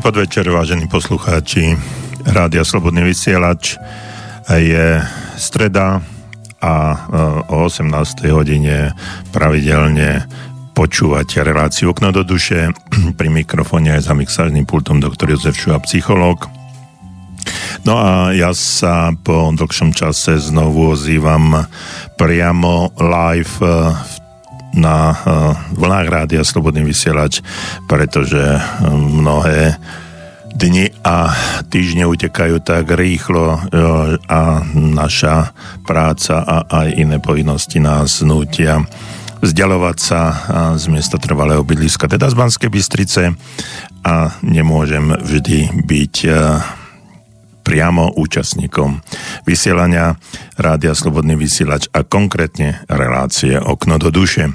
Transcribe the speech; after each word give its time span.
Dobrý 0.00 0.16
podvečer, 0.16 0.48
vážení 0.48 0.88
poslucháči. 0.88 1.76
Rádia 2.24 2.64
Slobodný 2.64 3.04
vysielač 3.04 3.76
je 4.48 4.96
streda 5.36 6.00
a 6.56 6.74
e, 6.88 6.96
o 7.52 7.68
18. 7.68 8.24
hodine 8.32 8.96
pravidelne 9.28 10.24
počúvate 10.72 11.44
reláciu 11.44 11.92
Okno 11.92 12.16
do 12.16 12.24
duše. 12.24 12.72
Pri 13.20 13.28
mikrofóne 13.28 13.92
aj 13.92 14.08
za 14.08 14.16
mixážnym 14.16 14.64
pultom 14.64 15.04
doktor 15.04 15.36
Jozef 15.36 15.60
Šuha, 15.60 15.76
psychológ. 15.84 16.48
No 17.84 18.00
a 18.00 18.32
ja 18.32 18.56
sa 18.56 19.12
po 19.12 19.52
dlhšom 19.52 19.92
čase 19.92 20.40
znovu 20.40 20.96
ozývam 20.96 21.68
priamo 22.16 22.96
live 22.96 23.52
e, 23.60 23.68
na 24.74 25.10
uh, 25.10 25.16
vlnách 25.74 26.08
rádia 26.08 26.42
Slobodný 26.46 26.86
vysielač, 26.86 27.42
pretože 27.90 28.40
uh, 28.40 28.60
mnohé 28.92 29.76
dni 30.50 30.90
a 31.06 31.30
týždne 31.70 32.10
utekajú 32.10 32.58
tak 32.62 32.90
rýchlo 32.90 33.54
uh, 33.54 33.60
a 34.26 34.62
naša 34.74 35.54
práca 35.86 36.42
a 36.42 36.56
aj 36.86 36.88
iné 36.98 37.18
povinnosti 37.22 37.78
nás 37.78 38.22
nutia 38.22 38.82
vzdialovať 39.40 39.96
sa 39.96 40.20
z 40.76 40.84
miesta 40.92 41.16
trvalého 41.16 41.64
bydliska, 41.64 42.12
teda 42.12 42.28
z 42.28 42.36
Banskej 42.36 42.68
Bystrice 42.68 43.32
a 44.04 44.36
nemôžem 44.44 45.16
vždy 45.16 45.80
byť 45.80 46.14
priamo 47.60 48.16
účastníkom 48.16 49.04
vysielania 49.44 50.16
Rádia 50.56 50.96
Slobodný 50.96 51.36
vysielač 51.36 51.86
a 51.92 52.02
konkrétne 52.02 52.82
relácie 52.88 53.60
Okno 53.60 54.00
do 54.00 54.08
duše. 54.08 54.52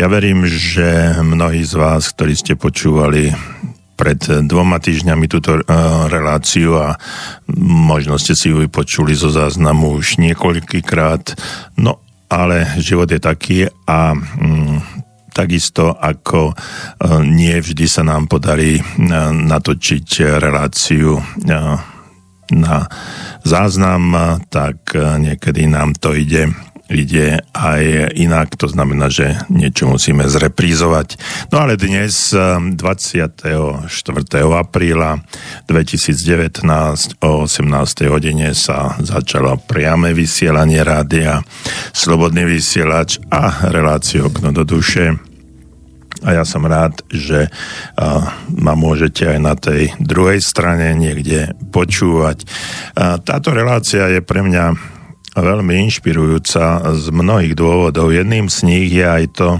Ja 0.00 0.08
verím, 0.08 0.48
že 0.48 1.20
mnohí 1.20 1.62
z 1.62 1.74
vás, 1.76 2.10
ktorí 2.10 2.32
ste 2.32 2.56
počúvali 2.56 3.30
pred 3.92 4.18
dvoma 4.48 4.82
týždňami 4.82 5.30
túto 5.30 5.60
uh, 5.60 5.64
reláciu 6.10 6.74
a 6.80 6.98
možno 7.62 8.18
ste 8.18 8.34
si 8.34 8.50
ju 8.50 8.64
vypočuli 8.64 9.14
zo 9.14 9.30
záznamu 9.30 9.94
už 9.94 10.18
niekoľkýkrát, 10.18 11.38
no 11.78 12.02
ale 12.26 12.80
život 12.80 13.06
je 13.12 13.20
taký 13.20 13.58
a 13.86 14.16
um, 14.16 14.80
takisto 15.30 15.92
ako 15.92 16.50
uh, 16.50 16.56
nie 17.20 17.54
vždy 17.60 17.86
sa 17.86 18.02
nám 18.02 18.26
podarí 18.26 18.80
uh, 18.80 19.30
natočiť 19.30 20.40
reláciu 20.40 21.20
na 22.52 22.86
záznam, 23.42 24.38
tak 24.52 24.92
e, 24.92 25.00
niekedy 25.18 25.66
nám 25.66 25.96
to 25.96 26.12
ide 26.12 26.52
ide 26.92 27.40
aj 27.56 28.12
inak, 28.20 28.52
to 28.54 28.68
znamená, 28.68 29.08
že 29.08 29.40
niečo 29.48 29.88
musíme 29.88 30.28
zreprízovať. 30.28 31.16
No 31.48 31.64
ale 31.64 31.80
dnes 31.80 32.36
24. 32.36 33.88
E, 33.88 34.40
apríla 34.44 35.24
2019 35.66 36.68
o 37.24 37.48
18. 37.48 38.12
hodine 38.12 38.52
sa 38.52 38.94
začalo 39.00 39.56
priame 39.64 40.12
vysielanie 40.12 40.84
rádia 40.84 41.40
Slobodný 41.96 42.44
vysielač 42.44 43.16
a 43.32 43.72
reláciu 43.72 44.28
Okno 44.28 44.52
do 44.52 44.68
duše 44.68 45.31
a 46.22 46.38
ja 46.38 46.44
som 46.46 46.62
rád, 46.62 47.02
že 47.10 47.50
ma 48.54 48.74
môžete 48.78 49.26
aj 49.26 49.38
na 49.42 49.54
tej 49.58 49.90
druhej 49.98 50.38
strane 50.38 50.94
niekde 50.94 51.54
počúvať. 51.74 52.46
Táto 53.26 53.50
relácia 53.50 54.06
je 54.08 54.22
pre 54.22 54.46
mňa 54.46 54.64
veľmi 55.32 55.88
inšpirujúca 55.88 56.92
z 56.92 57.06
mnohých 57.08 57.56
dôvodov. 57.56 58.12
Jedným 58.12 58.52
z 58.52 58.58
nich 58.68 58.88
je 58.92 59.06
aj 59.06 59.24
to, 59.32 59.50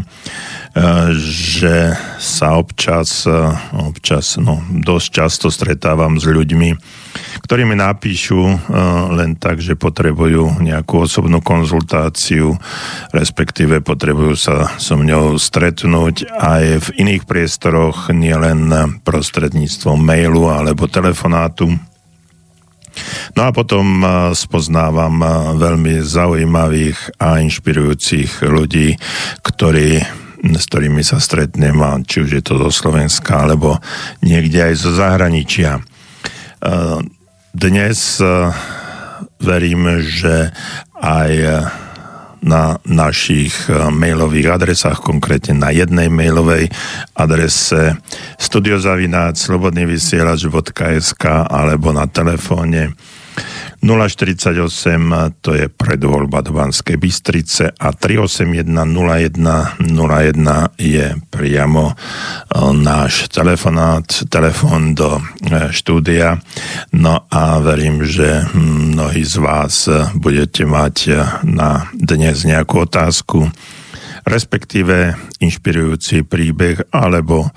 že 1.13 1.93
sa 2.17 2.57
občas, 2.57 3.29
občas 3.77 4.41
no, 4.41 4.65
dosť 4.73 5.09
často 5.13 5.47
stretávam 5.53 6.17
s 6.17 6.25
ľuďmi, 6.25 6.73
ktorí 7.45 7.69
mi 7.69 7.77
napíšu 7.77 8.41
len 9.13 9.37
tak, 9.37 9.61
že 9.61 9.77
potrebujú 9.77 10.65
nejakú 10.65 11.05
osobnú 11.05 11.45
konzultáciu, 11.45 12.57
respektíve 13.13 13.85
potrebujú 13.85 14.33
sa 14.33 14.73
so 14.81 14.97
mňou 14.97 15.37
stretnúť 15.37 16.33
aj 16.33 16.65
v 16.81 16.89
iných 17.05 17.29
priestoroch, 17.29 18.09
nielen 18.09 18.73
prostredníctvom 19.05 20.01
mailu 20.01 20.49
alebo 20.49 20.89
telefonátu. 20.89 21.92
No 23.33 23.49
a 23.49 23.51
potom 23.51 24.05
spoznávam 24.37 25.25
veľmi 25.57 26.05
zaujímavých 26.05 27.17
a 27.17 27.41
inšpirujúcich 27.41 28.45
ľudí, 28.45 28.97
ktorí 29.41 30.05
s 30.43 30.67
ktorými 30.67 31.07
sa 31.07 31.23
stretnem, 31.23 31.79
či 32.03 32.27
už 32.27 32.31
je 32.35 32.43
to 32.43 32.59
zo 32.67 32.71
Slovenska, 32.75 33.47
alebo 33.47 33.79
niekde 34.27 34.59
aj 34.59 34.75
zo 34.75 34.91
zahraničia. 34.91 35.79
E, 35.79 35.83
dnes 37.55 38.19
verím, 39.39 40.03
že 40.03 40.51
aj 40.99 41.33
na 42.43 42.83
našich 42.83 43.55
mailových 43.71 44.49
adresách, 44.51 44.99
konkrétne 44.99 45.63
na 45.63 45.71
jednej 45.71 46.11
mailovej 46.11 46.75
adrese 47.15 47.95
studiozavináč 48.35 49.47
slobodnyvysielač.sk 49.47 51.25
alebo 51.47 51.95
na 51.95 52.11
telefóne 52.11 52.99
048 53.83 55.43
to 55.43 55.51
je 55.59 55.67
predvoľba 55.67 56.39
do 56.47 56.55
Banskej 56.55 57.03
Bystrice 57.03 57.75
a 57.75 57.91
381 57.91 58.63
01 58.71 59.43
01 59.91 60.79
je 60.79 61.07
priamo 61.27 61.91
e, 61.91 61.95
náš 62.79 63.27
telefonát, 63.27 64.07
telefon 64.31 64.95
do 64.95 65.19
e, 65.19 65.23
štúdia. 65.75 66.39
No 66.95 67.27
a 67.27 67.59
verím, 67.59 68.07
že 68.07 68.47
mnohí 68.55 69.27
z 69.27 69.37
vás 69.43 69.91
budete 70.15 70.63
mať 70.63 70.97
e, 71.11 71.13
na 71.43 71.91
dnes 71.91 72.47
nejakú 72.47 72.87
otázku, 72.87 73.51
respektíve 74.23 75.19
inšpirujúci 75.43 76.23
príbeh 76.23 76.87
alebo 76.95 77.51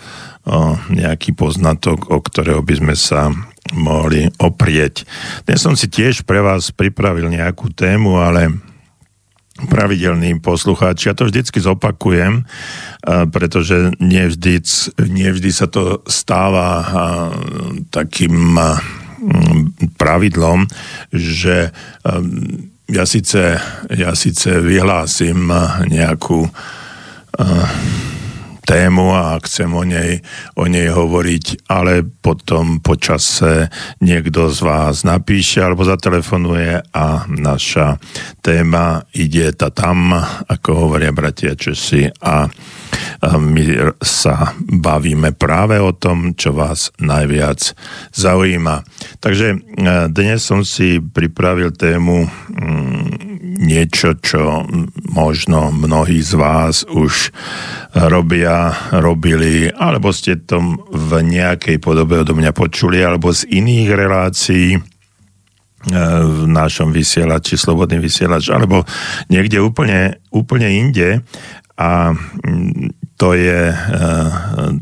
nejaký 0.94 1.34
poznatok, 1.34 2.14
o 2.14 2.22
ktorého 2.22 2.62
by 2.62 2.74
sme 2.78 2.96
sa 2.98 3.34
mohli 3.74 4.30
oprieť. 4.38 5.08
Dnes 5.50 5.58
som 5.64 5.74
si 5.74 5.90
tiež 5.90 6.22
pre 6.28 6.44
vás 6.44 6.70
pripravil 6.70 7.34
nejakú 7.34 7.74
tému, 7.74 8.22
ale 8.22 8.54
pravidelní 9.56 10.44
poslucháči, 10.44 11.08
ja 11.08 11.16
to 11.16 11.32
vždycky 11.32 11.64
zopakujem, 11.64 12.44
pretože 13.32 13.96
nevždy, 14.04 14.60
nevždy 15.00 15.50
sa 15.56 15.72
to 15.72 16.04
stáva 16.12 16.84
takým 17.90 18.60
pravidlom, 19.96 20.68
že 21.16 21.72
ja 22.86 23.04
síce, 23.08 23.56
ja 23.96 24.12
síce 24.14 24.60
vyhlásim 24.60 25.48
nejakú 25.88 26.52
tému 28.66 29.14
a 29.14 29.38
chcem 29.46 29.70
o 29.70 29.86
nej, 29.86 30.20
o 30.58 30.66
nej 30.66 30.90
hovoriť, 30.90 31.70
ale 31.70 32.02
potom 32.02 32.82
počase 32.82 33.70
niekto 34.02 34.50
z 34.50 34.60
vás 34.66 35.06
napíše 35.06 35.62
alebo 35.62 35.86
zatelefonuje 35.86 36.82
a 36.92 37.30
naša 37.30 38.02
téma 38.42 39.06
ide 39.14 39.54
ta 39.54 39.70
tam, 39.70 40.18
ako 40.50 40.90
hovoria 40.90 41.14
bratia 41.14 41.54
Česi 41.54 42.10
a 42.26 42.50
my 43.34 43.64
sa 44.02 44.54
bavíme 44.60 45.34
práve 45.36 45.80
o 45.80 45.96
tom, 45.96 46.34
čo 46.36 46.56
vás 46.56 46.92
najviac 47.00 47.74
zaujíma. 48.14 48.86
Takže 49.20 49.48
e, 49.52 49.58
dnes 50.12 50.40
som 50.44 50.62
si 50.62 51.00
pripravil 51.02 51.74
tému 51.74 52.28
mm, 52.28 53.35
niečo, 53.46 54.18
čo 54.18 54.66
možno 55.14 55.70
mnohí 55.70 56.20
z 56.26 56.34
vás 56.34 56.82
už 56.90 57.30
robia, 57.94 58.74
robili, 58.90 59.70
alebo 59.70 60.10
ste 60.10 60.42
to 60.42 60.82
v 60.90 61.12
nejakej 61.22 61.78
podobe 61.78 62.26
odo 62.26 62.34
mňa 62.34 62.52
počuli, 62.52 63.06
alebo 63.06 63.30
z 63.30 63.46
iných 63.48 63.90
relácií 63.94 64.68
e, 64.76 64.80
v 66.26 66.42
našom 66.50 66.90
vysielači, 66.90 67.56
Slobodný 67.56 68.02
vysielač, 68.02 68.50
alebo 68.50 68.84
niekde 69.30 69.62
úplne, 69.62 70.20
úplne 70.34 70.68
inde. 70.74 71.22
A 71.76 72.16
to 73.16 73.32
je, 73.34 73.72
eh, 73.72 74.32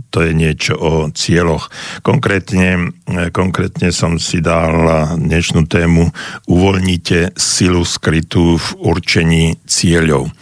to 0.10 0.20
je 0.26 0.32
niečo 0.34 0.74
o 0.78 0.94
cieľoch. 1.14 1.70
Konkrétne, 2.02 2.90
eh, 2.90 3.30
konkrétne 3.30 3.94
som 3.94 4.18
si 4.18 4.42
dal 4.42 5.16
dnešnú 5.18 5.70
tému 5.70 6.10
Uvoľnite 6.50 7.38
silu 7.38 7.86
skrytú 7.86 8.58
v 8.58 8.68
určení 8.82 9.58
cieľov. 9.70 10.34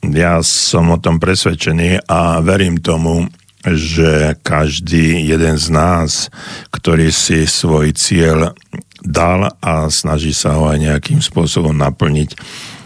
Ja 0.00 0.40
som 0.40 0.96
o 0.96 0.96
tom 0.96 1.20
presvedčený 1.20 2.08
a 2.08 2.40
verím 2.40 2.80
tomu, 2.80 3.28
že 3.60 4.40
každý 4.40 5.28
jeden 5.28 5.60
z 5.60 5.66
nás, 5.68 6.32
ktorý 6.72 7.12
si 7.12 7.44
svoj 7.44 7.92
cieľ 7.92 8.56
dal 9.04 9.52
a 9.60 9.88
snaží 9.92 10.32
sa 10.32 10.56
ho 10.56 10.72
aj 10.72 10.78
nejakým 10.80 11.20
spôsobom 11.20 11.76
naplniť, 11.76 12.36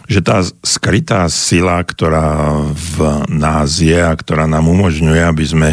že 0.04 0.20
tá 0.20 0.44
skrytá 0.62 1.26
sila, 1.32 1.80
ktorá 1.80 2.60
v 2.68 3.24
nás 3.32 3.80
je 3.80 3.96
a 3.96 4.12
ktorá 4.12 4.44
nám 4.44 4.68
umožňuje, 4.68 5.22
aby 5.24 5.44
sme 5.44 5.70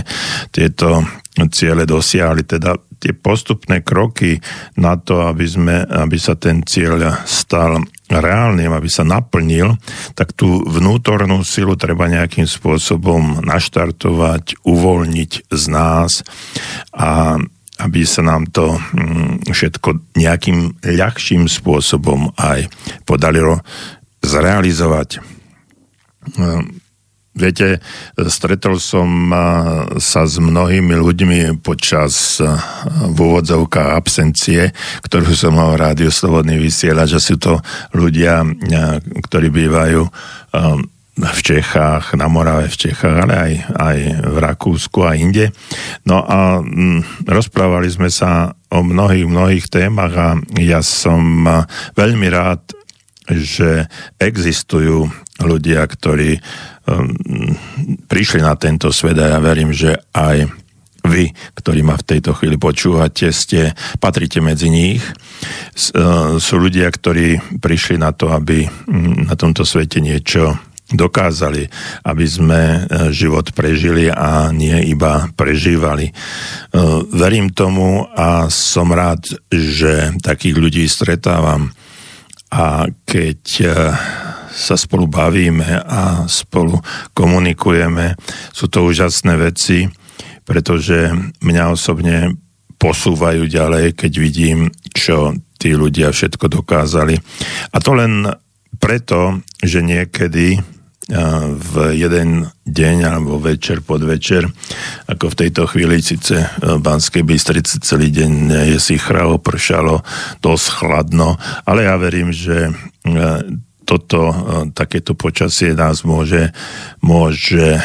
tieto 0.55 1.03
ciele 1.51 1.87
dosiahli. 1.87 2.43
Teda 2.43 2.75
tie 3.01 3.17
postupné 3.17 3.81
kroky 3.81 4.37
na 4.77 4.93
to, 4.93 5.25
aby, 5.25 5.45
sme, 5.49 5.75
aby 5.81 6.17
sa 6.21 6.37
ten 6.37 6.61
cieľ 6.61 7.25
stal 7.25 7.81
reálnym, 8.11 8.69
aby 8.69 8.85
sa 8.91 9.01
naplnil, 9.01 9.73
tak 10.13 10.37
tú 10.37 10.61
vnútornú 10.67 11.41
silu 11.41 11.73
treba 11.79 12.11
nejakým 12.11 12.45
spôsobom 12.45 13.41
naštartovať, 13.41 14.61
uvoľniť 14.61 15.31
z 15.49 15.63
nás 15.71 16.21
a 16.93 17.41
aby 17.81 18.05
sa 18.05 18.21
nám 18.21 18.45
to 18.53 18.77
mm, 18.77 19.49
všetko 19.49 20.13
nejakým 20.13 20.77
ľahším 20.85 21.49
spôsobom 21.49 22.29
aj 22.37 22.69
podarilo 23.09 23.65
zrealizovať. 24.21 25.19
Viete, 27.31 27.79
stretol 28.27 28.75
som 28.75 29.31
sa 29.97 30.21
s 30.27 30.35
mnohými 30.35 30.93
ľuďmi 30.99 31.63
počas 31.63 32.43
v 33.07 33.17
úvodzovkách 33.17 33.89
absencie, 33.95 34.75
ktorú 35.01 35.31
som 35.31 35.55
mal 35.55 35.79
rádio 35.79 36.11
Slobodný 36.11 36.59
vysielať, 36.59 37.07
že 37.17 37.19
sú 37.23 37.35
to 37.39 37.63
ľudia, 37.95 38.43
ktorí 39.23 39.47
bývajú 39.47 40.01
v 41.11 41.39
Čechách, 41.43 42.15
na 42.19 42.27
Morave 42.27 42.71
v 42.71 42.79
Čechách, 42.87 43.15
ale 43.27 43.33
aj, 43.35 43.53
aj 43.79 43.97
v 44.31 44.37
Rakúsku 44.41 44.99
a 45.05 45.15
inde. 45.15 45.55
No 46.07 46.23
a 46.23 46.59
m, 46.59 47.03
rozprávali 47.27 47.91
sme 47.91 48.07
sa 48.11 48.55
o 48.71 48.79
mnohých, 48.79 49.27
mnohých 49.27 49.65
témach 49.67 50.13
a 50.15 50.29
ja 50.59 50.79
som 50.79 51.47
veľmi 51.95 52.27
rád, 52.31 52.63
že 53.29 53.85
existujú 54.17 55.09
ľudia, 55.41 55.85
ktorí 55.85 56.37
um, 56.37 57.13
prišli 58.05 58.41
na 58.41 58.53
tento 58.57 58.89
svet 58.93 59.17
a 59.17 59.37
ja 59.37 59.39
verím, 59.41 59.73
že 59.73 59.97
aj 60.13 60.49
vy, 61.01 61.33
ktorí 61.57 61.81
ma 61.81 61.97
v 61.97 62.07
tejto 62.07 62.37
chvíli 62.37 62.61
počúvate, 62.61 63.33
ste, 63.33 63.73
patríte 63.97 64.37
medzi 64.37 64.69
nich. 64.69 65.01
Uh, 65.97 66.37
sú 66.37 66.61
ľudia, 66.61 66.89
ktorí 66.93 67.57
prišli 67.57 67.97
na 67.97 68.13
to, 68.13 68.29
aby 68.29 68.69
um, 68.69 69.25
na 69.25 69.33
tomto 69.33 69.65
svete 69.65 69.97
niečo 69.97 70.53
dokázali, 70.91 71.71
aby 72.05 72.25
sme 72.27 72.61
uh, 72.61 73.09
život 73.09 73.49
prežili 73.55 74.11
a 74.11 74.53
nie 74.53 74.91
iba 74.91 75.31
prežívali. 75.33 76.11
Uh, 76.69 77.01
verím 77.09 77.49
tomu 77.49 78.05
a 78.13 78.51
som 78.53 78.91
rád, 78.93 79.25
že 79.49 80.13
takých 80.21 80.55
ľudí 80.59 80.83
stretávam. 80.85 81.73
A 82.51 82.85
keď 83.07 83.39
sa 84.51 84.75
spolu 84.75 85.07
bavíme 85.07 85.79
a 85.87 86.27
spolu 86.27 86.75
komunikujeme. 87.15 88.19
Sú 88.51 88.67
to 88.67 88.83
úžasné 88.83 89.39
veci, 89.39 89.87
pretože 90.43 91.15
mňa 91.39 91.63
osobne 91.71 92.35
posúvajú 92.75 93.47
ďalej, 93.47 93.95
keď 93.95 94.11
vidím, 94.19 94.59
čo 94.91 95.37
tí 95.55 95.71
ľudia 95.77 96.11
všetko 96.11 96.51
dokázali. 96.51 97.15
A 97.71 97.77
to 97.79 97.95
len 97.95 98.27
preto, 98.81 99.45
že 99.61 99.85
niekedy 99.85 100.57
v 101.51 101.73
jeden 101.99 102.47
deň 102.63 102.97
alebo 103.03 103.35
večer, 103.35 103.83
podvečer, 103.83 104.47
ako 105.11 105.35
v 105.35 105.39
tejto 105.43 105.67
chvíli 105.67 105.99
síce 105.99 106.47
v 106.63 106.79
Banskej 106.79 107.27
Bystrici 107.27 107.83
celý 107.83 108.15
deň 108.15 108.31
je 108.71 108.79
si 108.79 108.95
chrao, 108.95 109.35
pršalo, 109.35 110.07
dosť 110.39 110.67
chladno, 110.71 111.35
ale 111.67 111.83
ja 111.83 111.99
verím, 111.99 112.31
že 112.31 112.71
toto, 113.91 114.31
e, 114.31 114.35
takéto 114.71 115.17
počasie 115.19 115.75
nás 115.75 116.07
môže, 116.07 116.55
môže 117.03 117.75
e, 117.75 117.81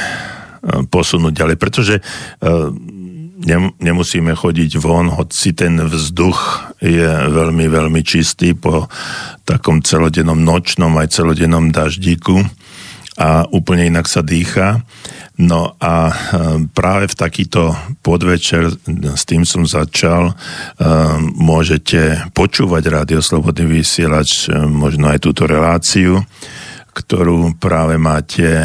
posunúť 0.87 1.35
ďalej, 1.35 1.57
pretože 1.59 1.95
e, 1.99 2.03
nemusíme 3.83 4.33
chodiť 4.33 4.81
von, 4.81 5.13
hoci 5.13 5.53
ten 5.53 5.77
vzduch 5.83 6.73
je 6.81 7.11
veľmi, 7.11 7.69
veľmi 7.69 8.01
čistý 8.01 8.57
po 8.57 8.89
takom 9.45 9.85
celodennom 9.85 10.41
nočnom 10.41 10.95
aj 10.97 11.13
celodennom 11.13 11.69
daždíku 11.69 12.41
a 13.17 13.49
úplne 13.49 13.89
inak 13.89 14.07
sa 14.07 14.21
dýcha. 14.21 14.85
No 15.37 15.77
a 15.77 16.09
e, 16.09 16.15
práve 16.73 17.13
v 17.13 17.19
takýto 17.19 17.77
podvečer, 18.01 18.73
s 18.89 19.23
tým 19.29 19.45
som 19.45 19.69
začal, 19.69 20.33
e, 20.33 20.35
môžete 21.37 22.33
počúvať 22.33 22.83
Rádio 22.89 23.21
Slobodný 23.21 23.69
vysielač, 23.69 24.49
e, 24.49 24.57
možno 24.65 25.13
aj 25.13 25.21
túto 25.21 25.45
reláciu, 25.45 26.25
ktorú 26.97 27.61
práve 27.61 28.01
máte 28.01 28.65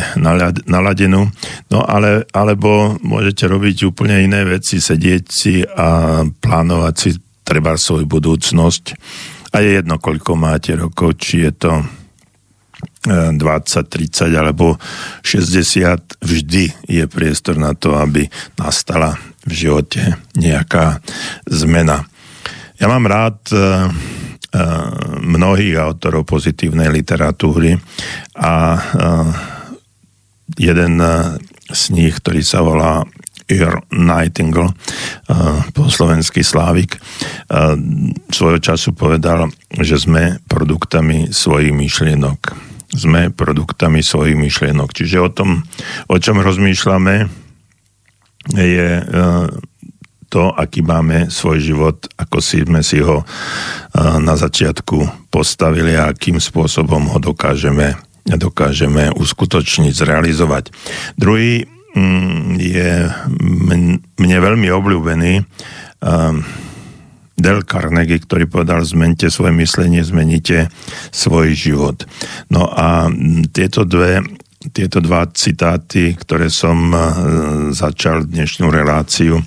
naladenú. 0.63 1.27
No 1.67 1.83
ale, 1.83 2.23
alebo 2.31 2.95
môžete 3.03 3.51
robiť 3.51 3.91
úplne 3.91 4.23
iné 4.23 4.47
veci, 4.47 4.79
sedieť 4.79 5.23
si 5.27 5.59
a 5.67 6.23
plánovať 6.23 6.93
si 6.95 7.09
treba 7.43 7.75
svoju 7.75 8.07
budúcnosť. 8.07 8.83
A 9.51 9.59
je 9.59 9.83
jedno, 9.83 9.99
koľko 9.99 10.39
máte 10.39 10.71
rokov, 10.79 11.19
či 11.19 11.43
je 11.43 11.51
to 11.51 11.71
20, 13.01 13.37
30 13.89 14.29
alebo 14.37 14.77
60, 15.25 16.21
vždy 16.21 16.63
je 16.85 17.03
priestor 17.09 17.57
na 17.57 17.73
to, 17.73 17.97
aby 17.97 18.29
nastala 18.61 19.17
v 19.41 19.51
živote 19.51 20.21
nejaká 20.37 21.01
zmena. 21.49 22.05
Ja 22.77 22.85
mám 22.85 23.09
rád 23.09 23.41
e, 23.49 23.57
e, 23.57 23.61
mnohých 25.21 25.81
autorov 25.81 26.29
pozitívnej 26.29 26.93
literatúry 26.93 27.77
a 28.37 28.53
e, 28.77 28.79
jeden 30.61 31.01
z 31.71 31.81
nich, 31.89 32.13
ktorý 32.21 32.41
sa 32.45 32.61
volá 32.61 33.01
Ir 33.51 33.71
Nightingale, 33.91 34.71
po 35.75 35.91
slovenský 35.91 36.39
Slávik, 36.39 36.99
svojho 38.31 38.59
času 38.63 38.95
povedal, 38.95 39.51
že 39.75 39.99
sme 39.99 40.39
produktami 40.47 41.31
svojich 41.31 41.71
myšlienok 41.75 42.70
sme 42.91 43.31
produktami 43.31 44.03
svojich 44.03 44.35
myšlienok. 44.35 44.91
Čiže 44.91 45.17
o 45.23 45.29
tom, 45.31 45.63
o 46.11 46.15
čom 46.19 46.43
rozmýšľame, 46.43 47.31
je 48.51 48.87
e, 48.99 49.03
to, 50.31 50.43
aký 50.55 50.83
máme 50.83 51.27
svoj 51.27 51.59
život, 51.59 51.97
ako 52.15 52.37
si 52.39 52.63
sme 52.63 52.81
si 52.83 52.99
ho 53.03 53.21
e, 53.21 53.25
na 54.19 54.35
začiatku 54.35 55.29
postavili 55.31 55.95
a 55.95 56.11
akým 56.11 56.39
spôsobom 56.39 57.11
ho 57.11 57.19
dokážeme, 57.19 57.95
dokážeme 58.25 59.11
uskutočniť, 59.15 59.93
zrealizovať. 59.93 60.71
Druhý 61.15 61.67
mm, 61.95 62.59
je 62.59 62.91
mne 64.19 64.37
veľmi 64.39 64.67
obľúbený 64.71 65.33
e, 65.39 65.43
Del 67.41 67.65
Carnegie, 67.65 68.21
ktorý 68.21 68.45
povedal, 68.45 68.85
zmente 68.85 69.33
svoje 69.33 69.57
myslenie, 69.57 70.05
zmeníte 70.05 70.69
svoj 71.09 71.57
život. 71.57 72.05
No 72.53 72.69
a 72.69 73.09
tieto 73.51 73.83
dve 73.83 74.21
tieto 74.69 75.01
dva 75.01 75.25
citáty, 75.25 76.13
ktoré 76.13 76.53
som 76.53 76.93
e, 76.93 76.99
začal 77.73 78.29
dnešnú 78.29 78.69
reláciu, 78.69 79.41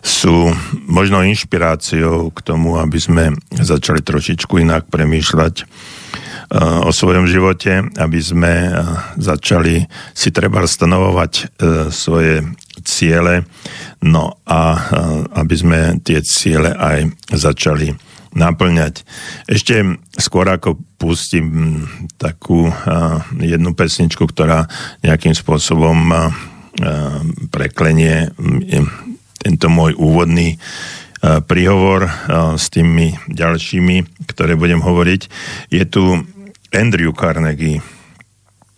sú 0.00 0.48
možno 0.88 1.20
inšpiráciou 1.20 2.32
k 2.32 2.38
tomu, 2.40 2.80
aby 2.80 2.96
sme 2.96 3.36
začali 3.52 4.00
trošičku 4.00 4.64
inak 4.64 4.88
premýšľať 4.88 5.68
o 6.54 6.90
svojom 6.94 7.26
živote, 7.26 7.82
aby 7.98 8.20
sme 8.22 8.70
e, 8.70 8.70
začali 9.18 9.82
si 10.14 10.30
treba 10.30 10.62
stanovovať 10.62 11.58
svoje 11.90 12.46
ciele, 12.86 13.42
no 14.06 14.38
a 14.46 14.62
aby 15.40 15.54
sme 15.58 15.78
tie 16.04 16.22
ciele 16.22 16.70
aj 16.70 17.10
začali 17.34 17.90
naplňať. 18.34 19.06
Ešte 19.46 19.98
skôr 20.18 20.46
ako 20.50 20.78
pustím 20.98 21.86
takú 22.18 22.66
jednu 23.38 23.72
pesničku, 23.78 24.26
ktorá 24.26 24.66
nejakým 25.06 25.32
spôsobom 25.32 26.10
preklenie 27.54 28.34
tento 29.38 29.66
môj 29.70 29.94
úvodný 29.94 30.58
príhovor 31.46 32.10
s 32.58 32.68
tými 32.68 33.16
ďalšími, 33.30 34.26
ktoré 34.28 34.58
budem 34.58 34.82
hovoriť. 34.82 35.22
Je 35.72 35.84
tu 35.88 36.26
Andrew 36.74 37.14
Carnegie, 37.14 37.80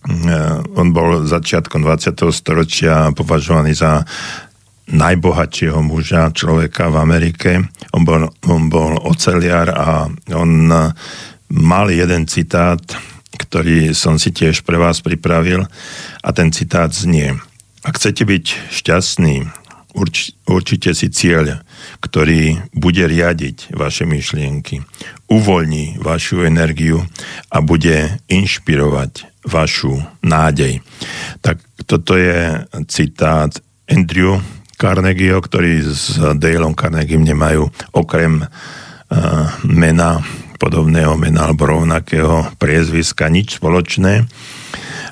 Eh, 0.07 0.79
on 0.79 0.95
bol 0.95 1.27
začiatkom 1.27 1.83
20. 1.83 2.31
storočia 2.31 3.11
považovaný 3.11 3.75
za 3.75 4.07
najbohatšieho 4.87 5.83
muža, 5.83 6.31
človeka 6.31 6.95
v 6.95 6.97
Amerike. 7.03 7.51
On 7.91 8.07
bol, 8.07 8.31
on 8.47 8.71
bol 8.71 8.95
oceliar 9.03 9.67
a 9.75 10.07
on 10.31 10.71
mal 11.51 11.87
jeden 11.91 12.31
citát, 12.31 12.79
ktorý 13.35 13.91
som 13.99 14.15
si 14.15 14.31
tiež 14.31 14.63
pre 14.63 14.79
vás 14.79 15.03
pripravil 15.03 15.67
a 16.23 16.29
ten 16.31 16.55
citát 16.55 16.95
znie. 16.95 17.35
Ak 17.83 17.99
chcete 17.99 18.23
byť 18.23 18.71
šťastný, 18.71 19.43
urč, 19.97 20.37
určite 20.45 20.93
si 20.93 21.09
cieľ, 21.09 21.65
ktorý 22.05 22.71
bude 22.77 23.09
riadiť 23.09 23.73
vaše 23.73 24.05
myšlienky, 24.05 24.85
uvoľní 25.33 25.99
vašu 25.99 26.45
energiu 26.45 27.03
a 27.51 27.59
bude 27.65 28.21
inšpirovať 28.29 29.43
vašu 29.49 29.99
nádej. 30.21 30.85
Tak 31.41 31.59
toto 31.89 32.15
je 32.15 32.63
citát 32.87 33.51
Andrew 33.89 34.39
Carnegieho, 34.77 35.41
ktorí 35.41 35.81
s 35.81 36.21
Daleom 36.37 36.77
Carnegie 36.77 37.17
nemajú 37.17 37.73
okrem 37.97 38.45
uh, 38.45 38.49
mena, 39.65 40.21
podobného 40.61 41.17
mena 41.17 41.49
alebo 41.49 41.65
rovnakého 41.69 42.53
priezviska 42.61 43.33
nič 43.33 43.57
spoločné. 43.57 44.29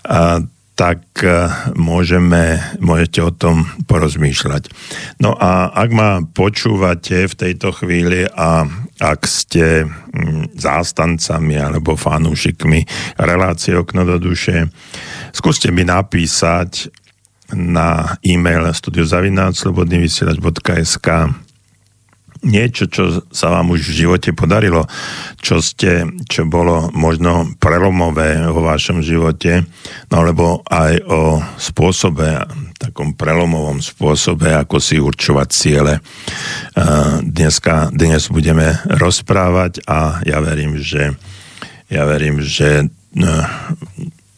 A 0.04 0.44
tak 0.74 1.22
e, 1.22 1.46
môžeme, 1.78 2.58
môžete 2.82 3.22
o 3.22 3.30
tom 3.30 3.62
porozmýšľať. 3.86 4.74
No 5.22 5.38
a 5.38 5.70
ak 5.70 5.90
ma 5.94 6.18
počúvate 6.26 7.30
v 7.30 7.34
tejto 7.34 7.70
chvíli 7.70 8.26
a 8.26 8.66
ak 8.98 9.26
ste 9.26 9.86
mm, 9.86 10.58
zástancami 10.58 11.58
alebo 11.58 11.94
fanúšikmi 11.94 12.86
relácie 13.22 13.78
Okno 13.78 14.02
do 14.02 14.18
duše, 14.18 14.66
skúste 15.30 15.70
mi 15.70 15.86
napísať 15.86 16.90
na 17.54 18.18
e-mail 18.26 18.66
studiozavináčslobodnyvysielač.sk 18.66 21.08
niečo, 22.44 22.86
čo 22.86 23.24
sa 23.32 23.48
vám 23.50 23.72
už 23.72 23.88
v 23.88 23.96
živote 24.04 24.30
podarilo, 24.36 24.84
čo 25.40 25.58
ste, 25.64 26.06
čo 26.28 26.44
bolo 26.44 26.92
možno 26.92 27.56
prelomové 27.56 28.38
vo 28.52 28.60
vašom 28.62 29.00
živote, 29.00 29.64
no 30.12 30.14
alebo 30.20 30.60
aj 30.68 30.92
o 31.08 31.40
spôsobe, 31.56 32.44
takom 32.76 33.16
prelomovom 33.16 33.80
spôsobe, 33.80 34.52
ako 34.52 34.76
si 34.76 35.00
určovať 35.00 35.48
ciele. 35.48 35.94
Dneska, 37.24 37.88
dnes 37.90 38.28
budeme 38.28 38.76
rozprávať 38.86 39.80
a 39.88 40.20
ja 40.22 40.38
verím, 40.44 40.76
že 40.78 41.16
ja 41.88 42.04
verím, 42.04 42.44
že 42.44 42.88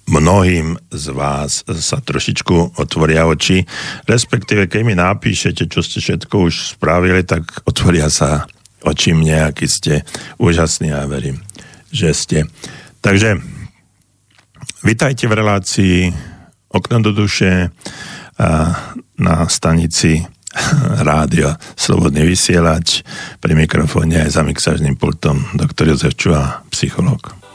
mnohým 0.06 0.78
z 0.90 1.06
vás 1.10 1.66
sa 1.66 1.98
trošičku 1.98 2.78
otvoria 2.78 3.26
oči, 3.26 3.66
respektíve 4.06 4.70
keď 4.70 4.80
mi 4.86 4.94
napíšete, 4.94 5.66
čo 5.66 5.82
ste 5.82 5.98
všetko 5.98 6.34
už 6.46 6.54
spravili, 6.78 7.26
tak 7.26 7.66
otvoria 7.66 8.06
sa 8.06 8.46
oči 8.86 9.12
mne, 9.12 9.50
aký 9.50 9.66
ste 9.66 10.06
úžasní 10.38 10.94
a 10.94 11.06
verím, 11.10 11.42
že 11.90 12.14
ste. 12.14 12.38
Takže 13.02 13.42
vitajte 14.86 15.26
v 15.26 15.36
relácii 15.36 15.96
Okno 16.70 16.98
do 17.00 17.14
duše 17.14 17.70
na 19.16 19.36
stanici 19.48 20.22
rádio 21.04 21.56
Slobodný 21.76 22.24
vysielač 22.24 23.00
pri 23.40 23.52
mikrofóne 23.56 24.24
aj 24.24 24.40
za 24.40 24.42
mixážnym 24.44 24.96
pultom 24.96 25.44
doktor 25.56 25.88
Jozef 25.88 26.16
Čuha, 26.16 26.64
psychológ. 26.72 27.45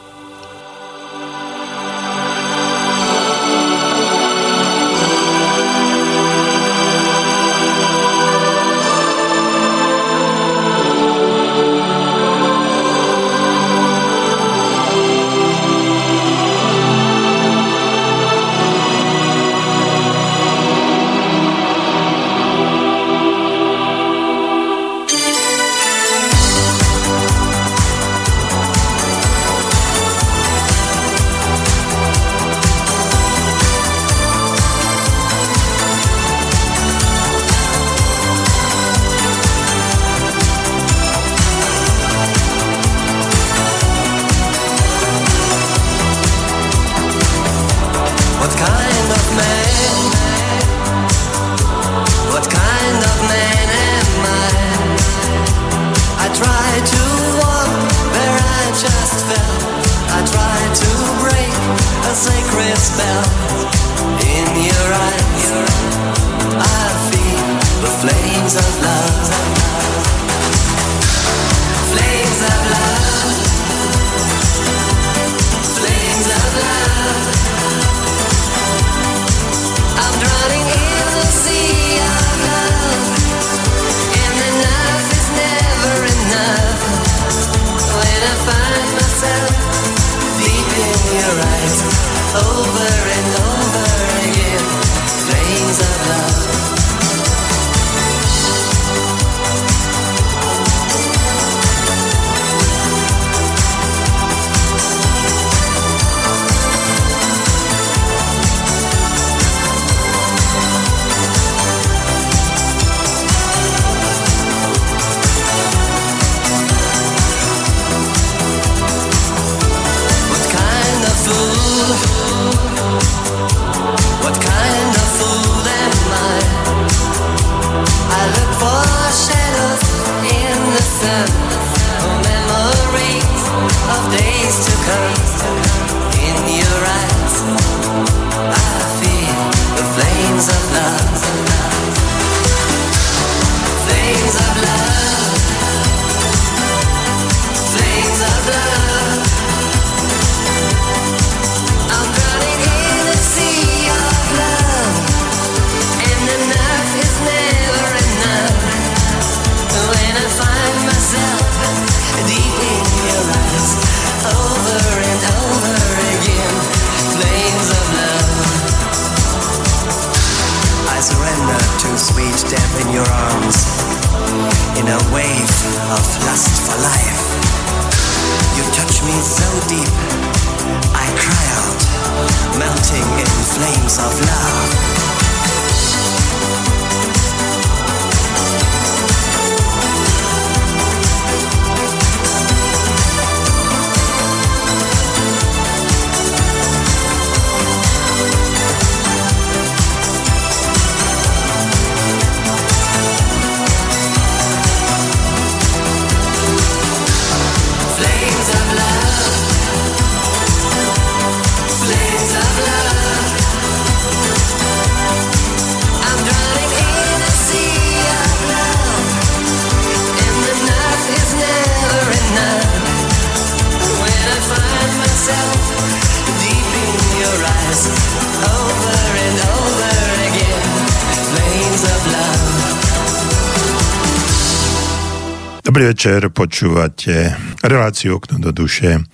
Večer, 236.02 236.34
počúvate 236.34 237.30
reláciu 237.62 238.18
Okno 238.18 238.42
do 238.42 238.50
duše 238.50 239.06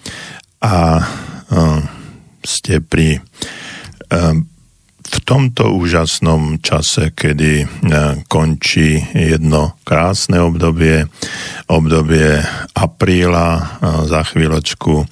a 0.64 0.96
uh, 0.96 1.84
ste 2.40 2.80
pri 2.80 3.20
uh, 3.20 4.32
v 5.04 5.18
tomto 5.20 5.68
úžasnom 5.76 6.64
čase, 6.64 7.12
kedy 7.12 7.60
uh, 7.60 7.68
končí 8.24 9.04
jedno 9.12 9.76
krásne 9.84 10.40
obdobie, 10.40 11.04
obdobie 11.68 12.40
apríla 12.72 13.76
za 14.08 14.24
chvíľočku 14.24 15.04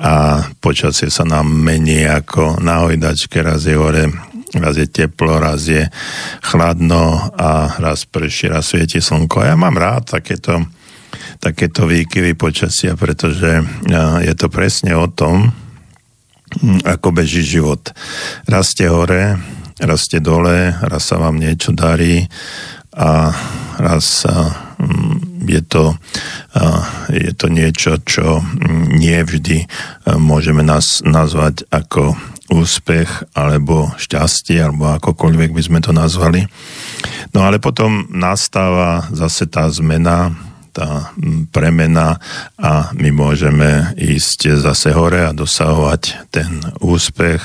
a 0.00 0.48
počasie 0.64 1.12
sa 1.12 1.28
nám 1.28 1.44
mení 1.44 2.08
ako 2.08 2.56
na 2.56 2.88
hojdačke, 2.88 3.44
raz 3.44 3.68
je 3.68 3.76
hore 3.76 4.08
raz 4.56 4.80
je 4.80 4.88
teplo, 4.88 5.36
raz 5.36 5.68
je 5.68 5.84
chladno 6.40 7.20
a 7.36 7.76
raz 7.76 8.08
prší, 8.08 8.48
raz 8.48 8.72
svieti 8.72 9.04
slnko. 9.04 9.44
Ja 9.44 9.60
mám 9.60 9.76
rád 9.76 10.08
takéto 10.16 10.64
takéto 11.38 11.86
výkyvy 11.86 12.34
počasia, 12.34 12.98
pretože 12.98 13.62
je 14.22 14.34
to 14.34 14.46
presne 14.50 14.94
o 14.98 15.06
tom, 15.06 15.54
ako 16.82 17.14
beží 17.14 17.44
život. 17.46 17.92
Raz 18.48 18.74
hore, 18.86 19.38
raz 19.78 20.10
dole, 20.18 20.74
raz 20.80 21.02
sa 21.06 21.16
vám 21.22 21.38
niečo 21.38 21.70
darí 21.70 22.26
a 22.98 23.30
raz 23.78 24.26
je 25.48 25.62
to, 25.62 25.94
je 27.12 27.32
to 27.34 27.46
niečo, 27.46 28.02
čo 28.02 28.42
nie 28.90 29.22
vždy 29.22 29.68
môžeme 30.18 30.66
nás 30.66 31.04
nazvať 31.06 31.68
ako 31.70 32.18
úspech 32.48 33.36
alebo 33.36 33.92
šťastie, 34.00 34.56
alebo 34.56 34.96
akokoľvek 34.96 35.52
by 35.52 35.62
sme 35.62 35.78
to 35.84 35.92
nazvali. 35.92 36.48
No 37.36 37.44
ale 37.44 37.60
potom 37.60 38.08
nastáva 38.08 39.04
zase 39.12 39.44
tá 39.44 39.68
zmena, 39.68 40.32
tá 40.78 41.10
premena 41.50 42.22
a 42.54 42.94
my 42.94 43.10
môžeme 43.10 43.98
ísť 43.98 44.62
zase 44.62 44.94
hore 44.94 45.26
a 45.26 45.34
dosahovať 45.34 46.30
ten 46.30 46.62
úspech, 46.78 47.42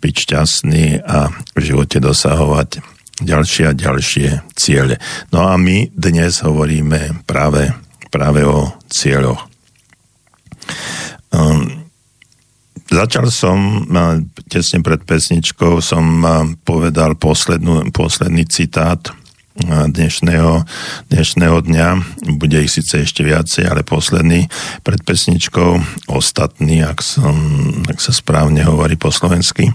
byť 0.00 0.14
šťastný 0.16 1.04
a 1.04 1.28
v 1.28 1.60
živote 1.60 2.00
dosahovať 2.00 2.80
ďalšie 3.20 3.64
a 3.68 3.76
ďalšie 3.76 4.28
ciele. 4.56 4.96
No 5.28 5.44
a 5.44 5.60
my 5.60 5.92
dnes 5.92 6.40
hovoríme 6.40 7.28
práve, 7.28 7.68
práve 8.08 8.48
o 8.48 8.72
cieľoch. 8.88 9.44
Um, 11.30 11.84
začal 12.88 13.28
som, 13.28 13.84
tesne 14.48 14.80
pred 14.80 15.04
pesničkou 15.04 15.84
som 15.84 16.24
povedal 16.64 17.20
poslednú, 17.20 17.92
posledný 17.92 18.48
citát 18.48 19.19
dnešného, 19.58 20.62
dnešného 21.10 21.58
dňa. 21.66 21.88
Bude 22.38 22.62
ich 22.62 22.70
síce 22.70 23.02
ešte 23.02 23.26
viacej, 23.26 23.66
ale 23.66 23.82
posledný 23.82 24.46
pred 24.86 25.02
pesničkou, 25.02 25.82
ostatný, 26.06 26.86
ak, 26.86 27.02
som, 27.02 27.34
ak 27.90 27.98
sa 27.98 28.14
správne 28.14 28.62
hovorí 28.62 28.94
po 28.94 29.10
slovensky. 29.10 29.74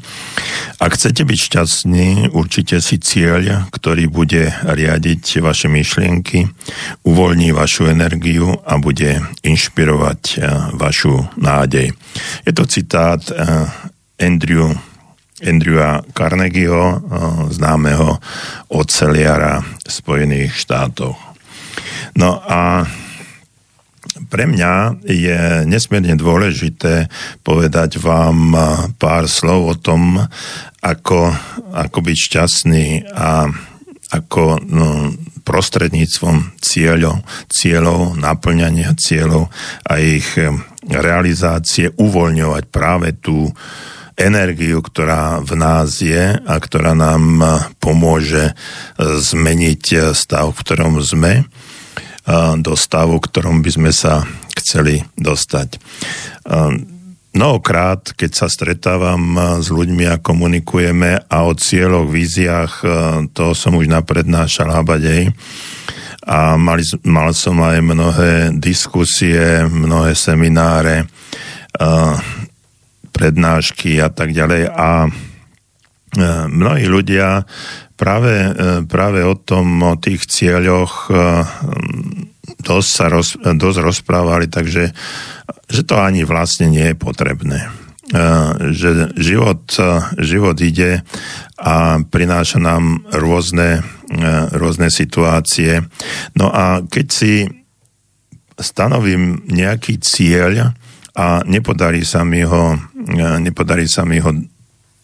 Ak 0.79 0.95
chcete 0.95 1.27
byť 1.27 1.39
šťastní, 1.51 2.31
určite 2.31 2.79
si 2.79 3.03
cieľ, 3.03 3.67
ktorý 3.67 4.07
bude 4.07 4.55
riadiť 4.63 5.43
vaše 5.43 5.67
myšlienky, 5.67 6.47
uvoľní 7.03 7.51
vašu 7.51 7.91
energiu 7.91 8.55
a 8.63 8.79
bude 8.79 9.19
inšpirovať 9.43 10.21
eh, 10.35 10.43
vašu 10.79 11.35
nádej. 11.35 11.91
Je 12.47 12.51
to 12.55 12.63
citát 12.63 13.19
eh, 13.27 13.67
Andrew 14.23 14.71
Andrewa 15.43 15.99
Carnegieho, 16.15 16.83
eh, 16.95 16.99
známeho 17.51 18.19
oceliara 18.71 19.59
Spojených 19.83 20.55
štátov. 20.55 21.19
No 22.15 22.39
a 22.39 22.87
pre 24.31 24.47
mňa 24.47 25.03
je 25.03 25.67
nesmierne 25.67 26.15
dôležité 26.15 27.11
povedať 27.43 27.99
vám 27.99 28.55
eh, 28.55 28.63
pár 28.95 29.27
slov 29.27 29.59
o 29.67 29.75
tom, 29.75 30.23
ako, 30.79 31.35
ako 31.75 31.97
byť 31.99 32.17
šťastný 32.17 32.87
a 33.11 33.49
ako 34.13 34.61
no, 34.63 35.11
prostredníctvom 35.43 36.61
cieľov, 36.61 37.25
cieľov, 37.51 38.15
naplňania 38.15 38.95
cieľov 38.95 39.51
a 39.83 39.99
ich 39.99 40.39
eh, 40.39 40.47
realizácie 40.87 41.91
uvoľňovať 41.91 42.63
práve 42.71 43.19
tú 43.19 43.51
energiu, 44.15 44.79
ktorá 44.79 45.43
v 45.43 45.53
nás 45.59 45.99
je 45.99 46.39
a 46.39 46.55
ktorá 46.55 46.95
nám 46.95 47.43
pomôže 47.83 48.51
e, 48.51 48.53
zmeniť 48.99 49.83
e, 49.91 49.97
stav, 50.15 50.55
v 50.55 50.59
ktorom 50.63 50.99
sme, 51.03 51.47
do 52.57 52.73
stavu, 52.73 53.21
v 53.21 53.25
ktorom 53.29 53.61
by 53.61 53.69
sme 53.69 53.91
sa 53.93 54.25
chceli 54.57 55.05
dostať. 55.13 55.77
Mnohokrát, 57.37 58.17
keď 58.17 58.31
sa 58.33 58.47
stretávam 58.49 59.37
s 59.61 59.69
ľuďmi 59.69 60.09
a 60.09 60.17
komunikujeme 60.17 61.21
a 61.21 61.37
o 61.45 61.53
cieľoch, 61.53 62.09
víziách, 62.09 62.73
to 63.29 63.53
som 63.53 63.77
už 63.77 63.93
naprednášal 63.93 64.73
habadej 64.73 65.37
a 66.25 66.57
mali, 66.57 66.81
mal 67.05 67.29
som 67.37 67.61
aj 67.61 67.77
mnohé 67.85 68.33
diskusie, 68.57 69.61
mnohé 69.69 70.17
semináre, 70.17 71.05
prednášky 73.15 74.03
a 74.03 74.11
tak 74.11 74.35
ďalej. 74.35 74.67
A 74.75 75.07
e, 75.07 75.09
mnohí 76.51 76.83
ľudia 76.91 77.47
práve, 77.95 78.35
e, 78.35 78.51
práve 78.83 79.23
o 79.23 79.39
tom, 79.39 79.79
o 79.79 79.95
tých 79.95 80.27
cieľoch 80.27 81.07
e, 81.07 81.15
dosť 82.59 82.89
sa 82.91 83.05
roz, 83.07 83.39
dosť 83.39 83.79
rozprávali, 83.79 84.51
takže 84.51 84.91
že 85.71 85.81
to 85.87 85.95
ani 85.95 86.27
vlastne 86.27 86.67
nie 86.67 86.91
je 86.91 86.97
potrebné. 86.97 87.71
Že 88.69 89.17
život, 89.17 89.65
život 90.21 90.53
ide 90.61 91.01
a 91.57 91.97
prináša 92.05 92.61
nám 92.61 93.01
rôzne, 93.09 93.81
rôzne 94.53 94.93
situácie. 94.93 95.81
No 96.37 96.53
a 96.53 96.85
keď 96.85 97.07
si 97.09 97.49
stanovím 98.61 99.41
nejaký 99.49 99.97
cieľ, 100.05 100.77
a 101.15 101.39
nepodarí 101.47 102.03
sa 102.03 102.27
mi 102.27 102.43
ho, 102.43 102.75
nepodarí 103.13 103.85
sa 103.85 104.03
mi 104.03 104.17
ho 104.17 104.33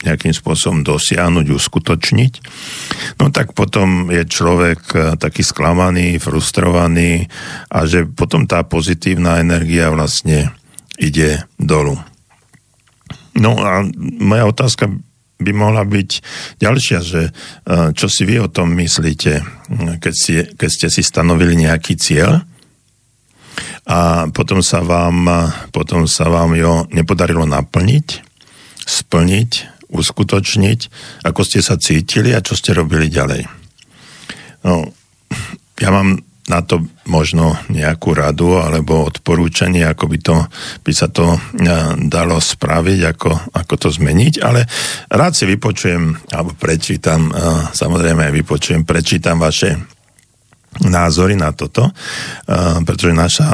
nejakým 0.02 0.34
spôsobom 0.34 0.82
dosiahnuť, 0.82 1.46
uskutočniť, 1.46 2.34
no 3.22 3.30
tak 3.30 3.54
potom 3.54 4.10
je 4.10 4.26
človek 4.26 4.82
e, 4.94 4.98
taký 5.22 5.46
sklamaný, 5.46 6.18
frustrovaný 6.18 7.30
a 7.70 7.86
že 7.86 8.10
potom 8.10 8.50
tá 8.50 8.66
pozitívna 8.66 9.38
energia 9.38 9.94
vlastne 9.94 10.58
ide 10.98 11.46
dolu. 11.62 12.02
No 13.38 13.62
a 13.62 13.86
moja 14.18 14.50
otázka 14.50 14.90
by 15.42 15.52
mohla 15.54 15.86
byť 15.86 16.10
ďalšia, 16.58 17.00
že 17.06 17.22
e, 17.30 17.32
čo 17.94 18.10
si 18.10 18.26
vy 18.26 18.42
o 18.42 18.50
tom 18.50 18.74
myslíte, 18.78 19.46
keď, 20.02 20.14
si, 20.18 20.34
keď 20.58 20.70
ste 20.70 20.88
si 20.90 21.02
stanovili 21.06 21.54
nejaký 21.62 21.94
cieľ 21.98 22.42
a 23.88 24.30
potom 24.32 24.62
sa 24.64 24.86
vám, 24.86 25.28
potom 25.74 26.06
sa 26.06 26.30
vám 26.30 26.56
jo 26.56 26.86
nepodarilo 26.94 27.44
naplniť, 27.46 28.08
splniť, 28.86 29.52
uskutočniť, 29.92 30.80
ako 31.28 31.42
ste 31.44 31.60
sa 31.60 31.76
cítili 31.76 32.32
a 32.32 32.40
čo 32.40 32.56
ste 32.56 32.72
robili 32.72 33.12
ďalej. 33.12 33.44
No, 34.64 34.88
ja 35.82 35.90
mám 35.90 36.22
na 36.50 36.60
to 36.66 36.84
možno 37.08 37.56
nejakú 37.72 38.12
radu 38.12 38.60
alebo 38.60 39.08
odporúčanie, 39.08 39.88
ako 39.88 40.06
by, 40.10 40.18
to, 40.20 40.36
by 40.84 40.92
sa 40.92 41.08
to 41.08 41.40
dalo 42.12 42.38
spraviť, 42.42 43.00
ako, 43.08 43.32
ako 43.56 43.74
to 43.80 43.88
zmeniť, 43.88 44.34
ale 44.44 44.68
rád 45.08 45.32
si 45.32 45.48
vypočujem, 45.48 46.18
alebo 46.34 46.52
prečítam, 46.58 47.32
samozrejme 47.72 48.28
aj 48.28 48.34
vypočujem, 48.36 48.82
prečítam 48.84 49.40
vaše 49.40 49.80
názory 50.82 51.38
na 51.38 51.54
toto, 51.54 51.94
pretože 52.86 53.14
naša 53.14 53.50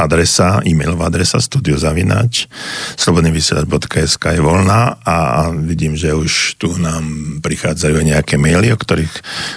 adresa, 0.00 0.64
e-mailová 0.64 1.12
adresa 1.12 1.36
studiozavinač 1.36 2.48
slobodnyvysielač.sk 2.96 4.24
je 4.32 4.40
voľná 4.40 4.96
a 5.04 5.16
vidím, 5.52 5.94
že 5.94 6.16
už 6.16 6.56
tu 6.56 6.72
nám 6.80 7.38
prichádzajú 7.44 8.00
nejaké 8.00 8.40
maily, 8.40 8.72
o 8.72 8.80
ktorých, 8.80 9.14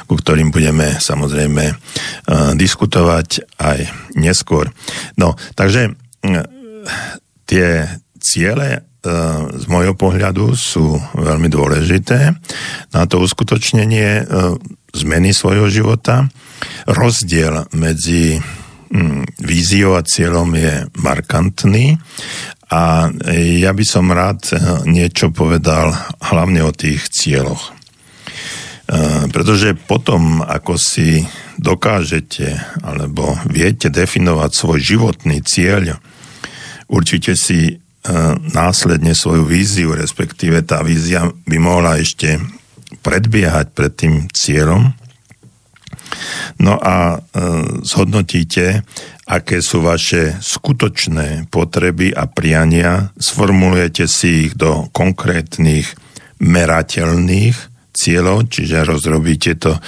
ku 0.08 0.16
ktorým 0.20 0.52
budeme 0.52 1.00
samozrejme 1.00 1.64
uh, 1.72 1.76
diskutovať 2.60 3.48
aj 3.60 3.80
neskôr. 4.20 4.68
No, 5.16 5.40
takže 5.56 5.96
uh, 5.96 6.44
tie 7.48 7.88
ciele 8.20 8.84
z 9.04 9.66
môjho 9.68 10.00
pohľadu 10.00 10.56
sú 10.56 10.96
veľmi 11.20 11.52
dôležité 11.52 12.32
na 12.96 13.04
to 13.04 13.20
uskutočnenie 13.20 14.24
zmeny 14.96 15.36
svojho 15.36 15.68
života. 15.68 16.32
Rozdiel 16.88 17.68
medzi 17.76 18.40
mm, 18.40 19.44
víziou 19.44 20.00
a 20.00 20.08
cieľom 20.08 20.56
je 20.56 20.88
markantný 21.04 22.00
a 22.74 23.12
ja 23.62 23.72
by 23.76 23.86
som 23.86 24.10
rád 24.10 24.42
eh, 24.50 24.58
niečo 24.90 25.30
povedal 25.30 25.94
hlavne 26.24 26.66
o 26.66 26.72
tých 26.74 27.10
cieľoch. 27.10 27.76
pretože 29.32 29.80
potom, 29.80 30.44
ako 30.44 30.76
si 30.78 31.24
dokážete 31.58 32.60
alebo 32.84 33.40
viete 33.48 33.88
definovať 33.90 34.52
svoj 34.54 34.80
životný 34.84 35.40
cieľ, 35.42 35.98
určite 36.92 37.34
si 37.34 37.83
následne 38.52 39.16
svoju 39.16 39.48
víziu, 39.48 39.96
respektíve 39.96 40.60
tá 40.68 40.84
vízia 40.84 41.32
by 41.48 41.58
mohla 41.60 42.04
ešte 42.04 42.36
predbiehať 43.00 43.72
pred 43.72 43.94
tým 43.96 44.16
cieľom. 44.30 44.92
No 46.62 46.78
a 46.78 47.18
e, 47.18 47.42
zhodnotíte, 47.82 48.86
aké 49.26 49.64
sú 49.64 49.82
vaše 49.82 50.38
skutočné 50.38 51.50
potreby 51.50 52.14
a 52.14 52.30
priania, 52.30 53.10
sformulujete 53.18 54.06
si 54.06 54.52
ich 54.52 54.54
do 54.54 54.92
konkrétnych 54.94 55.90
merateľných 56.44 57.56
cieľov, 57.94 58.52
čiže 58.52 58.86
rozrobíte 58.86 59.58
to 59.58 59.80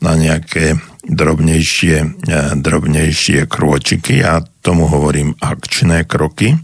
na 0.00 0.14
nejaké 0.16 0.78
drobnejšie, 1.04 1.96
e, 2.00 2.06
drobnejšie 2.56 3.44
krôčiky. 3.44 4.24
A 4.24 4.40
tomu 4.64 4.88
hovorím 4.88 5.36
akčné 5.42 6.08
kroky 6.08 6.56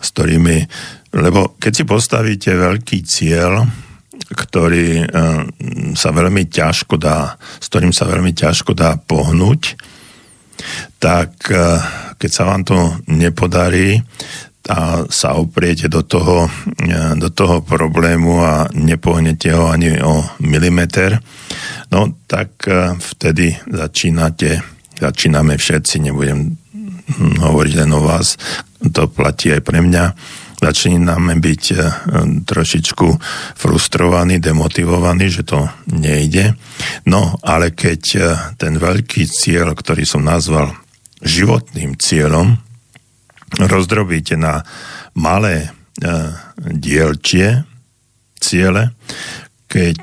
s 0.00 0.08
ktorými, 0.14 0.58
lebo 1.16 1.56
keď 1.56 1.72
si 1.72 1.84
postavíte 1.88 2.52
veľký 2.52 2.98
cieľ, 3.06 3.66
ktorý 4.32 4.88
eh, 5.00 5.06
sa 5.94 6.10
veľmi 6.10 6.48
ťažko 6.50 6.98
dá, 6.98 7.36
s 7.38 7.66
ktorým 7.70 7.94
sa 7.94 8.08
veľmi 8.08 8.32
ťažko 8.34 8.74
dá 8.74 8.98
pohnúť, 8.98 9.78
tak 10.98 11.46
eh, 11.52 11.78
keď 12.16 12.30
sa 12.32 12.44
vám 12.48 12.62
to 12.66 12.78
nepodarí 13.12 14.00
a 14.66 15.06
sa 15.06 15.38
opriete 15.38 15.86
do 15.86 16.02
toho, 16.02 16.50
eh, 16.82 17.14
do 17.14 17.30
toho 17.30 17.62
problému 17.62 18.42
a 18.42 18.54
nepohnete 18.74 19.54
ho 19.54 19.70
ani 19.70 19.94
o 20.02 20.26
milimeter, 20.42 21.22
no 21.94 22.18
tak 22.26 22.66
vtedy 22.98 23.54
začínate, 23.70 24.58
začíname 24.98 25.54
všetci, 25.54 26.02
nebudem 26.02 26.65
hovoriť 27.14 27.74
len 27.82 27.90
o 27.94 28.00
vás, 28.02 28.34
to 28.82 29.06
platí 29.06 29.54
aj 29.54 29.62
pre 29.62 29.78
mňa, 29.82 30.04
začíname 30.60 31.36
byť 31.36 31.62
e, 31.70 31.76
trošičku 32.42 33.08
frustrovaní, 33.56 34.40
demotivovaní, 34.40 35.28
že 35.28 35.44
to 35.44 35.68
nejde. 35.92 36.56
No, 37.06 37.36
ale 37.44 37.76
keď 37.76 38.02
e, 38.16 38.20
ten 38.56 38.80
veľký 38.80 39.28
cieľ, 39.28 39.76
ktorý 39.76 40.08
som 40.08 40.24
nazval 40.24 40.72
životným 41.20 41.96
cieľom, 42.00 42.56
rozdrobíte 43.60 44.34
na 44.40 44.64
malé 45.12 45.68
e, 46.00 46.08
dielčie 46.72 47.64
ciele, 48.40 48.96
keď 49.66 50.00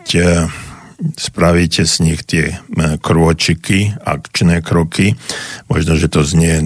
spravíte 1.18 1.84
z 1.84 1.96
nich 2.04 2.22
tie 2.24 2.58
krôčiky, 3.00 3.96
akčné 4.04 4.64
kroky, 4.64 5.16
možno, 5.68 6.00
že 6.00 6.08
to 6.08 6.24
znie 6.24 6.62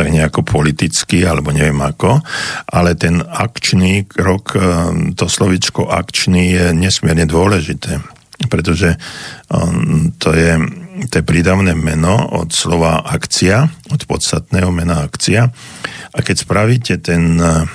tak 0.00 0.08
nejako 0.08 0.40
politicky, 0.46 1.26
alebo 1.26 1.52
neviem 1.52 1.76
ako, 1.76 2.24
ale 2.72 2.96
ten 2.96 3.20
akčný 3.20 4.08
krok, 4.08 4.56
eh, 4.56 4.62
to 5.12 5.28
slovičko 5.28 5.92
akčný 5.92 6.56
je 6.56 6.64
nesmierne 6.72 7.28
dôležité, 7.28 8.00
pretože 8.48 8.96
um, 9.52 10.16
to 10.16 10.32
je, 10.32 10.56
to 11.12 11.20
je 11.20 11.24
prídavné 11.28 11.76
meno 11.76 12.16
od 12.16 12.48
slova 12.48 13.04
akcia, 13.04 13.68
od 13.92 14.00
podstatného 14.08 14.72
mena 14.72 15.04
akcia. 15.04 15.52
A 16.10 16.18
keď 16.24 16.36
spravíte 16.48 16.96
ten, 17.04 17.36
eh, 17.36 17.68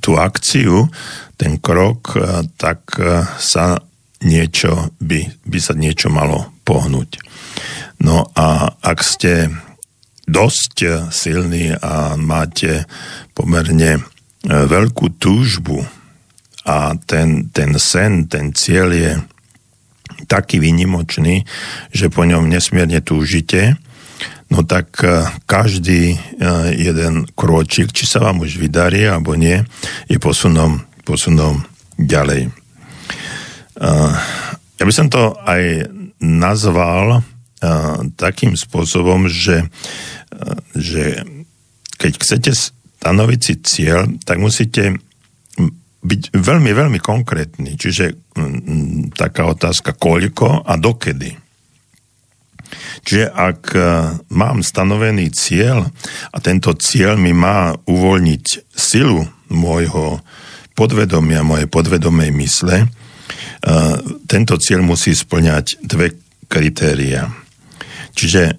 tú 0.00 0.16
akciu, 0.16 0.88
ten 1.36 1.60
krok, 1.60 2.16
eh, 2.16 2.48
tak 2.56 2.96
sa 3.36 3.76
niečo 4.24 4.92
by, 5.00 5.44
by 5.48 5.58
sa 5.58 5.72
niečo 5.72 6.12
malo 6.12 6.52
pohnúť. 6.64 7.20
No 8.00 8.28
a 8.36 8.72
ak 8.80 8.98
ste 9.04 9.52
dosť 10.30 11.10
silný 11.10 11.74
a 11.74 12.14
máte 12.14 12.86
pomerne 13.34 13.98
eh, 13.98 14.02
veľkú 14.46 15.18
túžbu 15.18 15.82
a 16.64 16.94
ten, 17.08 17.50
ten 17.50 17.74
sen, 17.80 18.28
ten 18.30 18.52
cieľ 18.54 18.88
je 18.94 19.12
taký 20.28 20.60
vynimočný, 20.60 21.48
že 21.90 22.12
po 22.12 22.28
ňom 22.28 22.46
nesmierne 22.46 23.00
túžite, 23.00 23.80
no 24.52 24.62
tak 24.62 25.00
eh, 25.02 25.26
každý 25.44 26.16
jeden 26.76 27.26
krôčik, 27.34 27.90
či 27.90 28.04
sa 28.06 28.22
vám 28.22 28.44
už 28.44 28.60
vydarí 28.60 29.08
alebo 29.08 29.34
nie, 29.34 29.60
je 30.06 30.16
posunom, 30.16 30.84
posunom 31.02 31.64
ďalej. 31.98 32.59
Ja 33.78 34.84
by 34.88 34.92
som 34.94 35.12
to 35.12 35.36
aj 35.44 35.92
nazval 36.18 37.22
takým 38.16 38.56
spôsobom, 38.56 39.28
že 39.28 39.68
že 40.74 41.26
keď 42.00 42.12
chcete 42.16 42.52
stanoviť 42.56 43.40
si 43.40 43.54
cieľ, 43.60 44.08
tak 44.24 44.40
musíte 44.40 44.96
byť 46.00 46.32
veľmi, 46.32 46.70
veľmi 46.72 46.98
konkrétny. 47.02 47.76
Čiže 47.76 48.32
taká 49.12 49.52
otázka, 49.52 49.92
koľko 49.92 50.64
a 50.64 50.80
dokedy. 50.80 51.36
Čiže 53.04 53.26
ak 53.34 53.62
e, 53.74 53.80
mám 54.30 54.62
stanovený 54.62 55.34
cieľ 55.34 55.90
a 56.30 56.36
tento 56.38 56.70
cieľ 56.78 57.18
mi 57.18 57.34
má 57.34 57.74
uvoľniť 57.84 58.70
silu 58.70 59.26
môjho 59.50 60.22
podvedomia, 60.78 61.42
mojej 61.42 61.66
podvedomej 61.66 62.30
mysle, 62.30 62.86
tento 64.24 64.54
cieľ 64.56 64.80
musí 64.80 65.12
splňať 65.12 65.84
dve 65.84 66.16
kritéria. 66.50 67.28
Čiže 68.16 68.42
e, 68.42 68.52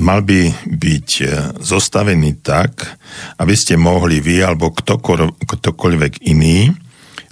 mal 0.00 0.20
by 0.24 0.40
byť 0.66 1.08
e, 1.20 1.24
zostavený 1.60 2.40
tak, 2.40 2.96
aby 3.36 3.54
ste 3.54 3.76
mohli 3.76 4.24
vy 4.24 4.40
alebo 4.40 4.72
ktokoľvek 5.44 6.24
iný 6.24 6.72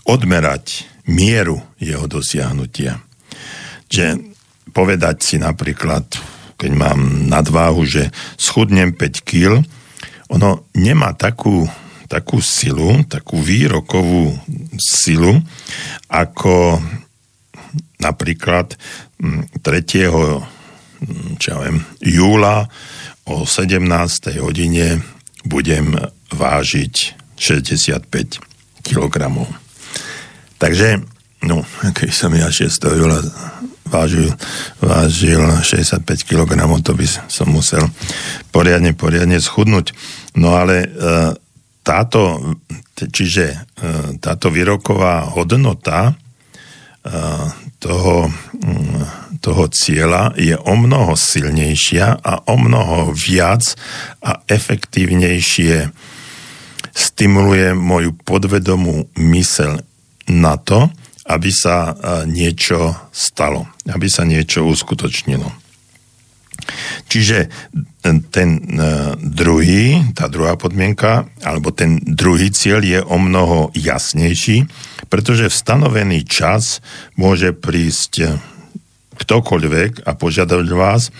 odmerať 0.05 0.85
mieru 1.09 1.57
jeho 1.81 2.05
dosiahnutia. 2.05 3.01
Že 3.89 4.37
povedať 4.77 5.17
si 5.25 5.37
napríklad, 5.41 6.05
keď 6.61 6.71
mám 6.77 7.31
nadváhu, 7.31 7.89
že 7.89 8.13
schudnem 8.37 8.93
5 8.93 9.25
kg, 9.25 9.65
ono 10.29 10.69
nemá 10.77 11.17
takú, 11.17 11.65
takú 12.09 12.41
silu, 12.41 13.05
takú 13.05 13.39
výrokovú 13.39 14.33
silu, 14.81 15.39
ako 16.09 16.81
napríklad 18.01 18.75
3 19.61 20.59
čo 21.39 21.47
ja 21.55 21.59
viem, 21.63 21.79
júla 22.03 22.67
o 23.29 23.47
17. 23.47 23.79
hodine 24.43 24.99
budem 25.47 25.95
vážiť 26.35 26.95
65 27.39 28.03
kg. 28.83 29.15
Takže, 30.59 30.89
no, 31.47 31.63
keď 31.95 32.11
som 32.11 32.35
ja 32.35 32.51
6. 32.51 32.99
júla 32.99 33.23
vážil, 33.87 34.29
vážil 34.83 35.41
65 35.63 36.03
kg, 36.27 36.51
to 36.83 36.93
by 36.99 37.07
som 37.07 37.49
musel 37.49 37.87
poriadne, 38.51 38.93
poriadne 38.93 39.39
schudnúť. 39.39 39.95
No 40.37 40.59
ale 40.59 40.85
e, 40.85 40.89
táto, 41.89 42.37
čiže 42.93 43.45
e, 43.49 43.57
táto 44.21 44.53
výroková 44.53 45.33
hodnota 45.33 46.13
e, 46.13 46.15
toho 47.81 48.29
mm, 48.29 49.29
toho 49.39 49.71
cieľa 49.71 50.35
je 50.35 50.55
o 50.59 50.75
mnoho 50.75 51.15
silnejšia 51.15 52.21
a 52.21 52.33
o 52.51 52.55
mnoho 52.59 53.15
viac 53.15 53.63
a 54.19 54.43
efektívnejšie 54.51 55.89
stimuluje 56.91 57.79
moju 57.79 58.19
podvedomú 58.27 59.07
mysel 59.31 59.79
na 60.27 60.59
to, 60.59 60.91
aby 61.31 61.51
sa 61.55 61.95
niečo 62.27 62.97
stalo, 63.15 63.71
aby 63.87 64.11
sa 64.11 64.27
niečo 64.27 64.67
uskutočnilo. 64.67 65.68
Čiže 67.09 67.49
ten 68.33 68.49
e, 68.57 68.61
druhý, 69.21 70.01
tá 70.17 70.29
druhá 70.29 70.57
podmienka, 70.57 71.29
alebo 71.45 71.73
ten 71.73 72.01
druhý 72.05 72.53
cieľ 72.53 72.81
je 72.85 73.01
o 73.05 73.17
mnoho 73.17 73.73
jasnejší, 73.77 74.69
pretože 75.13 75.49
v 75.49 75.59
stanovený 75.59 76.25
čas 76.25 76.81
môže 77.17 77.53
prísť 77.53 78.41
ktokoľvek 79.19 80.07
a 80.07 80.15
požiadať 80.15 80.67
vás, 80.71 81.11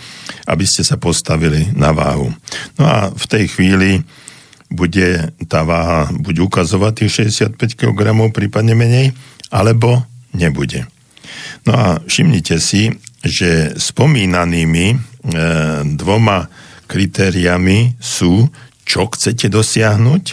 aby 0.47 0.63
ste 0.63 0.87
sa 0.87 0.95
postavili 0.95 1.67
na 1.75 1.91
váhu. 1.91 2.31
No 2.79 2.83
a 2.87 2.97
v 3.11 3.25
tej 3.27 3.51
chvíli 3.51 4.01
bude 4.71 5.33
tá 5.49 5.65
váha 5.65 6.07
buď 6.13 6.45
ukazovať 6.45 6.93
tých 7.03 7.33
65 7.57 7.75
kg, 7.75 8.15
prípadne 8.31 8.77
menej, 8.77 9.11
alebo 9.49 10.05
nebude. 10.31 10.85
No 11.65 11.73
a 11.75 11.87
všimnite 12.05 12.61
si, 12.61 12.93
že 13.25 13.75
spomínanými 13.75 14.87
e, 14.93 14.97
dvoma 15.99 16.47
kritériami 16.89 17.99
sú, 17.99 18.47
čo 18.87 19.05
chcete 19.11 19.51
dosiahnuť, 19.51 20.23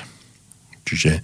čiže 0.87 1.12
e, 1.18 1.22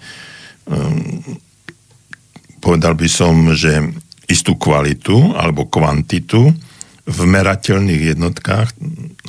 povedal 2.61 2.93
by 2.99 3.09
som, 3.09 3.57
že 3.57 3.81
istú 4.29 4.61
kvalitu 4.61 5.33
alebo 5.35 5.67
kvantitu 5.71 6.53
v 7.03 7.21
merateľných 7.27 8.15
jednotkách, 8.15 8.69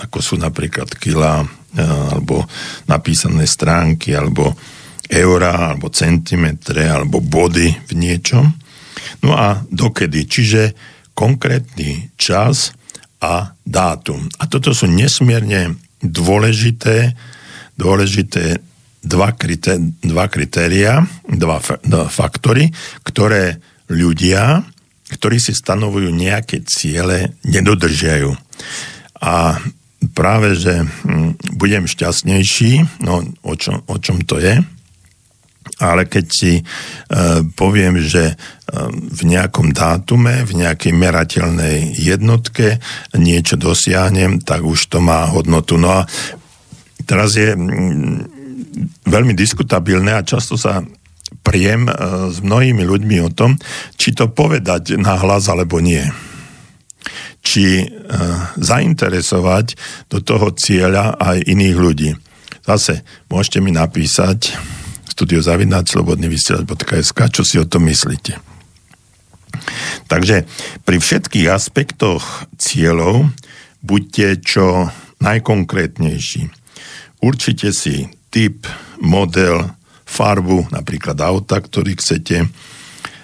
ako 0.05 0.17
sú 0.21 0.35
napríklad 0.37 0.93
kila, 0.93 1.41
alebo 1.73 2.45
napísané 2.85 3.49
stránky, 3.49 4.13
alebo 4.13 4.53
eura, 5.09 5.73
alebo 5.73 5.89
centimetre, 5.89 6.85
alebo 6.85 7.17
body 7.17 7.73
v 7.89 7.91
niečom. 7.97 8.45
No 9.25 9.33
a 9.33 9.65
dokedy? 9.65 10.29
Čiže 10.29 10.61
konkrétny 11.17 12.13
čas 12.13 12.77
a 13.23 13.55
dátum. 13.63 14.27
A 14.35 14.51
toto 14.51 14.75
sú 14.75 14.91
nesmierne 14.91 15.79
dôležité, 16.03 17.15
dôležité 17.79 18.59
dva, 18.99 19.31
krité, 19.31 19.79
dva 20.03 20.27
kritéria, 20.27 21.07
dva, 21.23 21.63
dva 21.63 22.05
faktory, 22.11 22.67
ktoré 23.07 23.63
ľudia, 23.87 24.67
ktorí 25.07 25.39
si 25.39 25.55
stanovujú 25.55 26.11
nejaké 26.11 26.67
ciele, 26.67 27.39
nedodržiajú. 27.47 28.35
A 29.23 29.55
práve, 30.11 30.59
že 30.59 30.83
hm, 30.83 31.55
budem 31.55 31.87
šťastnejší, 31.87 33.03
no 33.07 33.23
o 33.47 33.53
čom, 33.55 33.79
o 33.87 33.95
čom 34.03 34.19
to 34.27 34.35
je, 34.43 34.59
ale 35.79 36.05
keď 36.07 36.25
si 36.29 36.59
e, 36.59 36.63
poviem, 37.55 37.99
že 38.03 38.31
e, 38.31 38.35
v 38.91 39.21
nejakom 39.27 39.71
dátume, 39.71 40.43
v 40.43 40.63
nejakej 40.63 40.93
merateľnej 40.93 41.97
jednotke 41.97 42.79
niečo 43.15 43.55
dosiahnem, 43.55 44.43
tak 44.43 44.63
už 44.63 44.91
to 44.91 44.99
má 44.99 45.27
hodnotu. 45.31 45.79
No 45.79 46.03
a 46.03 46.07
teraz 47.07 47.35
je 47.39 47.55
hm, 47.55 48.29
veľmi 49.07 49.33
diskutabilné 49.33 50.13
a 50.15 50.27
často 50.27 50.59
sa 50.59 50.83
priem 51.41 51.89
e, 51.89 51.93
s 52.31 52.39
mnohými 52.43 52.83
ľuďmi 52.83 53.17
o 53.23 53.33
tom, 53.33 53.57
či 53.97 54.13
to 54.13 54.29
povedať 54.29 54.99
na 54.99 55.17
hlas 55.17 55.49
alebo 55.49 55.79
nie 55.79 56.03
či 57.43 57.83
uh, 57.83 58.55
zainteresovať 58.55 59.75
do 60.07 60.23
toho 60.23 60.55
cieľa 60.55 61.19
aj 61.19 61.43
iných 61.43 61.75
ľudí. 61.75 62.09
Zase 62.63 63.03
môžete 63.27 63.59
mi 63.59 63.75
napísať 63.75 64.55
studiozavinať.slobodnyvysielač.sk 65.13 67.19
čo 67.29 67.45
si 67.45 67.61
o 67.61 67.69
tom 67.69 67.85
myslíte. 67.85 68.41
Takže 70.09 70.49
pri 70.83 70.97
všetkých 70.97 71.47
aspektoch 71.53 72.49
cieľov 72.57 73.29
buďte 73.85 74.41
čo 74.41 74.89
najkonkrétnejší. 75.21 76.49
Určite 77.23 77.71
si 77.71 78.11
typ, 78.33 78.67
model, 78.99 79.71
farbu, 80.03 80.67
napríklad 80.73 81.15
auta, 81.21 81.61
ktorý 81.61 81.95
chcete, 81.95 82.49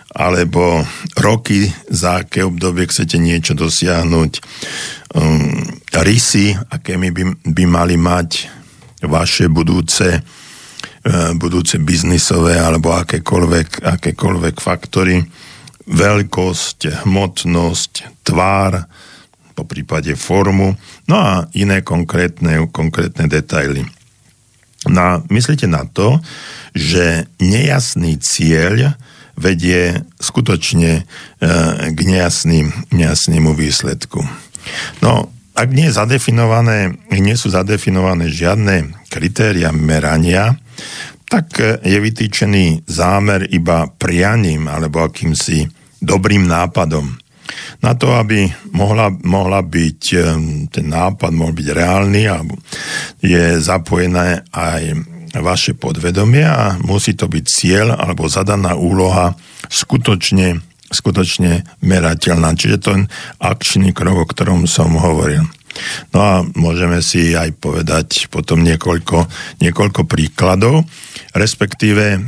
alebo 0.10 0.82
roky, 1.20 1.70
za 1.92 2.26
aké 2.26 2.42
obdobie 2.42 2.90
chcete 2.90 3.22
niečo 3.22 3.54
dosiahnuť, 3.54 4.32
um, 5.14 5.62
rysy, 6.02 6.58
aké 6.72 6.98
by, 6.98 7.36
by 7.46 7.64
mali 7.70 8.00
mať 8.00 8.50
vaše 9.06 9.52
budúce, 9.52 10.24
budúce 11.40 11.80
biznisové 11.80 12.60
alebo 12.60 12.92
akékoľvek, 12.92 13.88
akékoľvek 13.88 14.56
faktory, 14.60 15.24
veľkosť, 15.90 17.08
hmotnosť, 17.08 18.24
tvár, 18.28 18.86
po 19.58 19.64
prípade 19.68 20.16
formu, 20.16 20.76
no 21.12 21.16
a 21.20 21.44
iné 21.52 21.84
konkrétne, 21.84 22.72
konkrétne 22.72 23.28
detaily. 23.28 23.84
No 24.88 25.20
myslíte 25.28 25.68
na 25.68 25.84
to, 25.84 26.24
že 26.72 27.28
nejasný 27.44 28.16
cieľ 28.24 28.96
vedie 29.36 30.04
skutočne 30.20 30.92
e, 31.00 31.04
k 31.92 32.00
nejasným, 32.00 32.72
nejasnému 32.92 33.56
výsledku. 33.56 34.24
No, 35.04 35.32
ak 35.60 35.70
nie, 35.76 35.92
zadefinované, 35.92 36.96
nie 37.12 37.36
sú 37.36 37.52
zadefinované 37.52 38.32
žiadne 38.32 38.96
kritéria 39.12 39.76
merania, 39.76 40.56
tak 41.28 41.60
e, 41.60 41.84
je 41.84 42.00
vytýčený 42.00 42.88
zámer 42.88 43.44
iba 43.52 43.92
prianím 43.92 44.72
alebo 44.72 45.04
akýmsi 45.04 45.68
dobrým 46.00 46.48
nápadom. 46.48 47.20
Na 47.84 47.92
to, 48.00 48.16
aby 48.16 48.48
mohla, 48.72 49.12
mohla 49.28 49.60
byť, 49.60 50.02
e, 50.16 50.20
ten 50.72 50.86
nápad 50.88 51.32
mohol 51.36 51.52
byť 51.52 51.68
reálny, 51.76 52.22
je 53.20 53.60
zapojené 53.60 54.48
aj 54.56 54.84
vaše 55.44 55.78
podvedomie 55.78 56.42
a 56.42 56.80
musí 56.82 57.14
to 57.14 57.28
byť 57.30 57.46
cieľ 57.46 58.00
alebo 58.00 58.32
zadaná 58.32 58.74
úloha 58.80 59.36
skutočne, 59.68 60.64
skutočne 60.90 61.64
merateľná. 61.86 62.54
Čiže 62.58 62.78
je 62.82 62.98
akčný 63.40 63.94
krok, 63.94 64.26
o 64.26 64.30
ktorom 64.30 64.66
som 64.66 64.98
hovoril. 64.98 65.46
No 66.12 66.20
a 66.20 66.34
môžeme 66.58 67.00
si 67.06 67.38
aj 67.38 67.54
povedať 67.62 68.28
potom 68.34 68.66
niekoľko, 68.66 69.30
niekoľko 69.62 70.02
príkladov, 70.10 70.84
respektíve 71.38 72.18
e, 72.18 72.20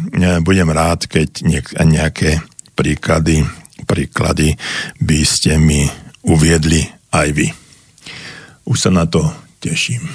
budem 0.46 0.70
rád, 0.70 1.10
keď 1.10 1.42
nejaké 1.82 2.38
príklady, 2.78 3.42
príklady 3.90 4.54
by 5.02 5.20
ste 5.26 5.58
mi 5.58 5.90
uviedli 6.22 6.86
aj 7.12 7.28
vy. 7.34 7.48
Už 8.70 8.78
sa 8.78 8.92
na 8.94 9.10
to 9.10 9.26
teším. 9.58 10.06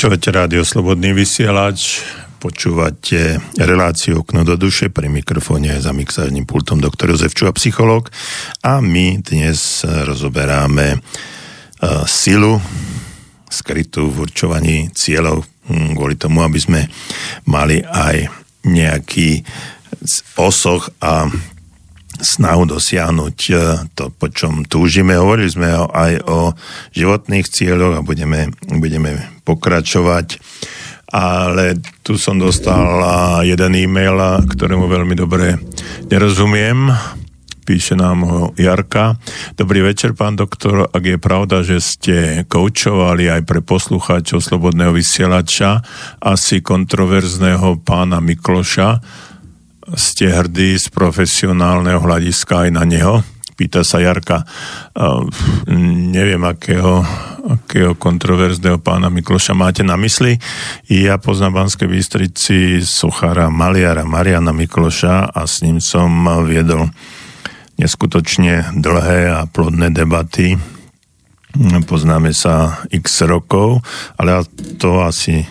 Počúvate 0.00 0.32
rádio 0.32 0.64
Slobodný 0.64 1.12
vysielač, 1.12 2.00
počúvate 2.40 3.36
reláciu 3.60 4.24
Okno 4.24 4.48
do 4.48 4.56
duše, 4.56 4.88
pri 4.88 5.12
mikrofóne 5.12 5.76
za 5.76 5.92
mixážnym 5.92 6.48
pultom 6.48 6.80
doktor 6.80 7.12
Jozef 7.12 7.36
Čuha, 7.36 7.52
psychológ 7.52 8.08
a 8.64 8.80
my 8.80 9.20
dnes 9.20 9.84
rozoberáme 9.84 10.96
uh, 10.96 12.08
silu 12.08 12.56
skrytú 13.52 14.08
v 14.08 14.24
určovaní 14.24 14.88
cieľov 14.96 15.44
hm, 15.68 15.92
kvôli 15.92 16.16
tomu, 16.16 16.48
aby 16.48 16.56
sme 16.56 16.88
mali 17.44 17.84
aj 17.84 18.24
nejaký 18.64 19.44
osoch 20.40 20.88
a 21.04 21.28
snahu 22.20 22.68
dosiahnuť 22.68 23.38
e, 23.48 23.52
to, 23.96 24.12
po 24.12 24.28
čom 24.28 24.64
túžime. 24.68 25.16
Hovorili 25.16 25.48
sme 25.48 25.72
aj 25.72 26.24
o 26.28 26.52
životných 26.92 27.48
cieľoch 27.48 28.00
a 28.00 28.04
budeme, 28.04 28.52
budeme 28.76 29.39
pokračovať. 29.50 30.38
Ale 31.10 31.82
tu 32.06 32.14
som 32.14 32.38
dostal 32.38 32.86
jeden 33.42 33.74
e-mail, 33.74 34.46
ktorému 34.46 34.86
veľmi 34.86 35.18
dobre 35.18 35.58
nerozumiem. 36.06 36.86
Píše 37.66 37.94
nám 37.98 38.18
ho 38.26 38.40
Jarka. 38.58 39.18
Dobrý 39.54 39.82
večer, 39.82 40.14
pán 40.14 40.34
doktor. 40.38 40.86
Ak 40.90 41.02
je 41.02 41.18
pravda, 41.18 41.62
že 41.66 41.78
ste 41.82 42.46
koučovali 42.46 43.30
aj 43.30 43.42
pre 43.46 43.62
poslucháčov 43.62 44.42
Slobodného 44.42 44.94
vysielača 44.94 45.82
asi 46.22 46.62
kontroverzného 46.62 47.82
pána 47.82 48.18
Mikloša, 48.22 49.02
ste 49.94 50.30
hrdí 50.30 50.78
z 50.78 50.86
profesionálneho 50.94 51.98
hľadiska 51.98 52.66
aj 52.66 52.70
na 52.70 52.86
neho? 52.86 53.22
Pýta 53.60 53.84
sa 53.84 54.00
Jarka. 54.00 54.40
Neviem, 56.08 56.40
akého, 56.48 57.04
akého 57.44 57.92
kontroverzného 57.92 58.80
pána 58.80 59.12
Mikloša 59.12 59.52
máte 59.52 59.84
na 59.84 60.00
mysli. 60.00 60.40
Ja 60.88 61.20
poznám 61.20 61.60
Banskej 61.60 61.92
Bystrici 61.92 62.80
Suchara 62.80 63.52
Maliara 63.52 64.08
Mariana 64.08 64.56
Mikloša 64.56 65.36
a 65.36 65.44
s 65.44 65.60
ním 65.60 65.76
som 65.76 66.08
viedol 66.48 66.88
neskutočne 67.76 68.80
dlhé 68.80 69.28
a 69.28 69.44
plodné 69.44 69.92
debaty. 69.92 70.56
Poznáme 71.84 72.32
sa 72.32 72.80
x 72.88 73.28
rokov, 73.28 73.84
ale 74.16 74.40
to 74.80 75.04
asi 75.04 75.44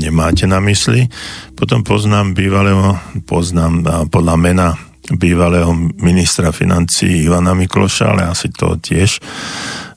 nemáte 0.00 0.48
na 0.48 0.56
mysli. 0.64 1.04
Potom 1.52 1.84
poznám 1.84 2.32
bývalého, 2.32 2.96
poznám 3.28 4.08
podľa 4.08 4.36
mena 4.40 4.68
bývalého 5.10 5.74
ministra 5.98 6.54
financí 6.54 7.26
Ivana 7.26 7.58
Mikloša, 7.58 8.14
ale 8.14 8.22
asi 8.30 8.54
to 8.54 8.78
tiež 8.78 9.18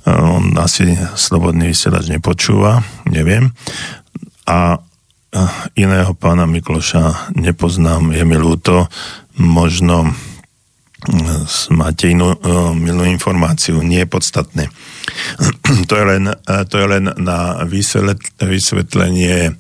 on 0.06 0.54
asi 0.62 0.94
slobodný 1.18 1.74
vysielač 1.74 2.13
nepočúva, 2.13 2.86
neviem. 3.10 3.50
A 4.46 4.78
iného 5.74 6.13
pána 6.13 6.46
Mikloša 6.46 7.34
nepoznám, 7.34 8.13
je 8.13 8.24
mi 8.24 8.38
ľúto, 8.38 8.86
možno 9.41 10.14
máte 11.74 12.10
inú 12.14 12.38
milú 12.78 13.06
informáciu, 13.06 13.82
nie 13.82 14.06
je 14.06 14.10
podstatné. 14.10 14.64
to, 15.89 15.93
je 15.97 16.06
len, 16.06 16.24
to 16.70 16.76
je 16.78 16.88
len 16.88 17.10
na 17.18 17.66
vysvetlenie 18.41 19.58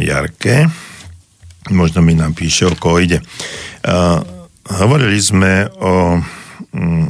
Jarke. 0.00 0.68
Možno 1.68 2.00
mi 2.00 2.16
napíše, 2.16 2.64
o 2.64 2.72
koho 2.72 3.04
ide. 3.04 3.20
Hovorili 4.70 5.20
sme 5.20 5.68
o 5.68 6.16
mm, 6.72 7.08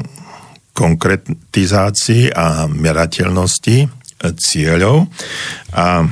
konkretizácii 0.74 2.34
a 2.34 2.66
merateľnosti 2.66 3.86
cieľov 4.20 5.06
a 5.72 6.04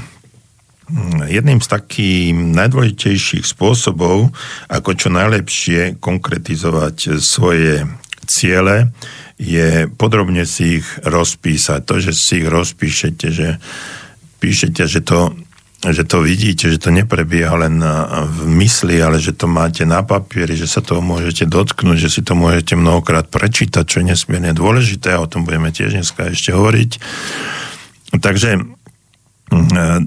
jedným 1.29 1.61
z 1.61 1.69
takých 1.69 2.33
najdôležitejších 2.33 3.45
spôsobov, 3.45 4.33
ako 4.73 4.91
čo 4.97 5.09
najlepšie 5.13 6.01
konkretizovať 6.01 7.21
svoje 7.21 7.85
ciele, 8.25 8.93
je 9.37 9.87
podrobne 9.87 10.49
si 10.49 10.81
ich 10.81 10.89
rozpísať. 11.05 11.81
To, 11.85 11.95
že 12.01 12.13
si 12.17 12.43
ich 12.43 12.49
rozpíšete, 12.49 13.27
že 13.31 13.49
píšete, 14.41 14.83
že 14.89 15.01
to, 15.05 15.37
že 15.79 16.03
to 16.03 16.27
vidíte, 16.27 16.75
že 16.75 16.83
to 16.83 16.91
neprebieha 16.91 17.55
len 17.55 17.79
v 18.27 18.41
mysli, 18.59 18.99
ale 18.99 19.23
že 19.23 19.31
to 19.31 19.47
máte 19.47 19.87
na 19.87 20.03
papieri, 20.03 20.59
že 20.59 20.67
sa 20.67 20.83
toho 20.83 20.99
môžete 20.99 21.47
dotknúť, 21.47 21.99
že 22.03 22.11
si 22.19 22.21
to 22.27 22.35
môžete 22.35 22.75
mnohokrát 22.75 23.31
prečítať, 23.31 23.87
čo 23.87 24.03
je 24.03 24.11
nesmierne 24.11 24.51
dôležité 24.51 25.15
a 25.15 25.23
o 25.23 25.31
tom 25.31 25.47
budeme 25.47 25.71
tiež 25.71 25.95
dneska 25.95 26.35
ešte 26.35 26.51
hovoriť. 26.51 26.91
Takže 28.19 28.79
E, 29.49 29.57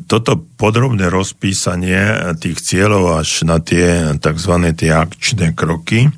toto 0.06 0.38
podrobné 0.38 1.10
rozpísanie 1.10 1.98
tých 2.38 2.62
cieľov 2.62 3.26
až 3.26 3.42
na 3.50 3.58
tie 3.58 4.14
tzv. 4.22 4.54
tie 4.78 4.94
akčné 4.94 5.58
kroky 5.58 6.06
e, 6.06 6.12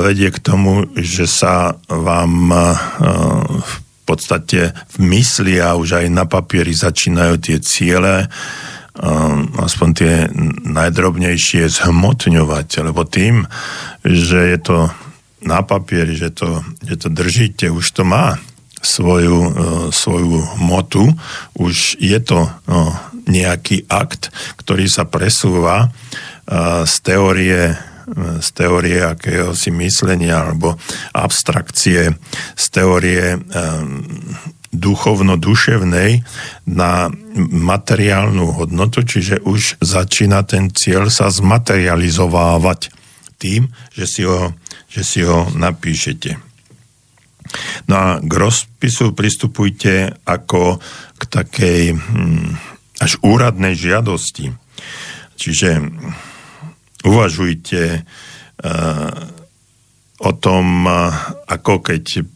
vedie 0.00 0.32
k 0.32 0.40
tomu, 0.40 0.88
že 0.96 1.28
sa 1.28 1.76
vám 1.84 2.32
e, 2.48 2.56
v 3.60 3.72
podstate 4.06 4.70
v 4.70 4.96
mysli 5.10 5.58
a 5.58 5.74
už 5.74 6.00
aj 6.00 6.06
na 6.08 6.24
papieri 6.24 6.70
začínajú 6.70 7.34
tie 7.42 7.58
ciele 7.58 8.30
aspoň 9.60 9.88
tie 9.92 10.12
najdrobnejšie 10.64 11.68
zhmotňovať, 11.68 12.68
lebo 12.80 13.04
tým, 13.04 13.44
že 14.00 14.56
je 14.56 14.58
to 14.64 14.78
na 15.44 15.60
papieri, 15.60 16.16
že 16.16 16.32
to, 16.32 16.64
že 16.80 17.06
to 17.06 17.08
držíte, 17.12 17.68
už 17.68 17.84
to 17.92 18.08
má 18.08 18.40
svoju, 18.80 19.38
e, 19.42 19.50
svoju 19.92 20.40
motu. 20.62 21.12
Už 21.58 22.00
je 22.00 22.18
to 22.22 22.48
no, 22.66 22.94
nejaký 23.28 23.84
akt, 23.90 24.32
ktorý 24.56 24.88
sa 24.88 25.04
presúva 25.04 25.86
e, 25.86 25.88
z 26.88 26.94
teórie 27.04 27.76
z 28.14 28.48
teórie 28.54 29.02
akéhosi 29.02 29.74
myslenia 29.74 30.46
alebo 30.46 30.78
abstrakcie, 31.10 32.14
z 32.54 32.64
teórie 32.70 33.42
duchovno-duševnej 34.76 36.22
na 36.68 37.08
materiálnu 37.50 38.46
hodnotu, 38.52 39.02
čiže 39.02 39.42
už 39.42 39.80
začína 39.80 40.44
ten 40.44 40.70
cieľ 40.70 41.08
sa 41.08 41.32
zmaterializovávať 41.32 42.92
tým, 43.40 43.72
že 43.96 44.04
si 44.04 44.22
ho, 44.24 44.52
že 44.88 45.02
si 45.04 45.20
ho 45.24 45.48
napíšete. 45.56 46.36
No 47.86 47.94
a 47.94 48.06
k 48.18 48.32
rozpisu 48.32 49.14
pristupujte 49.14 50.18
ako 50.26 50.82
k 51.16 51.22
takej 51.30 51.82
hm, 51.94 52.58
až 53.00 53.12
úradnej 53.22 53.78
žiadosti. 53.78 54.50
Čiže 55.36 55.84
uvažujte 57.06 58.02
uh, 58.02 59.14
o 60.18 60.30
tom, 60.34 60.90
uh, 60.90 61.14
ako 61.46 61.80
keď, 61.80 62.26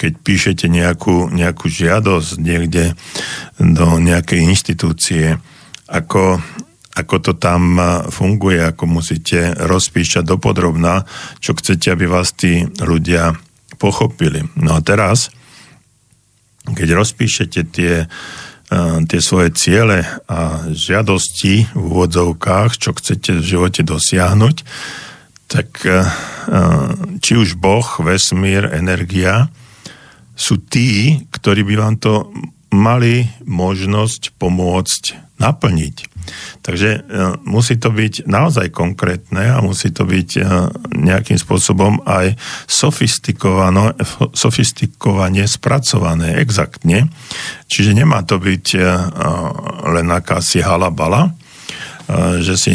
keď 0.00 0.12
píšete 0.24 0.66
nejakú, 0.72 1.28
nejakú 1.28 1.68
žiadosť 1.68 2.40
niekde 2.40 2.96
do 3.60 3.86
nejakej 4.00 4.48
inštitúcie, 4.48 5.36
ako, 5.88 6.40
ako 6.96 7.16
to 7.20 7.32
tam 7.36 7.76
funguje, 8.08 8.64
ako 8.64 8.84
musíte 8.88 9.52
rozpíšať 9.56 10.24
dopodrobná, 10.24 11.04
čo 11.38 11.52
chcete, 11.52 11.92
aby 11.92 12.08
vás 12.08 12.32
tí 12.32 12.64
ľudia 12.80 13.36
pochopili. 13.78 14.44
No 14.58 14.74
a 14.76 14.80
teraz, 14.82 15.30
keď 16.66 16.98
rozpíšete 16.98 17.60
tie, 17.70 17.94
eh, 18.04 18.08
tie 19.08 19.20
svoje 19.24 19.56
ciele 19.56 20.04
a 20.28 20.68
žiadosti 20.68 21.72
v 21.72 21.82
úvodzovkách, 21.88 22.76
čo 22.76 22.92
chcete 22.92 23.40
v 23.40 23.48
živote 23.56 23.80
dosiahnuť, 23.80 24.56
tak 25.48 25.68
či 27.24 27.32
už 27.32 27.56
Boh, 27.56 27.88
vesmír, 28.04 28.68
energia 28.68 29.48
sú 30.36 30.60
tí, 30.60 31.24
ktorí 31.32 31.64
by 31.64 31.74
vám 31.80 31.96
to 31.96 32.28
mali 32.68 33.32
možnosť 33.48 34.36
pomôcť 34.36 35.16
naplniť. 35.40 36.17
Takže 36.62 36.88
e, 36.90 37.00
musí 37.48 37.80
to 37.80 37.88
byť 37.88 38.28
naozaj 38.28 38.68
konkrétne 38.74 39.56
a 39.56 39.64
musí 39.64 39.88
to 39.94 40.04
byť 40.04 40.30
e, 40.36 40.40
nejakým 41.00 41.40
spôsobom 41.40 42.04
aj 42.04 42.36
sofistikovane 44.34 45.44
spracované 45.48 46.36
exaktne. 46.42 47.08
Čiže 47.72 47.96
nemá 47.96 48.20
to 48.26 48.36
byť 48.36 48.66
e, 48.74 48.80
len 49.96 50.08
akási 50.12 50.60
halabala. 50.60 51.32
že 52.40 52.56
si 52.56 52.72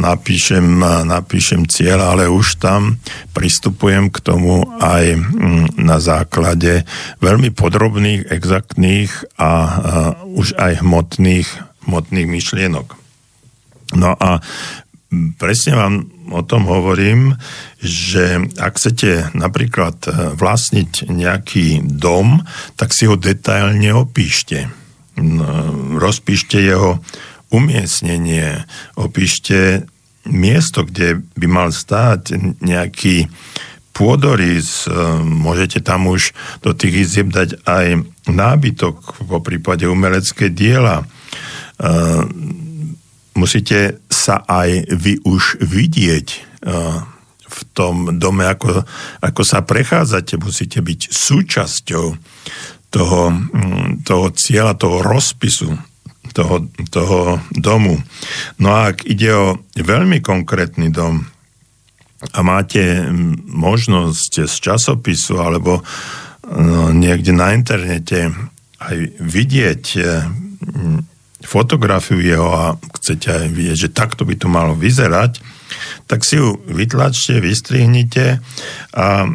napíšem, 0.00 0.80
napíšem 1.04 1.68
cieľ, 1.68 2.16
ale 2.16 2.24
už 2.24 2.56
tam 2.56 2.96
pristupujem 3.36 4.08
k 4.08 4.16
tomu 4.24 4.64
aj 4.80 5.12
na 5.76 6.00
základe 6.00 6.88
veľmi 7.20 7.52
podrobných, 7.52 8.32
exaktných 8.32 9.12
a 9.36 9.50
už 10.24 10.56
aj 10.56 10.80
hmotných, 10.80 11.71
hmotných 11.86 12.28
myšlienok. 12.28 12.94
No 13.98 14.16
a 14.16 14.40
presne 15.36 15.76
vám 15.76 15.94
o 16.32 16.40
tom 16.40 16.64
hovorím, 16.64 17.36
že 17.84 18.40
ak 18.56 18.80
chcete 18.80 19.36
napríklad 19.36 20.00
vlastniť 20.40 21.12
nejaký 21.12 21.84
dom, 21.84 22.40
tak 22.80 22.96
si 22.96 23.04
ho 23.04 23.20
detailne 23.20 23.92
opíšte. 23.92 24.72
No, 25.20 25.44
rozpíšte 26.00 26.56
jeho 26.56 27.04
umiestnenie, 27.52 28.64
opíšte 28.96 29.84
miesto, 30.24 30.88
kde 30.88 31.20
by 31.36 31.46
mal 31.50 31.68
stáť 31.68 32.32
nejaký 32.64 33.28
pôdorys, 33.92 34.88
môžete 35.20 35.84
tam 35.84 36.08
už 36.08 36.32
do 36.64 36.72
tých 36.72 37.04
izieb 37.04 37.28
dať 37.28 37.60
aj 37.68 38.08
nábytok, 38.24 39.28
po 39.28 39.38
prípade 39.44 39.84
umelecké 39.84 40.48
diela. 40.48 41.04
Musíte 43.32 44.04
sa 44.12 44.44
aj 44.44 44.92
vy 44.92 45.22
už 45.24 45.62
vidieť 45.64 46.28
v 47.52 47.58
tom 47.76 48.16
dome, 48.16 48.48
ako, 48.48 48.84
ako 49.20 49.42
sa 49.44 49.60
prechádzate, 49.64 50.40
musíte 50.40 50.80
byť 50.80 51.00
súčasťou 51.12 52.06
toho, 52.92 53.20
toho 54.04 54.26
cieľa, 54.36 54.76
toho 54.76 55.00
rozpisu 55.04 55.76
toho, 56.32 56.64
toho 56.88 57.42
domu. 57.52 58.00
No 58.58 58.68
a 58.72 58.94
ak 58.94 59.04
ide 59.04 59.30
o 59.36 59.46
veľmi 59.76 60.24
konkrétny 60.24 60.88
dom 60.88 61.26
a 62.22 62.38
máte 62.46 63.10
možnosť 63.50 64.46
z 64.46 64.54
časopisu 64.62 65.42
alebo 65.42 65.82
no, 66.46 66.94
niekde 66.94 67.34
na 67.34 67.52
internete 67.52 68.30
aj 68.78 68.96
vidieť 69.18 69.84
e, 69.98 70.02
fotografiu 71.42 72.22
jeho 72.22 72.48
a 72.50 72.64
chcete 72.98 73.28
aj 73.28 73.46
vidieť, 73.50 73.78
že 73.88 73.94
takto 73.94 74.22
by 74.22 74.34
to 74.38 74.48
malo 74.48 74.72
vyzerať, 74.78 75.42
tak 76.06 76.22
si 76.22 76.38
ju 76.38 76.58
vytlačte, 76.66 77.42
vystrihnite 77.42 78.38
a 78.94 79.26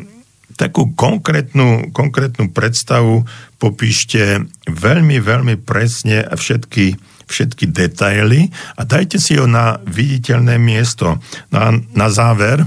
takú 0.58 0.90
konkrétnu, 0.98 1.94
konkrétnu 1.94 2.50
predstavu 2.50 3.24
popíšte 3.62 4.42
veľmi, 4.66 5.22
veľmi 5.22 5.56
presne 5.62 6.26
všetky, 6.34 6.98
všetky 7.30 7.70
detaily 7.70 8.50
a 8.74 8.82
dajte 8.82 9.22
si 9.22 9.38
ho 9.38 9.46
na 9.46 9.78
viditeľné 9.86 10.58
miesto. 10.58 11.22
Na, 11.54 11.78
na 11.94 12.10
záver, 12.10 12.66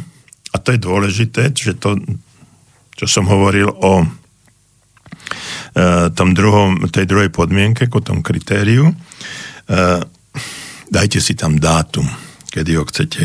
a 0.55 0.57
to 0.63 0.75
je 0.75 0.81
dôležité, 0.81 1.51
že 1.51 1.75
to, 1.79 1.99
čo 2.95 3.07
som 3.11 3.27
hovoril 3.27 3.75
o 3.75 4.07
tom 6.15 6.35
druhom, 6.35 6.91
tej 6.91 7.07
druhej 7.07 7.31
podmienke, 7.31 7.87
o 7.91 8.01
tom 8.03 8.23
kritériu, 8.23 8.91
e, 8.91 8.95
dajte 10.91 11.19
si 11.23 11.39
tam 11.39 11.63
dátum, 11.63 12.07
kedy 12.51 12.71
ho 12.75 12.85
chcete 12.87 13.25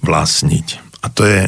vlastniť. 0.00 0.66
A 1.04 1.06
to 1.12 1.22
je 1.24 1.42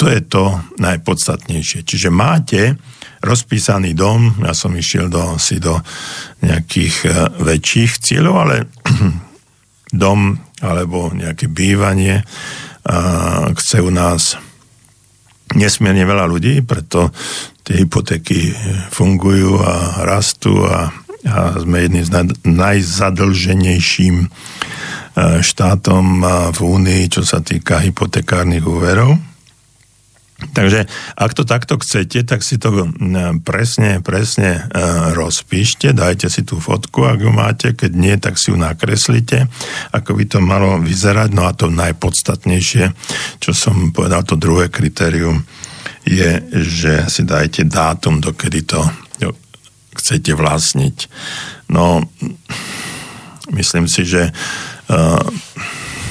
to 0.00 0.08
je 0.08 0.24
to 0.24 0.56
najpodstatnejšie. 0.80 1.84
Čiže 1.84 2.08
máte 2.08 2.80
rozpísaný 3.20 3.92
dom, 3.92 4.32
ja 4.40 4.56
som 4.56 4.72
išiel 4.72 5.12
do, 5.12 5.36
si 5.36 5.60
do 5.60 5.76
nejakých 6.40 6.94
e, 7.04 7.08
väčších 7.36 8.00
cieľov, 8.00 8.34
ale 8.40 8.56
dom 9.92 10.40
alebo 10.64 11.12
nejaké 11.12 11.48
bývanie 11.48 12.24
chce 13.56 13.80
u 13.80 13.92
nás 13.92 14.40
nesmierne 15.54 16.04
veľa 16.06 16.26
ľudí, 16.30 16.62
preto 16.62 17.10
tie 17.66 17.82
hypotéky 17.82 18.54
fungujú 18.90 19.58
a 19.62 20.04
rastú 20.06 20.66
a, 20.66 20.90
a 21.26 21.38
sme 21.58 21.86
jedným 21.86 22.04
z 22.06 22.10
najzadlženejším 22.46 24.16
e, 24.24 24.28
štátom 25.42 26.04
v 26.50 26.58
Únii, 26.58 27.02
čo 27.10 27.22
sa 27.22 27.42
týka 27.42 27.82
hypotekárnych 27.82 28.64
úverov. 28.66 29.29
Takže 30.40 30.88
ak 31.14 31.32
to 31.36 31.44
takto 31.44 31.76
chcete, 31.76 32.24
tak 32.24 32.40
si 32.40 32.56
to 32.56 32.88
presne, 33.44 34.00
presne 34.00 34.50
e, 34.56 34.80
rozpíšte, 35.12 35.92
dajte 35.92 36.32
si 36.32 36.42
tú 36.42 36.56
fotku, 36.58 37.04
ak 37.04 37.18
ju 37.20 37.30
máte, 37.30 37.68
keď 37.76 37.90
nie, 37.92 38.14
tak 38.16 38.40
si 38.40 38.50
ju 38.50 38.56
nakreslite, 38.56 39.46
ako 39.92 40.16
by 40.16 40.24
to 40.24 40.38
malo 40.40 40.80
vyzerať. 40.80 41.30
No 41.36 41.44
a 41.44 41.52
to 41.52 41.68
najpodstatnejšie, 41.68 42.92
čo 43.38 43.52
som 43.52 43.92
povedal, 43.92 44.24
to 44.24 44.40
druhé 44.40 44.72
kritérium, 44.72 45.44
je, 46.08 46.40
že 46.64 47.06
si 47.12 47.22
dajte 47.28 47.68
dátum, 47.68 48.24
dokedy 48.24 48.64
to 48.64 48.80
chcete 50.00 50.32
vlastniť. 50.32 50.96
No, 51.70 52.02
myslím 53.50 53.90
si, 53.90 54.06
že 54.06 54.30
uh, 54.30 55.20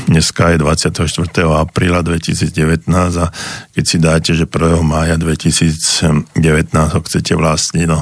Dneska 0.09 0.49
je 0.49 0.57
24. 0.57 1.05
apríla 1.53 2.01
2019 2.01 2.89
a 3.21 3.29
keď 3.77 3.83
si 3.85 3.97
dáte, 4.01 4.31
že 4.33 4.49
1. 4.49 4.81
mája 4.81 5.21
2019 5.21 6.33
ho 6.73 6.99
chcete 7.05 7.37
vlastniť, 7.37 7.85
no 7.85 8.01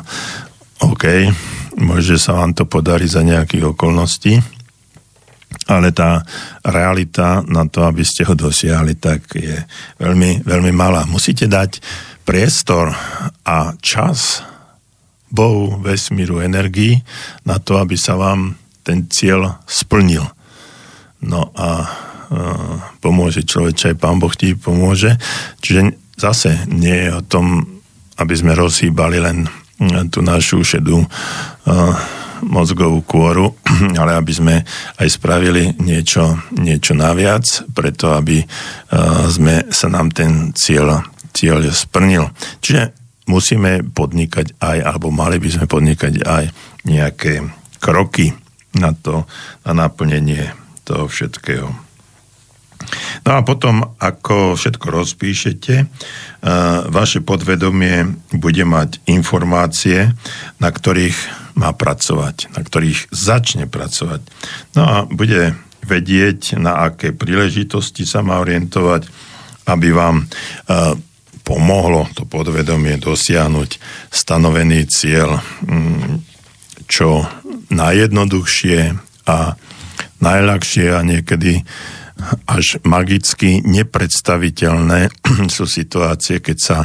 OK, 0.88 1.04
môže 1.76 2.16
sa 2.16 2.40
vám 2.40 2.56
to 2.56 2.64
podarí 2.64 3.12
za 3.12 3.28
nejakých 3.28 3.76
okolností, 3.76 4.40
ale 5.68 5.92
tá 5.92 6.24
realita 6.64 7.44
na 7.44 7.68
to, 7.68 7.84
aby 7.84 8.08
ste 8.08 8.24
ho 8.24 8.40
dosiahli, 8.40 8.96
tak 8.96 9.28
je 9.36 9.60
veľmi, 10.00 10.48
veľmi 10.48 10.72
malá. 10.72 11.04
Musíte 11.12 11.52
dať 11.52 11.84
priestor 12.24 12.96
a 13.44 13.76
čas 13.84 14.48
Bohu, 15.28 15.76
vesmíru, 15.84 16.40
energii 16.40 17.04
na 17.44 17.60
to, 17.60 17.84
aby 17.84 18.00
sa 18.00 18.16
vám 18.16 18.56
ten 18.88 19.12
cieľ 19.12 19.60
splnil. 19.68 20.37
No 21.28 21.52
a 21.54 21.68
uh, 21.84 22.76
pomôže 23.04 23.44
človeč, 23.44 23.92
aj 23.92 24.00
Pán 24.00 24.18
Boh 24.18 24.32
ti 24.32 24.56
pomôže. 24.56 25.20
Čiže 25.60 25.94
zase 26.16 26.66
nie 26.72 27.08
je 27.08 27.10
o 27.14 27.22
tom, 27.22 27.68
aby 28.18 28.34
sme 28.34 28.58
rozhýbali 28.58 29.20
len 29.22 29.46
tú 30.10 30.26
našu 30.26 30.66
šedú 30.66 31.06
uh, 31.06 31.08
mozgovú 32.42 33.02
kôru, 33.06 33.54
ale 34.02 34.18
aby 34.18 34.34
sme 34.34 34.56
aj 34.98 35.08
spravili 35.10 35.74
niečo, 35.82 36.38
niečo 36.54 36.94
naviac, 36.94 37.46
preto 37.74 38.14
aby 38.14 38.46
sme 39.30 39.66
sa 39.74 39.88
nám 39.90 40.14
ten 40.14 40.54
cieľ, 40.54 41.02
cieľ 41.34 41.66
splnil. 41.74 42.30
Čiže 42.62 42.94
musíme 43.28 43.84
podnikať 43.84 44.58
aj, 44.62 44.78
alebo 44.82 45.12
mali 45.12 45.38
by 45.38 45.50
sme 45.50 45.66
podnikať 45.66 46.24
aj 46.24 46.44
nejaké 46.88 47.44
kroky 47.82 48.34
na 48.78 48.96
to, 48.96 49.28
na 49.68 49.74
naplnenie 49.74 50.67
toho 50.88 51.12
všetkého. 51.12 51.68
No 53.28 53.32
a 53.36 53.42
potom, 53.44 53.84
ako 54.00 54.56
všetko 54.56 54.88
rozpíšete, 54.88 55.76
e, 55.82 55.86
vaše 56.88 57.20
podvedomie 57.20 58.16
bude 58.32 58.64
mať 58.64 59.04
informácie, 59.10 60.16
na 60.62 60.70
ktorých 60.72 61.18
má 61.58 61.74
pracovať, 61.74 62.54
na 62.54 62.62
ktorých 62.62 63.12
začne 63.12 63.66
pracovať. 63.66 64.22
No 64.78 64.84
a 64.86 64.96
bude 65.10 65.58
vedieť, 65.84 66.56
na 66.62 66.88
aké 66.88 67.12
príležitosti 67.12 68.06
sa 68.06 68.22
má 68.22 68.40
orientovať, 68.40 69.10
aby 69.68 69.90
vám 69.92 70.24
e, 70.24 70.26
pomohlo 71.44 72.08
to 72.14 72.24
podvedomie 72.28 73.00
dosiahnuť 73.00 73.80
stanovený 74.12 74.88
cieľ 74.88 75.40
mm, 75.64 76.24
čo 76.88 77.24
najjednoduchšie 77.72 78.80
a 79.28 79.56
najľahšie 80.20 80.94
a 80.94 81.02
niekedy 81.06 81.62
až 82.50 82.82
magicky 82.82 83.62
nepredstaviteľné 83.62 85.14
sú 85.56 85.70
situácie, 85.70 86.42
keď 86.42 86.58
sa 86.58 86.78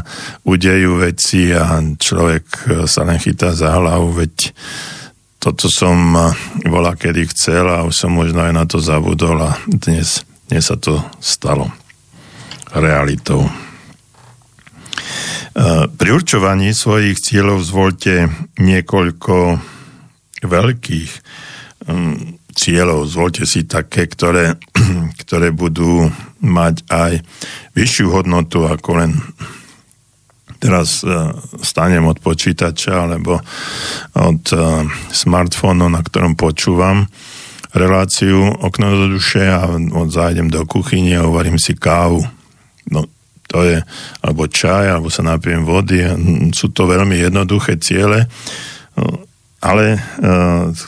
udejú 0.45 1.01
veci 1.01 1.53
a 1.53 1.81
človek 1.81 2.45
sa 2.85 3.09
len 3.09 3.17
chytá 3.17 3.57
za 3.57 3.73
hlavu, 3.81 4.13
veď 4.13 4.53
toto 5.43 5.67
som 5.67 6.15
volá 6.69 6.95
kedy 6.95 7.27
chcel 7.35 7.67
a 7.67 7.83
už 7.83 7.95
som 8.07 8.15
možno 8.15 8.47
aj 8.47 8.53
na 8.55 8.65
to 8.69 8.79
zabudol 8.79 9.43
a 9.43 9.59
dnes, 9.67 10.23
dnes 10.47 10.63
sa 10.63 10.79
to 10.79 11.03
stalo 11.19 11.67
realitou. 12.71 13.51
Pri 15.99 16.09
určovaní 16.15 16.73
svojich 16.73 17.19
cieľov 17.21 17.61
zvolte 17.61 18.31
niekoľko 18.57 19.61
veľkých 20.47 21.11
cieľov. 22.53 23.09
Zvolte 23.09 23.49
si 23.49 23.65
také, 23.65 24.07
ktoré, 24.07 24.57
ktoré 25.27 25.51
budú 25.51 26.09
mať 26.45 26.85
aj 26.93 27.13
vyššiu 27.73 28.07
hodnotu 28.13 28.69
ako 28.69 28.91
len 29.01 29.11
teraz 30.63 31.03
uh, 31.03 31.35
stanem 31.59 32.07
od 32.07 32.23
počítača 32.23 33.11
alebo 33.11 33.43
od 34.15 34.45
uh, 34.55 34.87
smartfónu, 35.11 35.91
na 35.91 35.99
ktorom 35.99 36.39
počúvam 36.39 37.11
reláciu 37.75 38.47
okno 38.63 38.95
do 38.95 39.07
duše 39.17 39.43
a 39.43 39.67
zájdem 40.07 40.53
do 40.53 40.63
kuchyne 40.69 41.19
a 41.19 41.27
uvarím 41.27 41.59
si 41.59 41.75
kávu. 41.75 42.23
No, 42.93 43.09
to 43.49 43.65
je, 43.65 43.81
alebo 44.21 44.45
čaj, 44.47 44.93
alebo 44.93 45.09
sa 45.09 45.25
napijem 45.25 45.65
vody. 45.65 46.05
Sú 46.53 46.69
to 46.69 46.85
veľmi 46.85 47.17
jednoduché 47.17 47.81
ciele, 47.81 48.29
ale 49.65 49.97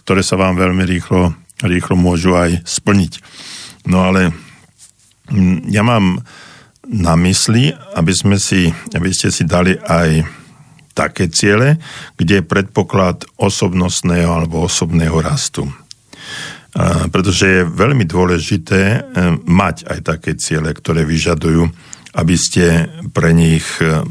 ktoré 0.04 0.20
sa 0.20 0.36
vám 0.36 0.60
veľmi 0.60 0.84
rýchlo, 0.84 1.32
rýchlo 1.64 1.96
môžu 1.96 2.36
aj 2.36 2.62
splniť. 2.64 3.12
No 3.88 4.06
ale 4.08 4.32
ja 5.68 5.82
mám 5.84 6.20
na 6.84 7.16
mysli, 7.16 7.72
aby 7.96 8.12
sme 8.12 8.36
si, 8.36 8.68
aby 8.92 9.08
ste 9.08 9.32
si 9.32 9.48
dali 9.48 9.72
aj 9.76 10.24
také 10.94 11.26
ciele, 11.32 11.80
kde 12.14 12.40
je 12.40 12.48
predpoklad 12.48 13.26
osobnostného 13.40 14.30
alebo 14.30 14.68
osobného 14.68 15.18
rastu. 15.18 15.66
Pretože 17.10 17.46
je 17.46 17.70
veľmi 17.70 18.02
dôležité 18.02 18.82
e, 18.82 19.00
mať 19.46 19.86
aj 19.86 19.98
také 20.02 20.34
ciele, 20.34 20.74
ktoré 20.74 21.06
vyžadujú, 21.06 21.70
aby 22.18 22.34
ste 22.34 22.90
pre 23.14 23.30
nich, 23.30 23.62
e, 23.78 24.02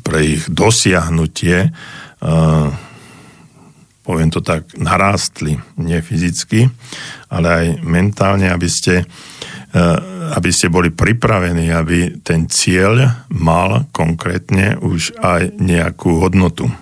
pre 0.00 0.24
ich 0.24 0.48
dosiahnutie, 0.48 1.68
e, 1.68 1.70
poviem 4.06 4.30
to 4.30 4.40
tak, 4.40 4.70
narástli, 4.78 5.58
nie 5.82 5.98
fyzicky, 5.98 6.70
ale 7.28 7.46
aj 7.50 7.66
mentálne, 7.82 8.46
aby 8.48 8.70
ste 8.70 9.02
aby 10.32 10.50
ste 10.50 10.72
boli 10.72 10.88
pripravení, 10.88 11.68
aby 11.68 12.24
ten 12.24 12.48
cieľ 12.48 13.28
mal 13.28 13.84
konkrétne 13.92 14.80
už 14.80 15.20
aj 15.20 15.60
nejakú 15.60 16.16
hodnotu. 16.16 16.72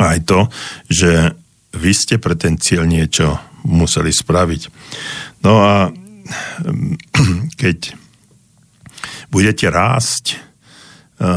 Aj 0.00 0.16
to, 0.24 0.48
že 0.88 1.36
vy 1.76 1.92
ste 1.92 2.16
pre 2.16 2.34
ten 2.34 2.56
cieľ 2.56 2.88
niečo 2.88 3.36
museli 3.68 4.10
spraviť. 4.10 4.62
No 5.44 5.62
a 5.62 5.92
keď 7.60 7.94
budete 9.30 9.66
rásť 9.68 10.24
e, 10.34 10.36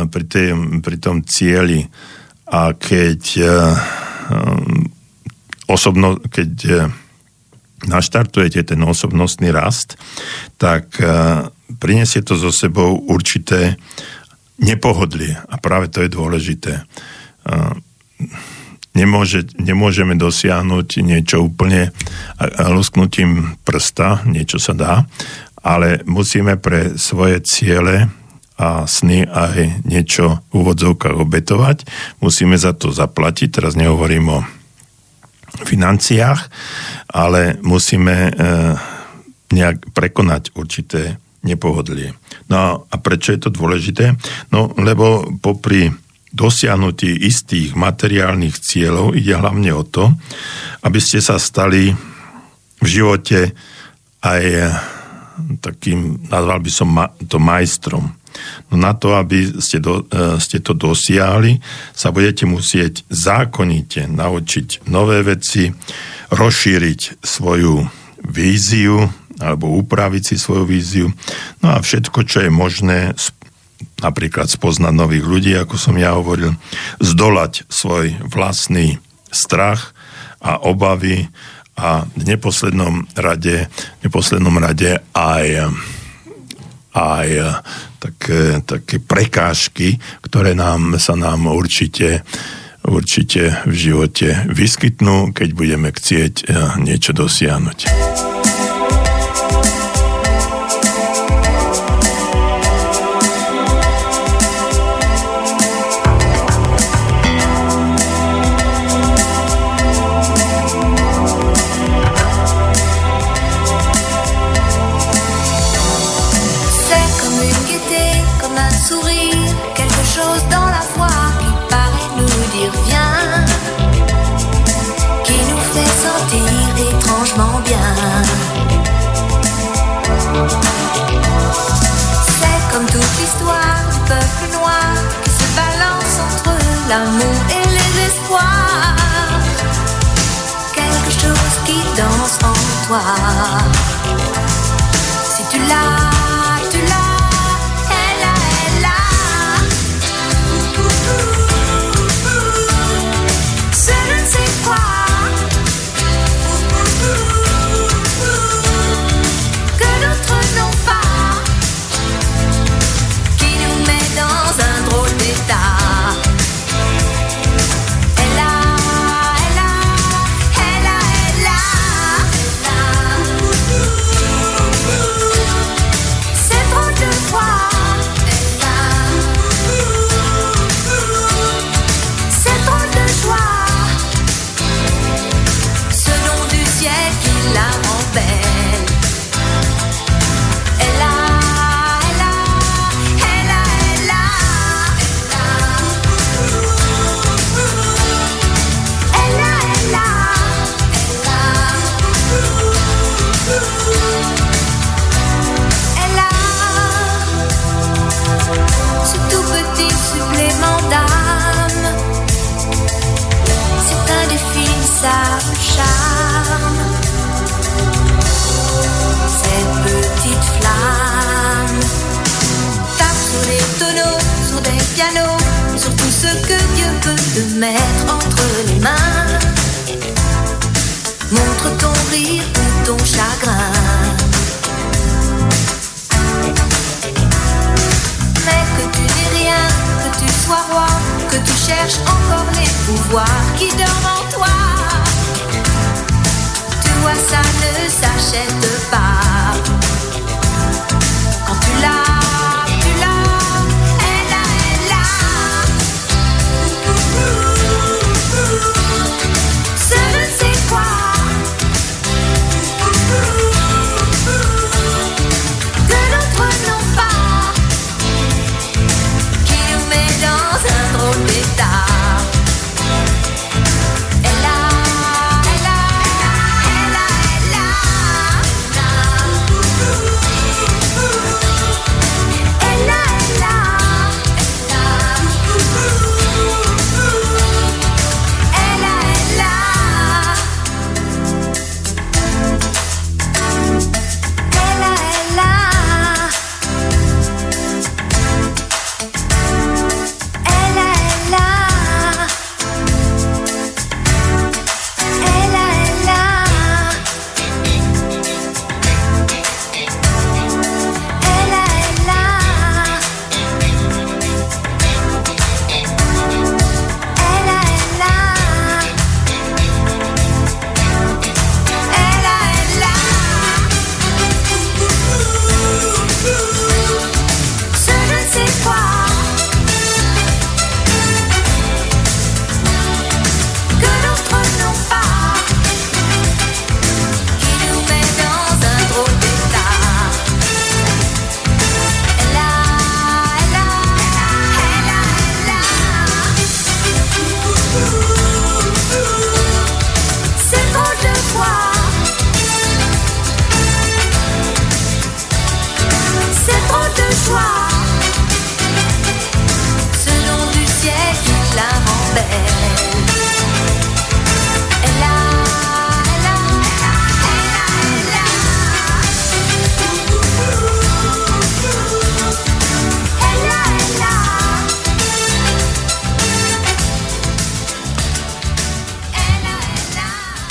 pri, 0.08 0.24
tým, 0.26 0.80
pri 0.82 0.98
tom 0.98 1.22
cieli 1.26 1.84
a 2.50 2.74
keď 2.74 3.22
e, 3.38 3.44
e, 3.44 3.52
osobno, 5.70 6.18
keď 6.18 6.52
naštartujete 7.88 8.76
ten 8.76 8.82
osobnostný 8.84 9.56
rast, 9.56 9.96
tak 10.60 11.00
e, 11.00 11.08
prinesie 11.80 12.20
to 12.20 12.36
so 12.36 12.52
sebou 12.52 13.00
určité 13.08 13.80
nepohodlie. 14.60 15.40
A 15.48 15.56
práve 15.56 15.88
to 15.88 16.04
je 16.04 16.12
dôležité. 16.12 16.74
E, 16.76 16.84
nemôže, 19.00 19.48
nemôžeme 19.56 20.20
dosiahnuť 20.20 21.00
niečo 21.00 21.48
úplne 21.48 21.96
lusknutím 22.60 23.56
prsta, 23.64 24.28
niečo 24.28 24.60
sa 24.60 24.76
dá, 24.76 24.94
ale 25.64 26.04
musíme 26.04 26.60
pre 26.60 27.00
svoje 27.00 27.40
ciele 27.48 28.12
a 28.60 28.84
sny 28.84 29.24
aj 29.24 29.88
niečo 29.88 30.44
v 30.52 30.68
úvodzovkách 30.68 31.16
obetovať. 31.16 31.88
Musíme 32.20 32.60
za 32.60 32.76
to 32.76 32.92
zaplatiť. 32.92 33.48
Teraz 33.56 33.80
nehovorím 33.80 34.26
o 34.36 34.40
financiách, 35.64 36.52
ale 37.08 37.56
musíme 37.64 38.16
e, 38.28 38.32
nejak 39.56 39.96
prekonať 39.96 40.54
určité 40.60 41.18
nepohodlie. 41.42 42.14
No 42.52 42.84
a 42.84 42.96
prečo 43.00 43.32
je 43.32 43.48
to 43.48 43.50
dôležité? 43.50 44.20
No 44.52 44.76
lebo 44.76 45.24
popri 45.40 45.88
dosiahnutí 46.30 47.26
istých 47.26 47.74
materiálnych 47.74 48.60
cieľov 48.60 49.18
ide 49.18 49.34
hlavne 49.34 49.72
o 49.74 49.82
to, 49.88 50.14
aby 50.86 51.00
ste 51.02 51.24
sa 51.24 51.42
stali 51.42 51.90
v 52.80 52.88
živote 52.88 53.56
aj 54.20 54.44
takým, 55.64 56.28
nazval 56.28 56.60
by 56.60 56.72
som 56.72 56.90
to 57.26 57.40
majstrom. 57.40 58.19
No 58.70 58.78
na 58.78 58.94
to, 58.94 59.18
aby 59.18 59.62
ste, 59.62 59.82
do, 59.82 60.06
e, 60.08 60.38
ste 60.38 60.62
to 60.62 60.78
dosiahli, 60.78 61.60
sa 61.96 62.14
budete 62.14 62.46
musieť 62.46 63.04
zákonite 63.10 64.06
naučiť 64.06 64.88
nové 64.90 65.26
veci, 65.26 65.74
rozšíriť 66.30 67.24
svoju 67.24 67.88
víziu 68.24 69.10
alebo 69.40 69.72
upraviť 69.80 70.24
si 70.24 70.36
svoju 70.36 70.68
víziu. 70.68 71.08
No 71.64 71.74
a 71.74 71.80
všetko, 71.80 72.28
čo 72.28 72.44
je 72.44 72.52
možné, 72.52 73.16
napríklad 74.04 74.52
spoznať 74.52 74.92
nových 74.92 75.26
ľudí, 75.26 75.52
ako 75.56 75.80
som 75.80 75.96
ja 75.96 76.16
hovoril, 76.16 76.56
zdolať 77.00 77.64
svoj 77.72 78.20
vlastný 78.28 79.00
strach 79.32 79.96
a 80.44 80.60
obavy 80.60 81.32
a 81.80 82.04
v 82.12 82.24
neposlednom 82.28 83.08
rade, 83.16 83.72
v 83.72 84.02
neposlednom 84.04 84.56
rade 84.60 85.00
aj 85.16 85.72
aj 87.00 87.30
eh, 87.30 87.48
také, 88.00 88.64
také 88.64 88.98
prekážky, 89.00 90.00
ktoré 90.24 90.56
nám, 90.56 91.00
sa 91.00 91.16
nám 91.16 91.48
určite, 91.48 92.24
určite 92.84 93.64
v 93.68 93.76
živote 93.76 94.48
vyskytnú, 94.52 95.32
keď 95.32 95.50
budeme 95.56 95.90
chcieť 95.92 96.34
eh, 96.44 96.54
niečo 96.84 97.16
dosiahnuť. 97.16 98.39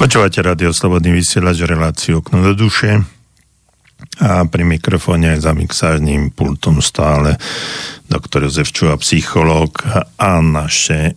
Počúvate 0.08 0.40
Radio 0.40 0.72
Slobodný 0.72 1.20
vysielač, 1.20 1.68
reláciu 1.68 2.24
okno 2.24 2.40
do 2.40 2.56
duše. 2.56 2.96
A 4.24 4.48
pri 4.48 4.64
mikrofóne 4.64 5.36
za 5.36 5.52
mixážnym 5.52 6.32
pultom 6.32 6.80
stále 6.80 7.36
doktor 8.08 8.48
Jozef 8.48 8.72
Čuha, 8.72 8.96
psychológ 9.04 9.84
a 10.16 10.40
naše 10.40 11.12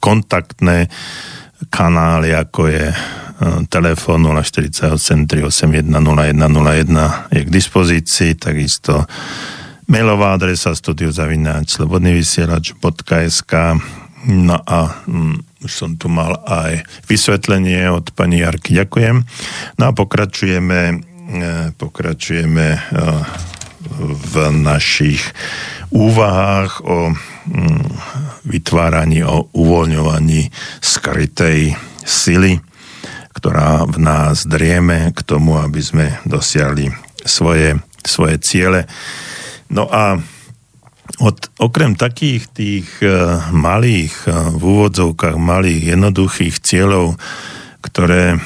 kontaktné 0.00 0.88
kanály, 1.68 2.32
ako 2.32 2.72
je 2.72 2.86
e, 2.88 2.96
telefón 3.68 4.24
048 4.24 5.28
381 5.28 5.84
0101 5.84 7.28
je 7.28 7.42
k 7.44 7.50
dispozícii, 7.52 8.40
takisto 8.40 9.04
mailová 9.84 10.32
adresa 10.32 10.72
studiozavináč 10.72 11.76
slobodnyvysielač.sk 11.76 13.52
No 14.26 14.58
a 14.58 15.06
mm, 15.06 15.62
už 15.62 15.70
som 15.70 15.94
tu 15.94 16.10
mal 16.10 16.34
aj 16.46 16.82
vysvetlenie 17.06 17.86
od 17.90 18.10
pani 18.10 18.42
Jarky. 18.42 18.74
Ďakujem. 18.74 19.22
No 19.78 19.82
a 19.86 19.94
pokračujeme, 19.94 20.80
e, 20.90 20.96
pokračujeme 21.78 22.66
e, 22.74 22.80
v 24.02 24.34
našich 24.50 25.22
úvahách 25.94 26.82
o 26.82 27.14
mm, 27.14 27.86
vytváraní, 28.50 29.22
o 29.22 29.46
uvoľňovaní 29.54 30.50
skrytej 30.82 31.78
sily, 32.02 32.58
ktorá 33.30 33.86
v 33.86 33.96
nás 34.02 34.42
drieme 34.42 35.14
k 35.14 35.20
tomu, 35.22 35.54
aby 35.54 35.78
sme 35.78 36.06
dosiahli 36.26 36.90
svoje, 37.22 37.78
svoje 38.02 38.42
ciele. 38.42 38.90
No 39.70 39.86
a 39.86 40.18
od, 41.22 41.36
okrem 41.62 41.96
takých 41.96 42.42
tých 42.52 42.88
uh, 43.00 43.48
malých, 43.54 44.14
uh, 44.28 44.52
v 44.52 44.62
úvodzovkách 44.62 45.38
malých, 45.38 45.96
jednoduchých 45.96 46.56
cieľov, 46.60 47.16
ktoré 47.80 48.36
uh, 48.36 48.40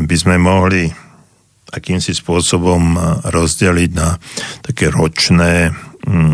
by 0.00 0.16
sme 0.16 0.36
mohli 0.40 0.88
akýmsi 1.74 2.14
spôsobom 2.14 2.94
rozdeliť 3.26 3.90
na 3.98 4.14
také 4.62 4.94
ročné, 4.94 5.74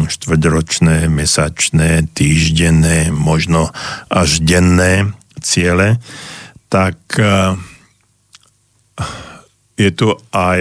štvrťročné, 0.04 1.08
mesačné, 1.08 2.12
týždenné, 2.12 3.08
možno 3.08 3.72
až 4.12 4.44
denné 4.44 5.16
ciele, 5.40 5.96
tak 6.68 7.00
je 9.80 9.90
tu 9.96 10.08
aj 10.36 10.60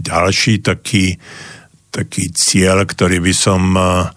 ďalší 0.00 0.64
taký 0.64 1.20
taký 1.92 2.32
cieľ, 2.32 2.88
ktorý 2.88 3.20
by 3.20 3.34
som 3.36 3.62
uh, 3.76 4.08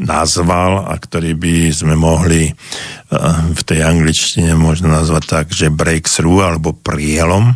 nazval 0.00 0.88
a 0.88 0.96
ktorý 0.96 1.36
by 1.36 1.70
sme 1.70 1.94
mohli 1.94 2.48
uh, 2.48 2.56
v 3.52 3.62
tej 3.62 3.84
angličtine 3.84 4.56
možno 4.56 4.88
nazvať 4.90 5.22
tak, 5.28 5.46
že 5.52 5.68
breakthrough 5.68 6.48
alebo 6.48 6.72
prielom. 6.72 7.54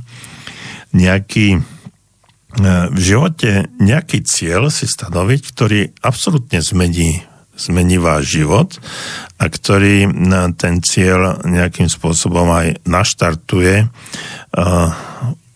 Nejaký 0.93 1.57
uh, 1.57 2.87
v 2.93 2.99
živote 3.01 3.73
nejaký 3.81 4.23
cieľ 4.29 4.69
si 4.69 4.85
stanoviť, 4.85 5.41
ktorý 5.57 5.81
absolútne 6.05 6.61
zmení, 6.61 7.25
zmení 7.57 7.97
váš 7.97 8.39
život 8.39 8.77
a 9.41 9.49
ktorý 9.49 10.07
ten 10.61 10.85
cieľ 10.85 11.43
nejakým 11.49 11.89
spôsobom 11.89 12.47
aj 12.53 12.85
naštartuje 12.85 13.89
uh, 13.89 14.89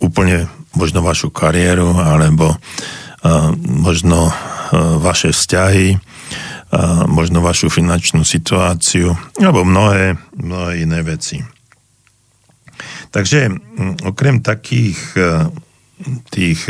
úplne 0.00 0.48
možno 0.72 1.04
vašu 1.04 1.28
kariéru 1.28 1.94
alebo 2.00 2.56
možno 3.66 4.34
vaše 4.98 5.30
vzťahy, 5.30 5.98
možno 7.06 7.44
vašu 7.44 7.68
finančnú 7.68 8.24
situáciu, 8.24 9.12
alebo 9.38 9.62
mnohé, 9.62 10.16
mnohé 10.34 10.88
iné 10.88 11.04
veci. 11.04 11.38
Takže 13.12 13.52
okrem 14.08 14.40
takých 14.40 14.98
tých 16.32 16.60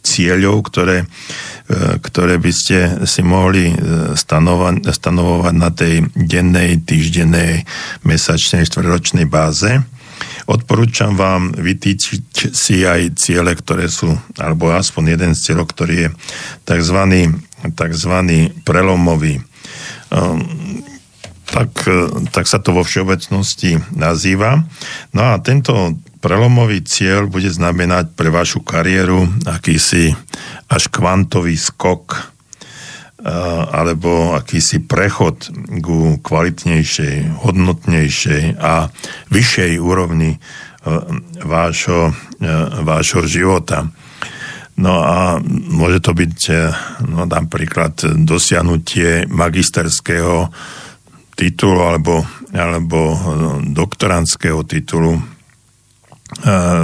cieľov, 0.00 0.56
ktoré, 0.68 1.08
ktoré 2.04 2.36
by 2.36 2.52
ste 2.52 2.78
si 3.08 3.24
mohli 3.24 3.72
stanovať, 4.12 4.92
stanovovať 4.92 5.54
na 5.56 5.70
tej 5.72 6.04
dennej, 6.12 6.84
týždennej, 6.84 7.64
mesačnej, 8.04 8.68
štvrťročnej 8.68 9.24
báze, 9.24 9.80
Odporúčam 10.50 11.14
vám 11.14 11.54
vytýčiť 11.54 12.50
si 12.50 12.82
aj 12.82 13.14
ciele, 13.14 13.54
ktoré 13.54 13.86
sú, 13.86 14.10
alebo 14.34 14.74
aspoň 14.74 15.14
jeden 15.14 15.32
z 15.38 15.46
cieľov, 15.46 15.70
ktorý 15.70 15.94
je 15.94 16.08
tzv. 16.66 16.98
tzv. 17.70 18.14
prelomový. 18.66 19.38
Tak, 21.50 21.70
tak 22.34 22.44
sa 22.50 22.58
to 22.58 22.74
vo 22.74 22.82
všeobecnosti 22.82 23.78
nazýva. 23.94 24.66
No 25.14 25.34
a 25.34 25.38
tento 25.38 25.94
prelomový 26.18 26.82
cieľ 26.82 27.30
bude 27.30 27.50
znamenať 27.50 28.14
pre 28.18 28.30
vašu 28.30 28.66
kariéru 28.66 29.30
akýsi 29.46 30.14
až 30.66 30.90
kvantový 30.90 31.54
skok 31.54 32.29
alebo 33.70 34.32
akýsi 34.32 34.80
prechod 34.80 35.52
ku 35.84 36.16
kvalitnejšej, 36.24 37.44
hodnotnejšej 37.44 38.56
a 38.56 38.88
vyššej 39.28 39.72
úrovni 39.76 40.40
vášho, 41.44 42.16
vášho 42.80 43.28
života. 43.28 43.92
No 44.80 45.04
a 45.04 45.36
môže 45.68 46.00
to 46.00 46.16
byť 46.16 46.36
no, 47.04 47.28
napríklad 47.28 48.24
dosiahnutie 48.24 49.28
magisterského 49.28 50.48
titulu 51.36 51.84
alebo, 51.84 52.24
alebo 52.56 53.20
doktorandského 53.60 54.64
titulu 54.64 55.20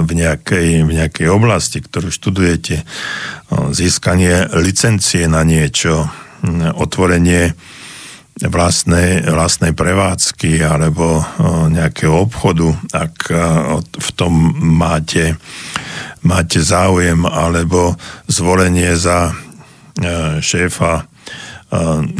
v 0.03 0.11
nejakej, 0.11 0.83
v 0.85 0.91
nejakej 0.91 1.27
oblasti, 1.31 1.81
ktorú 1.81 2.11
študujete, 2.11 2.83
získanie 3.71 4.45
licencie 4.59 5.25
na 5.25 5.41
niečo, 5.41 6.11
otvorenie 6.75 7.53
vlastnej, 8.37 9.25
vlastnej 9.25 9.73
prevádzky 9.73 10.61
alebo 10.61 11.25
nejakého 11.73 12.13
obchodu, 12.13 12.69
ak 12.93 13.15
v 13.97 14.09
tom 14.13 14.53
máte, 14.61 15.41
máte 16.21 16.61
záujem, 16.61 17.25
alebo 17.25 17.97
zvolenie 18.29 18.93
za 18.93 19.33
šéfa 20.37 21.09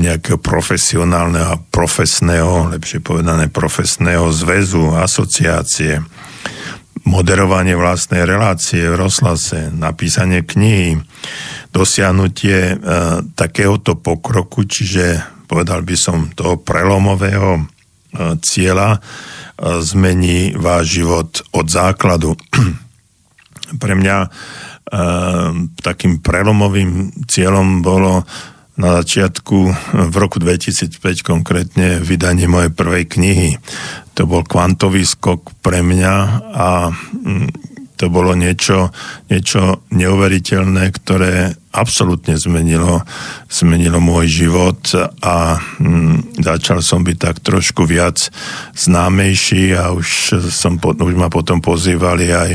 nejakého 0.01 0.41
profesionálneho 0.41 1.55
a 1.55 1.61
profesného, 1.72 2.74
lepšie 2.74 2.99
povedané 2.99 3.47
profesného 3.47 4.34
zväzu, 4.34 4.97
asociácie, 4.97 6.01
moderovanie 7.07 7.80
vlastnej 7.80 8.28
relácie 8.28 8.84
v 8.89 8.99
rozhlase, 9.07 9.72
napísanie 9.72 10.43
knihy, 10.43 10.99
dosiahnutie 11.78 12.73
e, 12.73 12.75
takéhoto 13.38 14.01
pokroku, 14.01 14.65
čiže 14.65 15.21
povedal 15.45 15.86
by 15.86 15.93
som 15.93 16.34
toho 16.34 16.57
prelomového 16.57 17.61
e, 17.61 17.63
cieľa, 18.41 18.97
e, 18.97 18.99
zmení 19.86 20.57
váš 20.57 20.97
život 20.97 21.30
od 21.53 21.65
základu. 21.69 22.34
Pre 23.82 23.93
mňa 23.93 24.17
takým 25.84 26.23
prelomovým 26.23 27.11
cieľom 27.28 27.84
bolo 27.84 28.23
na 28.80 29.03
začiatku 29.03 29.57
v 30.07 30.15
roku 30.15 30.39
2005 30.39 31.28
konkrétne 31.28 31.99
vydanie 31.99 32.47
mojej 32.47 32.71
prvej 32.71 33.03
knihy. 33.11 33.51
To 34.15 34.23
bol 34.23 34.47
kvantový 34.47 35.03
skok 35.03 35.59
pre 35.59 35.84
mňa 35.84 36.15
a 36.55 36.88
mm, 36.95 37.47
to 37.97 38.13
bolo 38.13 38.38
niečo, 38.38 38.93
niečo 39.34 39.82
neuveriteľné, 39.89 40.84
ktoré 40.93 41.57
absolútne 41.78 42.34
zmenilo, 42.41 43.05
zmenilo 43.45 44.01
môj 44.01 44.25
život 44.25 44.82
a 45.21 45.61
mm, 45.78 46.41
začal 46.41 46.82
som 46.82 47.05
byť 47.05 47.17
tak 47.21 47.38
trošku 47.45 47.86
viac 47.86 48.34
známejší 48.73 49.78
a 49.78 49.93
už, 49.93 50.41
som, 50.49 50.82
už 50.82 51.13
ma 51.13 51.30
potom 51.30 51.61
pozývali 51.61 52.34
aj 52.34 52.51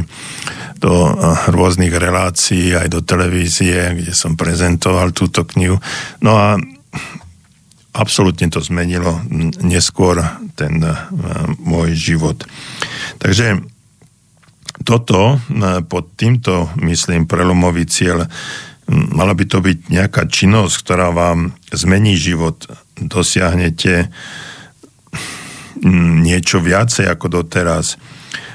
do 0.83 0.95
eh, 1.07 1.15
rôznych 1.55 1.95
relácií, 1.95 2.75
aj 2.75 2.91
do 2.91 3.01
televízie, 3.07 3.95
kde 3.95 4.11
som 4.11 4.35
prezentoval 4.35 5.15
túto 5.15 5.47
knihu. 5.55 5.79
No 6.19 6.35
a 6.35 6.59
absolútne 7.93 8.51
to 8.51 8.59
zmenilo 8.59 9.21
neskôr 9.61 10.17
ten 10.57 10.81
uh, 10.81 11.13
môj 11.61 11.93
život. 11.93 12.41
Takže 13.21 13.61
toto, 14.81 15.37
uh, 15.37 15.85
pod 15.85 16.17
týmto, 16.17 16.73
myslím, 16.81 17.29
prelomový 17.29 17.85
cieľ, 17.85 18.25
mala 18.93 19.33
by 19.33 19.45
to 19.49 19.59
byť 19.65 19.79
nejaká 19.89 20.29
činnosť, 20.29 20.75
ktorá 20.85 21.09
vám 21.11 21.57
zmení 21.73 22.15
život, 22.15 22.69
dosiahnete 23.01 24.13
niečo 26.23 26.63
viacej 26.63 27.11
ako 27.11 27.43
doteraz. 27.43 27.99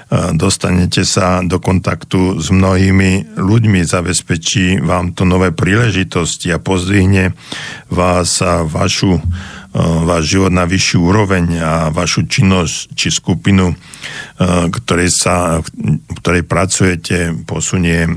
Dostanete 0.07 1.03
sa 1.03 1.43
do 1.43 1.59
kontaktu 1.59 2.39
s 2.39 2.47
mnohými 2.47 3.35
ľuďmi, 3.35 3.83
zabezpečí 3.83 4.79
vám 4.79 5.11
to 5.11 5.27
nové 5.27 5.51
príležitosti 5.51 6.47
a 6.55 6.63
pozdvihne 6.63 7.35
vás 7.91 8.39
a 8.39 8.63
vašu, 8.63 9.19
váš 10.07 10.23
život 10.31 10.55
na 10.55 10.63
vyššiu 10.63 10.99
úroveň 11.03 11.45
a 11.59 11.71
vašu 11.91 12.23
činnosť 12.23 12.95
či 12.95 13.11
skupinu, 13.11 13.75
ktorej, 14.71 15.11
sa, 15.11 15.59
ktorej 16.23 16.47
pracujete, 16.47 17.43
posunie, 17.43 18.07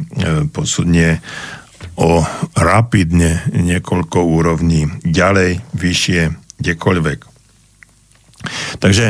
posunie 0.54 1.18
o 2.00 2.24
rapidne 2.56 3.44
niekoľko 3.52 4.18
úrovní 4.24 4.88
ďalej, 5.04 5.60
vyššie, 5.76 6.32
kdekoľvek. 6.56 7.18
Takže 8.80 9.06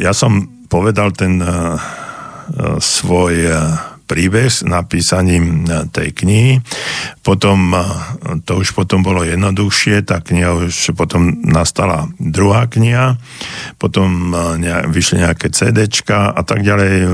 ja 0.00 0.12
som 0.16 0.64
povedal 0.72 1.12
ten 1.12 1.44
uh, 1.44 1.76
svoj 2.80 3.34
uh, 3.52 3.90
príbeh 4.10 4.50
s 4.50 4.66
napísaním 4.66 5.70
tej 5.94 6.10
knihy. 6.10 6.58
Potom, 7.22 7.70
to 8.42 8.58
už 8.58 8.74
potom 8.74 9.06
bolo 9.06 9.22
jednoduchšie, 9.22 10.02
tá 10.02 10.18
kniha 10.18 10.66
už 10.66 10.98
potom 10.98 11.46
nastala 11.46 12.10
druhá 12.18 12.66
kniha, 12.66 13.22
potom 13.78 14.34
vyšli 14.90 15.22
nejaké 15.22 15.54
CDčka 15.54 16.34
a 16.34 16.42
tak 16.42 16.66
ďalej. 16.66 17.06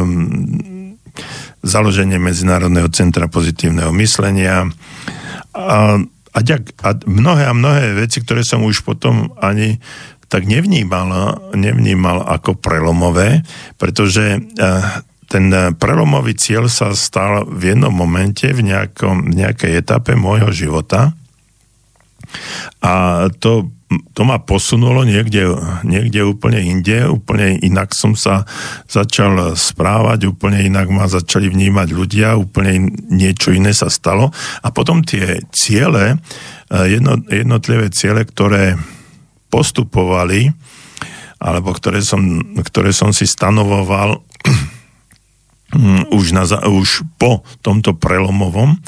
Založenie 1.66 2.22
Medzinárodného 2.22 2.86
centra 2.94 3.26
pozitívneho 3.26 3.90
myslenia. 3.98 4.70
A, 5.50 5.98
a, 6.32 6.40
a 6.40 6.90
mnohé 7.04 7.44
a 7.50 7.52
mnohé 7.52 7.98
veci, 7.98 8.22
ktoré 8.22 8.46
som 8.46 8.62
už 8.62 8.86
potom 8.86 9.34
ani 9.42 9.82
tak 10.26 10.46
nevnímal, 10.46 11.38
nevnímal 11.54 12.22
ako 12.26 12.58
prelomové, 12.58 13.46
pretože 13.78 14.38
eh, 14.38 14.82
ten 15.26 15.50
prelomový 15.74 16.38
cieľ 16.38 16.70
sa 16.70 16.94
stal 16.94 17.46
v 17.50 17.74
jednom 17.74 17.90
momente, 17.90 18.46
v, 18.46 18.62
nejakom, 18.62 19.34
v 19.34 19.42
nejakej 19.42 19.82
etape 19.82 20.14
môjho 20.14 20.54
života. 20.54 21.18
A 22.78 23.26
to, 23.42 23.74
to 23.86 24.22
ma 24.26 24.42
posunulo 24.42 25.06
niekde, 25.06 25.46
niekde 25.86 26.26
úplne 26.26 26.58
inde, 26.58 27.06
úplne 27.06 27.54
inak 27.62 27.94
som 27.94 28.18
sa 28.18 28.42
začal 28.90 29.54
správať, 29.54 30.26
úplne 30.26 30.66
inak 30.66 30.90
ma 30.90 31.06
začali 31.06 31.46
vnímať 31.46 31.88
ľudia, 31.94 32.34
úplne 32.34 32.90
niečo 33.06 33.54
iné 33.54 33.70
sa 33.70 33.86
stalo. 33.86 34.34
A 34.66 34.74
potom 34.74 35.06
tie 35.06 35.38
ciele, 35.54 36.18
eh, 36.18 36.86
jedno, 36.98 37.22
jednotlivé 37.30 37.86
ciele, 37.94 38.26
ktoré 38.26 38.74
postupovali, 39.54 40.50
alebo 41.38 41.70
ktoré 41.70 42.02
som, 42.02 42.42
ktoré 42.58 42.90
som 42.90 43.14
si 43.14 43.22
stanovoval 43.22 44.18
už, 46.18 46.26
na, 46.34 46.42
už 46.66 47.06
po 47.22 47.46
tomto 47.62 47.94
prelomovom 47.94 48.82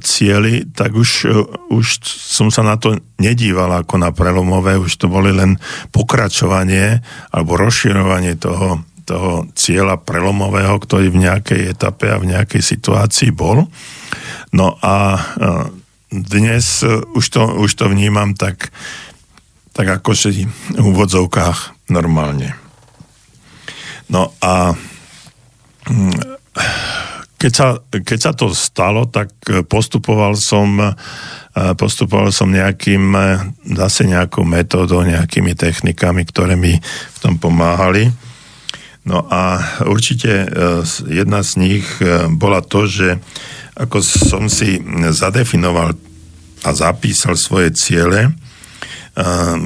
cieli, 0.00 0.64
tak 0.72 0.96
už, 0.96 1.10
uh, 1.28 1.44
už 1.68 2.00
som 2.08 2.48
sa 2.48 2.64
na 2.64 2.80
to 2.80 2.96
nedíval 3.20 3.68
ako 3.84 4.00
na 4.00 4.08
prelomové, 4.08 4.80
už 4.80 4.96
to 4.96 5.06
boli 5.12 5.36
len 5.36 5.60
pokračovanie 5.92 7.04
alebo 7.28 7.60
rozširovanie 7.60 8.40
toho, 8.40 8.80
toho 9.04 9.44
cieľa 9.52 10.00
prelomového, 10.00 10.80
ktorý 10.80 11.12
v 11.12 11.28
nejakej 11.28 11.76
etape 11.76 12.08
a 12.08 12.16
v 12.16 12.32
nejakej 12.32 12.62
situácii 12.64 13.36
bol. 13.36 13.68
No 14.56 14.80
a 14.80 15.20
uh, 15.20 15.68
dnes 16.10 16.82
už 17.14 17.24
to, 17.28 17.42
už 17.60 17.70
to 17.76 17.86
vnímam 17.86 18.34
tak, 18.34 18.72
tak 19.76 19.86
ako 19.86 20.16
si 20.16 20.48
v 20.48 20.82
úvodzovkách 20.82 21.90
normálne. 21.92 22.56
No 24.10 24.34
a 24.42 24.74
mm, 25.86 26.18
keď 27.40 27.52
sa, 27.56 27.80
keď 27.88 28.18
sa 28.20 28.32
to 28.36 28.52
stalo, 28.52 29.08
tak 29.08 29.32
postupoval 29.64 30.36
som 30.36 30.76
e, 30.76 30.92
postupoval 31.72 32.28
som 32.36 32.52
nejakým 32.52 33.16
e, 33.16 33.22
zase 33.80 34.04
nejakou 34.04 34.44
metódou, 34.44 35.00
nejakými 35.00 35.56
technikami, 35.56 36.28
ktoré 36.28 36.52
mi 36.60 36.76
v 36.76 37.18
tom 37.24 37.40
pomáhali. 37.40 38.12
No 39.08 39.24
a 39.24 39.56
určite 39.88 40.44
e, 40.44 40.46
jedna 41.08 41.40
z 41.40 41.50
nich 41.56 41.88
bola 42.36 42.60
to, 42.60 42.84
že 42.84 43.16
ako 43.72 44.04
som 44.04 44.52
si 44.52 44.76
zadefinoval 45.08 45.96
a 46.60 46.70
zapísal 46.76 47.40
svoje 47.40 47.72
ciele, 47.72 48.36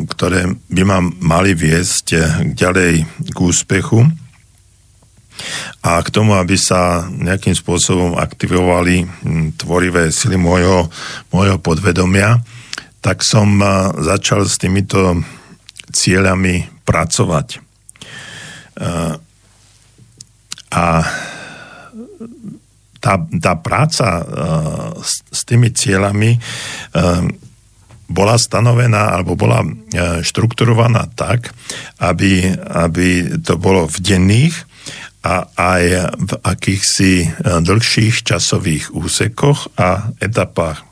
ktoré 0.07 0.47
by 0.71 0.83
ma 0.87 1.03
mali 1.03 1.51
viesť 1.59 2.15
ďalej 2.55 3.03
k 3.35 3.39
úspechu 3.43 4.07
a 5.85 6.01
k 6.01 6.09
tomu, 6.09 6.33
aby 6.39 6.57
sa 6.57 7.05
nejakým 7.11 7.53
spôsobom 7.53 8.17
aktivovali 8.17 9.05
hm, 9.05 9.61
tvorivé 9.61 10.09
sily 10.09 10.41
môjho, 10.41 10.89
môjho 11.29 11.61
podvedomia, 11.61 12.41
tak 13.05 13.21
som 13.21 13.61
eh, 13.61 13.69
začal 14.01 14.49
s 14.49 14.57
týmito 14.57 15.21
cieľami 15.93 16.65
pracovať. 16.83 17.49
Eh, 18.81 19.15
a 20.75 20.87
tá, 22.99 23.15
tá 23.21 23.53
práca 23.61 24.09
s, 25.05 25.23
s 25.29 25.41
tými 25.45 25.71
cieľami 25.71 26.41
bola 28.09 28.35
stanovená 28.41 29.13
alebo 29.13 29.37
bola 29.37 29.61
štrukturovaná 30.25 31.13
tak, 31.15 31.53
aby, 32.01 32.49
aby 32.59 33.39
to 33.45 33.61
bolo 33.61 33.87
v 33.87 33.99
denných 34.03 34.57
a 35.25 35.49
aj 35.57 35.85
v 36.21 36.33
akýchsi 36.45 37.13
e, 37.25 37.29
dlhších 37.65 38.29
časových 38.29 38.93
úsekoch 38.93 39.73
a 39.81 40.13
etapách. 40.21 40.85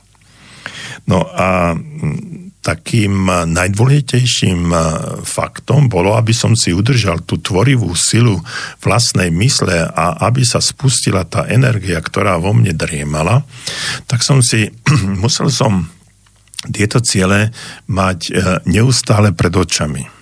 No 1.05 1.29
a 1.29 1.77
takým 2.63 3.27
najdôležitejším 3.27 4.71
faktom 5.27 5.91
bolo, 5.91 6.15
aby 6.15 6.31
som 6.31 6.55
si 6.55 6.71
udržal 6.71 7.27
tú 7.27 7.43
tvorivú 7.43 7.91
silu 7.99 8.39
vlastnej 8.79 9.35
mysle 9.35 9.83
a 9.83 10.23
aby 10.31 10.47
sa 10.47 10.63
spustila 10.63 11.27
tá 11.27 11.51
energia, 11.51 11.99
ktorá 11.99 12.39
vo 12.39 12.55
mne 12.55 12.71
driemala, 12.71 13.43
tak 14.07 14.23
som 14.23 14.39
si, 14.47 14.71
musel 15.23 15.51
som 15.51 15.91
tieto 16.71 17.03
ciele 17.03 17.51
mať 17.91 18.19
e, 18.31 18.33
neustále 18.71 19.35
pred 19.35 19.51
očami. 19.51 20.22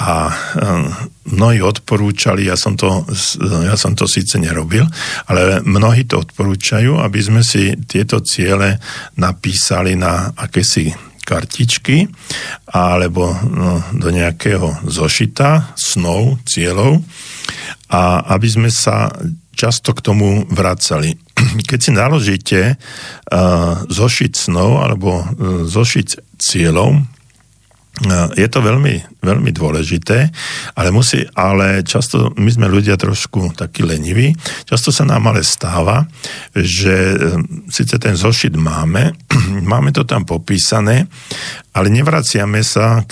A 0.00 0.12
e, 0.26 0.34
mnohí 1.28 1.60
odporúčali, 1.60 2.48
ja 2.48 2.56
som, 2.56 2.72
to, 2.72 3.04
ja 3.68 3.76
som 3.76 3.92
to 3.92 4.08
síce 4.08 4.40
nerobil, 4.40 4.88
ale 5.28 5.60
mnohí 5.60 6.08
to 6.08 6.24
odporúčajú, 6.24 6.96
aby 6.96 7.20
sme 7.20 7.44
si 7.44 7.76
tieto 7.84 8.24
ciele 8.24 8.80
napísali 9.20 10.00
na 10.00 10.32
akési 10.32 10.88
kartičky 11.20 12.10
alebo 12.72 13.30
no, 13.46 13.78
do 13.94 14.08
nejakého 14.10 14.82
zošita 14.88 15.78
snov, 15.78 16.42
cieľov 16.42 17.04
a 17.92 18.34
aby 18.34 18.48
sme 18.50 18.70
sa 18.72 19.14
často 19.54 19.92
k 19.92 20.00
tomu 20.00 20.48
vracali. 20.50 21.14
Keď 21.70 21.78
si 21.78 21.90
naložíte 21.94 22.60
uh, 22.74 23.84
zošit 23.86 24.34
snov 24.34 24.80
alebo 24.82 25.20
uh, 25.20 25.24
zošit 25.68 26.18
cieľov, 26.40 26.98
je 28.36 28.48
to 28.48 28.64
veľmi, 28.64 29.20
veľmi 29.20 29.50
dôležité, 29.52 30.32
ale 30.72 30.88
musí, 30.88 31.20
ale 31.36 31.84
často 31.84 32.32
my 32.32 32.48
sme 32.48 32.66
ľudia 32.72 32.96
trošku 32.96 33.52
takí 33.52 33.84
leniví, 33.84 34.32
často 34.64 34.88
sa 34.88 35.04
nám 35.04 35.28
ale 35.28 35.44
stáva, 35.44 36.08
že 36.56 37.16
hm, 37.16 37.68
síce 37.68 38.00
ten 38.00 38.16
zošit 38.16 38.56
máme, 38.56 39.12
máme 39.72 39.92
to 39.92 40.08
tam 40.08 40.24
popísané, 40.24 41.04
ale 41.76 41.92
nevraciame 41.92 42.64
sa 42.64 43.04
k 43.04 43.10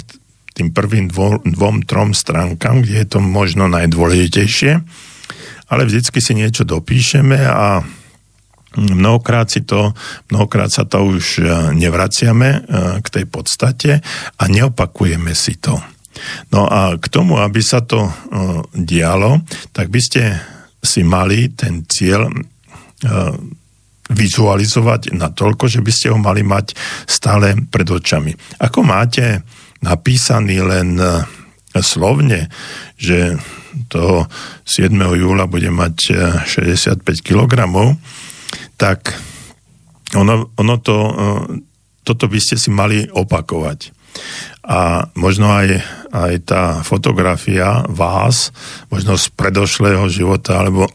tým 0.56 0.72
prvým 0.72 1.12
dvom, 1.12 1.44
dvom, 1.54 1.84
trom 1.84 2.16
stránkam, 2.16 2.82
kde 2.82 3.04
je 3.04 3.08
to 3.12 3.18
možno 3.20 3.68
najdôležitejšie, 3.68 4.72
ale 5.68 5.82
vždycky 5.84 6.18
si 6.24 6.32
niečo 6.32 6.64
dopíšeme 6.64 7.38
a 7.44 7.84
Mnohokrát, 8.76 9.48
si 9.48 9.64
to, 9.64 9.96
mnohokrát 10.28 10.68
sa 10.68 10.84
to 10.84 11.00
už 11.00 11.40
e, 11.40 11.44
nevraciame 11.72 12.48
e, 12.52 12.60
k 13.00 13.06
tej 13.08 13.24
podstate 13.24 14.04
a 14.36 14.42
neopakujeme 14.44 15.32
si 15.32 15.56
to. 15.56 15.80
No 16.52 16.68
a 16.68 17.00
k 17.00 17.06
tomu, 17.08 17.40
aby 17.40 17.64
sa 17.64 17.80
to 17.80 18.04
e, 18.04 18.12
dialo, 18.76 19.40
tak 19.72 19.88
by 19.88 20.00
ste 20.04 20.36
si 20.84 21.00
mali 21.00 21.48
ten 21.56 21.88
cieľ 21.88 22.30
vizualizovať 24.10 25.14
na 25.14 25.30
toľko, 25.30 25.70
že 25.70 25.80
by 25.82 25.92
ste 25.94 26.10
ho 26.10 26.18
mali 26.18 26.42
mať 26.42 26.74
stále 27.06 27.54
pred 27.70 27.86
očami. 27.86 28.34
Ako 28.58 28.82
máte 28.82 29.46
napísaný 29.82 30.58
len 30.66 30.98
slovne, 31.78 32.50
že 32.98 33.38
toho 33.86 34.26
7. 34.66 34.90
júla 35.14 35.46
bude 35.46 35.70
mať 35.70 35.94
65 36.46 37.06
kg, 37.22 37.70
tak 38.78 39.18
ono, 40.14 40.48
ono 40.56 40.74
to, 40.78 40.96
e, 40.96 41.12
toto 42.06 42.30
by 42.30 42.38
ste 42.40 42.56
si 42.56 42.70
mali 42.72 43.04
opakovať. 43.04 43.92
A 44.68 45.08
možno 45.16 45.48
aj, 45.48 45.80
aj 46.12 46.34
tá 46.44 46.62
fotografia 46.84 47.84
vás, 47.88 48.52
možno 48.92 49.16
z 49.16 49.32
predošlého 49.32 50.04
života 50.08 50.60
alebo 50.60 50.88
e, 50.88 50.92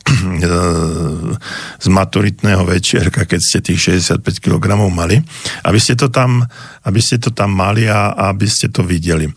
z 1.77 1.87
maturitného 1.89 2.65
večierka, 2.65 3.25
keď 3.25 3.41
ste 3.41 3.59
tých 3.61 4.01
65 4.01 4.21
kg 4.41 4.77
mali, 4.89 5.21
aby 5.65 5.79
ste 5.81 5.93
to 5.97 6.09
tam, 6.09 6.45
aby 6.85 6.99
ste 7.01 7.21
to 7.21 7.29
tam 7.33 7.53
mali 7.53 7.85
a 7.89 8.13
aby 8.33 8.45
ste 8.49 8.69
to 8.69 8.85
videli. 8.85 9.29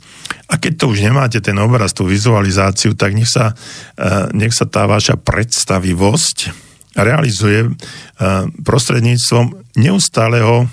A 0.46 0.60
keď 0.62 0.84
to 0.84 0.84
už 0.92 1.02
nemáte, 1.02 1.42
ten 1.42 1.58
obraz, 1.58 1.90
tú 1.90 2.06
vizualizáciu, 2.06 2.94
tak 2.94 3.16
nech 3.16 3.28
sa, 3.28 3.52
e, 3.96 4.30
nech 4.36 4.52
sa 4.52 4.68
tá 4.68 4.84
vaša 4.84 5.16
predstavivosť 5.20 6.65
realizuje 6.96 7.68
eh, 7.68 7.72
prostredníctvom 8.64 9.76
neustáleho 9.76 10.66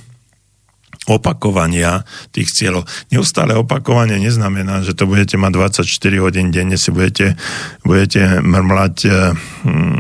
opakovania 1.04 2.08
tých 2.32 2.48
cieľov. 2.56 2.88
Neustále 3.12 3.60
opakovanie 3.60 4.16
neznamená, 4.24 4.88
že 4.88 4.96
to 4.96 5.04
budete 5.04 5.36
mať 5.36 5.84
24 5.84 6.24
hodín 6.24 6.48
denne, 6.56 6.80
si 6.80 6.96
budete, 6.96 7.36
budete 7.84 8.40
mrmlať 8.40 8.96
eh, 9.04 9.36
hm, 9.68 10.00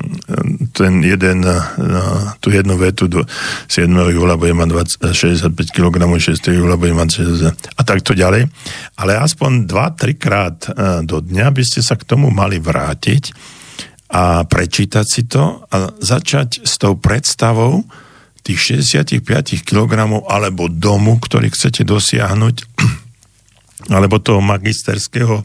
ten 0.71 1.03
jeden, 1.03 1.43
eh, 1.43 1.59
tú 2.39 2.55
jednu 2.55 2.80
vetu 2.80 3.11
do 3.11 3.28
7. 3.67 3.91
júla 4.15 4.39
bude 4.39 4.55
mať 4.55 4.95
20, 5.03 5.51
65 5.51 5.76
kg, 5.76 5.99
6. 5.99 6.55
júla 6.55 6.80
bude 6.80 6.95
mať 6.95 7.28
60 7.28 7.51
a 7.51 7.82
takto 7.84 8.15
ďalej. 8.15 8.47
Ale 8.95 9.19
aspoň 9.19 9.67
2-3 9.67 10.15
krát 10.15 10.57
do 11.03 11.19
dňa 11.19 11.51
by 11.51 11.63
ste 11.67 11.84
sa 11.84 11.99
k 11.99 12.07
tomu 12.07 12.32
mali 12.32 12.63
vrátiť 12.63 13.53
a 14.14 14.45
prečítať 14.45 15.05
si 15.09 15.26
to 15.26 15.66
a 15.74 15.89
začať 15.97 16.61
s 16.61 16.78
tou 16.78 16.93
predstavou 16.93 17.82
tých 18.45 18.86
65 18.86 19.26
kg 19.66 19.91
alebo 20.30 20.70
domu, 20.70 21.18
ktorý 21.18 21.49
chcete 21.49 21.82
dosiahnuť, 21.82 22.55
alebo 23.95 24.22
toho 24.22 24.43
magisterského 24.43 25.41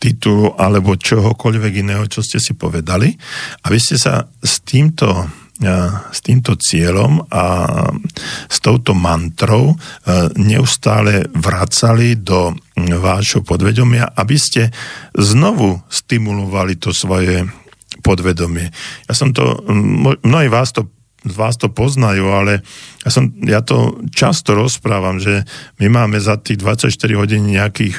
titulu, 0.00 0.56
alebo 0.56 0.96
čohokoľvek 0.96 1.72
iného, 1.84 2.08
čo 2.08 2.24
ste 2.24 2.40
si 2.40 2.56
povedali, 2.56 3.12
aby 3.68 3.78
ste 3.78 4.00
sa 4.00 4.24
s 4.40 4.64
týmto 4.64 5.44
s 6.12 6.20
týmto 6.20 6.52
cieľom 6.60 7.32
a 7.32 7.44
s 8.44 8.60
touto 8.60 8.92
mantrou 8.92 9.72
neustále 10.36 11.32
vracali 11.32 12.20
do 12.20 12.52
vášho 12.76 13.40
podvedomia, 13.40 14.12
aby 14.20 14.36
ste 14.36 14.68
znovu 15.16 15.80
stimulovali 15.88 16.76
to 16.76 16.92
svoje 16.92 17.48
podvedomie. 18.06 18.70
Ja 19.10 19.14
som 19.18 19.34
to, 19.34 19.66
mnohí 20.22 20.46
vás 20.46 20.70
to 20.70 20.86
vás 21.26 21.58
to 21.58 21.66
poznajú, 21.66 22.30
ale 22.30 22.62
ja, 23.02 23.10
som, 23.10 23.34
ja 23.42 23.58
to 23.58 23.98
často 24.14 24.54
rozprávam, 24.54 25.18
že 25.18 25.42
my 25.82 25.90
máme 25.90 26.22
za 26.22 26.38
tých 26.38 26.62
24 26.62 26.86
hodín 27.18 27.50
nejakých 27.50 27.98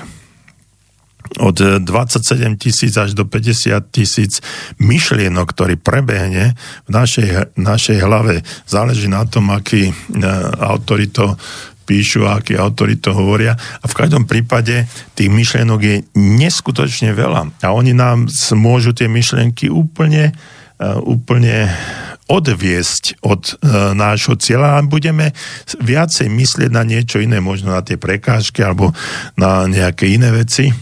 od 1.44 1.60
27 1.84 2.56
tisíc 2.56 2.96
až 2.96 3.12
do 3.12 3.28
50 3.28 3.92
tisíc 3.92 4.40
myšlienok, 4.80 5.48
ktorý 5.52 5.76
prebehne 5.76 6.56
v 6.88 6.90
našej, 6.90 7.60
našej 7.60 8.00
hlave. 8.00 8.48
Záleží 8.64 9.12
na 9.12 9.28
tom, 9.28 9.52
aký 9.52 9.92
e, 9.92 9.94
autori 10.64 11.12
to 11.12 11.36
píšu 11.88 12.28
a 12.28 12.44
akí 12.44 12.60
autori 12.60 13.00
to 13.00 13.16
hovoria. 13.16 13.56
A 13.56 13.86
v 13.88 13.96
každom 13.96 14.28
prípade 14.28 14.84
tých 15.16 15.32
myšlienok 15.32 15.80
je 15.80 15.96
neskutočne 16.20 17.16
veľa. 17.16 17.64
A 17.64 17.72
oni 17.72 17.96
nám 17.96 18.28
môžu 18.60 18.92
tie 18.92 19.08
myšlienky 19.08 19.72
úplne, 19.72 20.36
e, 20.76 20.88
úplne 21.08 21.72
odviesť 22.28 23.24
od 23.24 23.42
e, 23.48 23.54
nášho 23.96 24.36
cieľa 24.36 24.78
a 24.78 24.86
budeme 24.86 25.32
viacej 25.80 26.28
myslieť 26.28 26.70
na 26.76 26.84
niečo 26.84 27.24
iné, 27.24 27.40
možno 27.40 27.72
na 27.72 27.80
tie 27.80 27.96
prekážky 27.96 28.60
alebo 28.60 28.92
na 29.40 29.64
nejaké 29.64 30.12
iné 30.12 30.36
veci, 30.36 30.76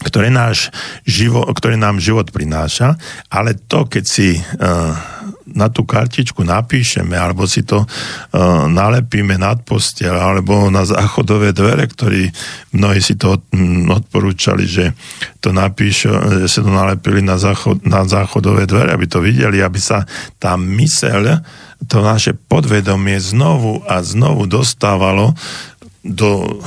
ktoré, 0.00 0.32
náš 0.32 0.72
živo, 1.04 1.44
ktoré 1.52 1.76
nám 1.76 2.00
život 2.00 2.32
prináša, 2.32 2.96
ale 3.28 3.56
to, 3.56 3.84
keď 3.88 4.04
si 4.04 4.36
uh, 4.36 4.92
na 5.56 5.72
tú 5.72 5.88
kartičku 5.88 6.44
napíšeme, 6.44 7.16
alebo 7.16 7.48
si 7.48 7.64
to 7.64 7.82
uh, 7.82 8.68
nalepíme 8.68 9.40
nad 9.40 9.64
postel, 9.64 10.12
alebo 10.12 10.68
na 10.68 10.84
záchodové 10.84 11.56
dvere, 11.56 11.88
ktorí 11.88 12.28
mnohí 12.76 13.00
si 13.00 13.16
to 13.16 13.40
odporúčali, 13.88 14.68
že 14.68 14.92
to 15.40 15.56
napíšu, 15.56 16.44
že 16.44 16.46
si 16.46 16.60
to 16.60 16.68
nalepili 16.68 17.24
na, 17.24 17.40
záchod, 17.40 17.88
na 17.88 18.04
záchodové 18.04 18.68
dvere, 18.68 18.92
aby 18.92 19.06
to 19.08 19.24
videli, 19.24 19.64
aby 19.64 19.80
sa 19.80 20.04
tá 20.36 20.60
myseľ, 20.60 21.40
to 21.88 22.04
naše 22.04 22.36
podvedomie 22.36 23.16
znovu 23.16 23.80
a 23.88 24.04
znovu 24.04 24.44
dostávalo 24.44 25.32
do 26.04 26.60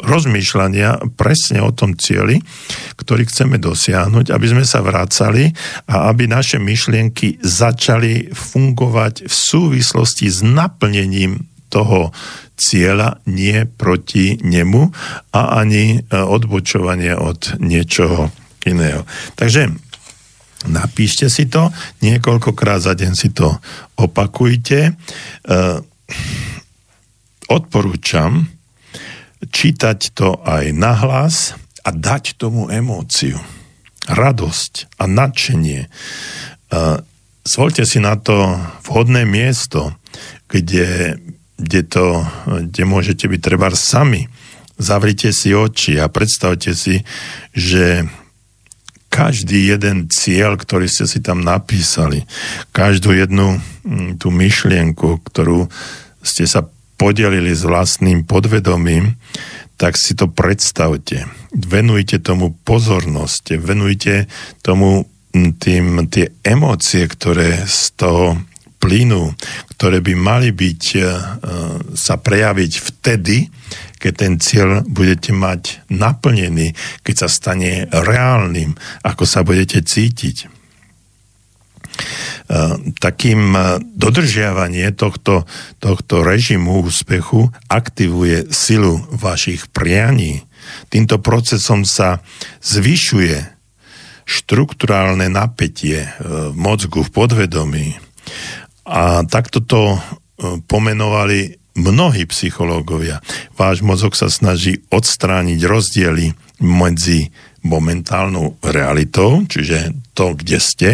rozmýšľania 0.00 1.14
presne 1.14 1.60
o 1.60 1.70
tom 1.72 1.96
cieli, 1.96 2.40
ktorý 2.96 3.28
chceme 3.28 3.60
dosiahnuť, 3.60 4.32
aby 4.32 4.46
sme 4.48 4.64
sa 4.64 4.80
vracali 4.80 5.52
a 5.88 6.08
aby 6.08 6.28
naše 6.28 6.56
myšlienky 6.56 7.40
začali 7.40 8.32
fungovať 8.32 9.28
v 9.28 9.34
súvislosti 9.34 10.26
s 10.28 10.40
naplnením 10.44 11.46
toho 11.70 12.10
cieľa, 12.60 13.22
nie 13.30 13.64
proti 13.64 14.36
nemu 14.42 14.92
a 15.32 15.62
ani 15.64 15.96
e, 15.96 15.98
odbočovanie 16.12 17.16
od 17.16 17.56
niečoho 17.62 18.28
iného. 18.68 19.08
Takže 19.38 19.72
napíšte 20.68 21.32
si 21.32 21.48
to, 21.48 21.72
niekoľkokrát 22.04 22.84
za 22.84 22.92
deň 22.92 23.12
si 23.16 23.32
to 23.32 23.48
opakujte. 23.96 24.92
E, 24.92 24.92
odporúčam 27.48 28.59
čítať 29.48 30.12
to 30.12 30.36
aj 30.44 30.76
nahlas 30.76 31.56
a 31.80 31.88
dať 31.94 32.36
tomu 32.36 32.68
emóciu, 32.68 33.40
radosť 34.04 35.00
a 35.00 35.08
nadšenie. 35.08 35.88
Zvolte 37.48 37.88
si 37.88 37.98
na 38.04 38.20
to 38.20 38.60
vhodné 38.84 39.24
miesto, 39.24 39.96
kde, 40.52 41.16
kde, 41.56 41.80
to, 41.88 42.20
kde 42.44 42.82
môžete 42.84 43.24
byť 43.24 43.40
treba 43.40 43.72
sami. 43.72 44.28
Zavrite 44.76 45.32
si 45.32 45.56
oči 45.56 45.96
a 45.96 46.12
predstavte 46.12 46.76
si, 46.76 47.04
že 47.56 48.04
každý 49.10 49.74
jeden 49.74 50.06
cieľ, 50.06 50.54
ktorý 50.54 50.86
ste 50.86 51.04
si 51.04 51.18
tam 51.18 51.42
napísali, 51.42 52.22
každú 52.70 53.10
jednu 53.10 53.58
tú 54.22 54.30
myšlienku, 54.30 55.18
ktorú 55.26 55.66
ste 56.22 56.46
sa 56.46 56.68
podelili 57.00 57.56
s 57.56 57.64
vlastným 57.64 58.28
podvedomím, 58.28 59.16
tak 59.80 59.96
si 59.96 60.12
to 60.12 60.28
predstavte. 60.28 61.24
Venujte 61.56 62.20
tomu 62.20 62.52
pozornosť, 62.52 63.56
venujte 63.56 64.28
tomu 64.60 65.08
tým, 65.32 66.04
tie 66.12 66.28
emócie, 66.44 67.08
ktoré 67.08 67.64
z 67.64 67.96
toho 67.96 68.36
plynú, 68.76 69.32
ktoré 69.76 70.04
by 70.04 70.12
mali 70.12 70.52
byť, 70.52 70.82
uh, 70.96 71.04
sa 71.96 72.20
prejaviť 72.20 72.72
vtedy, 72.76 73.48
keď 73.96 74.12
ten 74.12 74.34
cieľ 74.36 74.84
budete 74.84 75.32
mať 75.32 75.88
naplnený, 75.92 76.76
keď 77.00 77.14
sa 77.24 77.28
stane 77.28 77.88
reálnym, 77.88 78.76
ako 79.04 79.24
sa 79.24 79.40
budete 79.40 79.80
cítiť. 79.80 80.59
E, 82.50 82.56
takým 82.98 83.54
e, 83.54 83.60
dodržiavanie 83.94 84.90
tohto, 84.90 85.46
tohto 85.78 86.26
režimu 86.26 86.82
úspechu 86.82 87.46
aktivuje 87.70 88.50
silu 88.50 89.06
vašich 89.14 89.70
prianí. 89.70 90.42
Týmto 90.90 91.22
procesom 91.22 91.86
sa 91.86 92.22
zvyšuje 92.58 93.38
štruktúrálne 94.26 95.30
napätie 95.30 96.06
e, 96.06 96.10
v 96.50 96.56
mozgu, 96.58 97.06
v 97.06 97.10
podvedomí. 97.14 97.86
A 98.90 99.22
takto 99.30 99.62
to 99.62 100.02
pomenovali 100.66 101.60
mnohí 101.78 102.26
psychológovia. 102.26 103.22
Váš 103.54 103.84
mozog 103.84 104.18
sa 104.18 104.26
snaží 104.26 104.82
odstrániť 104.90 105.60
rozdiely 105.62 106.34
medzi 106.58 107.30
momentálnou 107.62 108.56
realitou, 108.64 109.44
čiže 109.44 109.92
to, 110.16 110.32
kde 110.36 110.58
ste, 110.60 110.90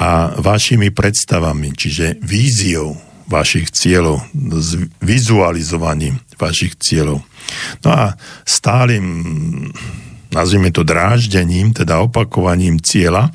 a 0.00 0.32
vašimi 0.40 0.88
predstavami, 0.90 1.76
čiže 1.76 2.20
víziou 2.24 2.96
vašich 3.28 3.72
cieľov, 3.72 4.20
s 4.60 4.76
vizualizovaním 5.00 6.20
vašich 6.36 6.76
cieľov. 6.76 7.24
No 7.84 7.88
a 7.88 8.16
stálym, 8.44 9.04
nazvime 10.32 10.68
to 10.72 10.84
dráždením, 10.84 11.72
teda 11.72 12.04
opakovaním 12.04 12.80
cieľa, 12.80 13.32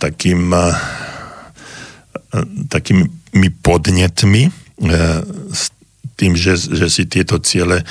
takým, 0.00 0.52
takými 2.72 3.48
podnetmi, 3.60 4.66
E, 4.76 5.24
s 5.56 5.72
tým, 6.16 6.32
že, 6.32 6.56
že 6.56 6.88
si 6.88 7.04
tieto 7.04 7.36
ciele 7.38 7.80
e, 7.80 7.84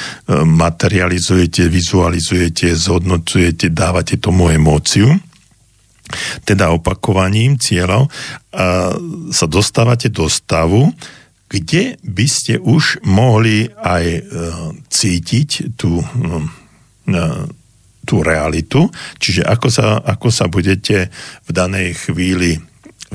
materializujete, 0.43 1.69
vizualizujete, 1.69 2.73
zhodnocujete, 2.73 3.69
dávate 3.69 4.17
tomu 4.17 4.49
emóciu, 4.49 5.13
teda 6.45 6.69
opakovaním 6.69 7.57
cieľov, 7.57 8.13
sa 9.33 9.45
dostávate 9.49 10.13
do 10.13 10.29
stavu, 10.29 10.93
kde 11.49 11.97
by 12.05 12.25
ste 12.29 12.61
už 12.61 13.01
mohli 13.05 13.69
aj 13.73 14.05
e, 14.05 14.21
cítiť 14.85 15.77
tú, 15.77 16.01
tú 18.05 18.15
realitu, 18.21 18.89
čiže 19.17 19.45
ako 19.45 19.67
sa, 19.69 19.97
ako 20.01 20.27
sa 20.29 20.45
budete 20.45 21.09
v 21.45 21.49
danej 21.49 21.97
chvíli 21.97 22.61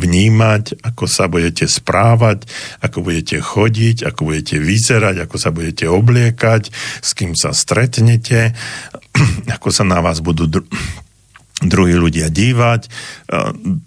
vnímať, 0.01 0.81
ako 0.81 1.05
sa 1.05 1.29
budete 1.29 1.69
správať, 1.69 2.49
ako 2.81 3.05
budete 3.05 3.45
chodiť, 3.45 4.09
ako 4.09 4.33
budete 4.33 4.57
vyzerať, 4.57 5.29
ako 5.29 5.37
sa 5.37 5.53
budete 5.53 5.85
obliekať, 5.85 6.73
s 7.05 7.11
kým 7.13 7.37
sa 7.37 7.53
stretnete, 7.53 8.57
ako 9.61 9.69
sa 9.69 9.85
na 9.85 10.01
vás 10.01 10.25
budú 10.25 10.49
dru- 10.49 10.69
druhí 11.61 11.93
ľudia 11.93 12.33
dívať. 12.33 12.89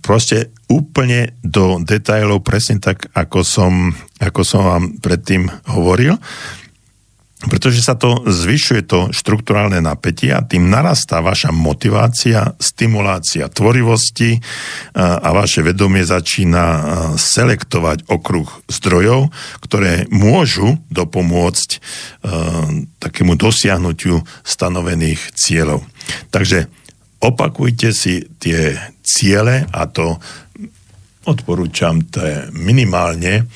Proste 0.06 0.54
úplne 0.70 1.34
do 1.42 1.82
detajlov, 1.82 2.46
presne 2.46 2.78
tak, 2.78 3.10
ako 3.18 3.42
som, 3.42 3.74
ako 4.22 4.42
som 4.46 4.62
vám 4.62 4.84
predtým 5.02 5.50
hovoril 5.74 6.22
pretože 7.48 7.84
sa 7.84 8.00
to 8.00 8.24
zvyšuje 8.24 8.82
to 8.88 9.00
štruktúrálne 9.12 9.84
napätie 9.84 10.32
a 10.32 10.46
tým 10.46 10.72
narastá 10.72 11.20
vaša 11.20 11.52
motivácia, 11.52 12.56
stimulácia 12.60 13.52
tvorivosti 13.52 14.40
a 14.96 15.30
vaše 15.36 15.60
vedomie 15.64 16.08
začína 16.08 16.66
selektovať 17.20 18.08
okruh 18.08 18.48
zdrojov, 18.72 19.32
ktoré 19.60 20.08
môžu 20.08 20.80
dopomôcť 20.88 21.70
takému 23.00 23.36
dosiahnutiu 23.36 24.24
stanovených 24.48 25.36
cieľov. 25.36 25.84
Takže 26.32 26.68
opakujte 27.24 27.96
si 27.96 28.28
tie 28.40 28.76
ciele 29.04 29.68
a 29.72 29.88
to 29.88 30.20
odporúčam 31.24 32.04
to 32.12 32.20
je 32.20 32.38
minimálne 32.52 33.48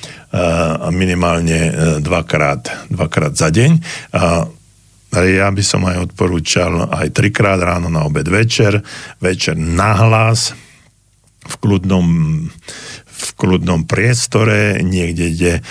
a 0.78 0.88
minimálne 0.91 1.59
e, 1.68 1.72
dvakrát, 2.03 2.91
dvakrát 2.91 3.34
za 3.34 3.47
deň. 3.47 3.72
A 4.15 4.24
ja 5.24 5.47
by 5.47 5.63
som 5.63 5.88
aj 5.88 6.11
odporúčal 6.11 6.91
aj 6.91 7.15
trikrát 7.15 7.57
ráno 7.57 7.88
na 7.88 8.03
obed 8.03 8.28
večer, 8.28 8.84
večer 9.24 9.55
nahlas 9.55 10.51
v 11.47 11.55
kľudnom, 11.63 12.07
v 13.18 13.30
kľudnom 13.34 13.89
priestore, 13.89 14.78
niekde, 14.86 15.26
kde 15.34 15.53
e, 15.57 15.61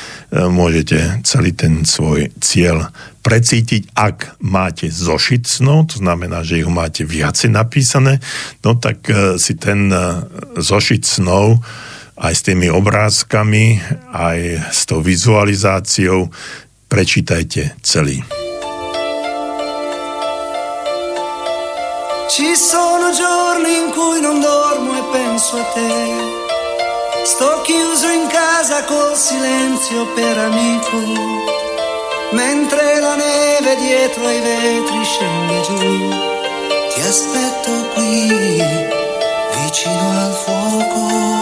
môžete 0.50 1.22
celý 1.22 1.54
ten 1.54 1.86
svoj 1.86 2.34
cieľ 2.42 2.90
precítiť, 3.22 3.94
ak 3.94 4.42
máte 4.42 4.90
zošit 4.90 5.46
snov, 5.46 5.94
to 5.94 6.02
znamená, 6.02 6.42
že 6.42 6.62
ich 6.62 6.70
máte 6.70 7.06
viacej 7.06 7.54
napísané, 7.54 8.18
no 8.66 8.74
tak 8.74 9.06
e, 9.06 9.38
si 9.38 9.54
ten 9.54 9.90
zošit 10.58 11.06
snov 11.06 11.62
aj 12.16 12.32
s 12.32 12.42
tými 12.48 12.72
obrázkami, 12.72 13.78
aj 14.12 14.72
s 14.72 14.88
tou 14.88 15.04
vizualizáciou. 15.04 16.32
Prečítajte 16.88 17.76
celý. 17.82 18.24
Ci 22.30 22.54
sono 22.54 23.12
giorni 23.12 23.74
in 23.84 23.88
cui 23.92 24.20
non 24.20 24.40
dormo 24.40 24.92
e 24.96 25.02
penso 25.12 25.56
a 25.56 25.64
te. 25.74 26.45
Sto 27.26 27.60
chiuso 27.62 28.08
in 28.08 28.28
casa 28.28 28.84
col 28.84 29.16
silenzio 29.16 30.06
per 30.14 30.38
amico. 30.38 30.96
Mentre 32.30 33.00
la 33.00 33.16
neve 33.16 33.74
dietro 33.74 34.26
ai 34.26 34.40
vetri 34.40 35.04
scende 35.04 35.60
giù. 35.62 36.08
Ti 36.94 37.00
aspetto 37.00 37.88
qui, 37.94 38.62
vicino 39.60 40.10
al 40.24 40.32
fuoco. 40.44 41.35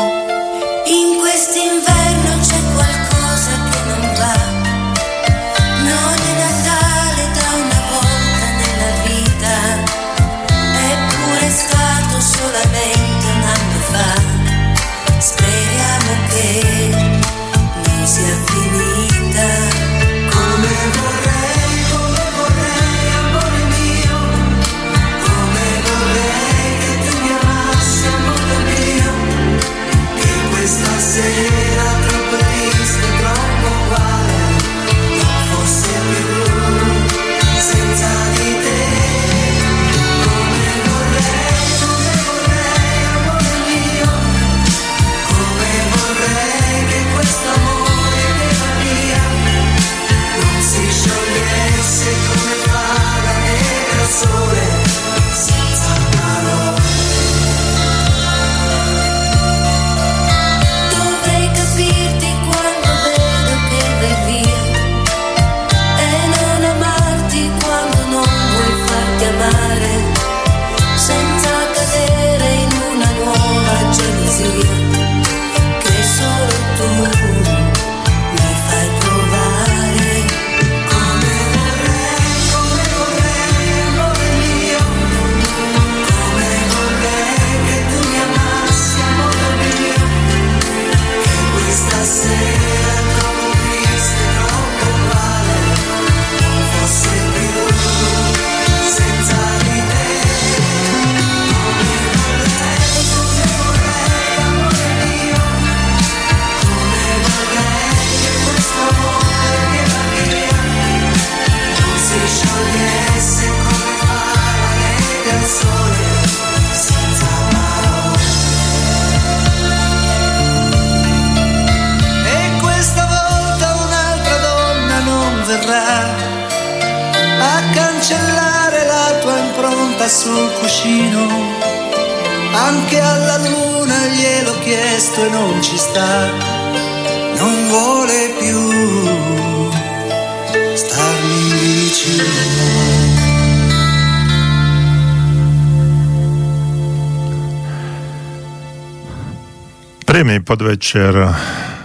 Podvečer 150.45 151.16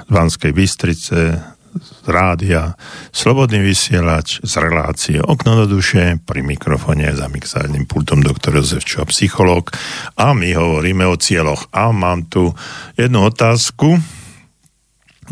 z 0.04 0.10
Banskej 0.12 0.52
Bystrice, 0.52 1.40
z 1.80 2.08
rádia, 2.12 2.76
slobodný 3.16 3.64
vysielač 3.64 4.44
z 4.44 4.54
relácie 4.60 5.18
Okno 5.24 5.64
do 5.64 5.80
duše, 5.80 6.20
pri 6.28 6.44
mikrofóne 6.44 7.08
za 7.16 7.32
mixárnym 7.32 7.88
pultom 7.88 8.20
doktor 8.20 8.60
Jozef 8.60 8.84
Čo, 8.84 9.08
psychológ 9.08 9.72
a 10.20 10.36
my 10.36 10.52
hovoríme 10.52 11.08
o 11.08 11.16
cieľoch. 11.16 11.72
A 11.72 11.96
mám 11.96 12.28
tu 12.28 12.52
jednu 13.00 13.24
otázku 13.32 13.96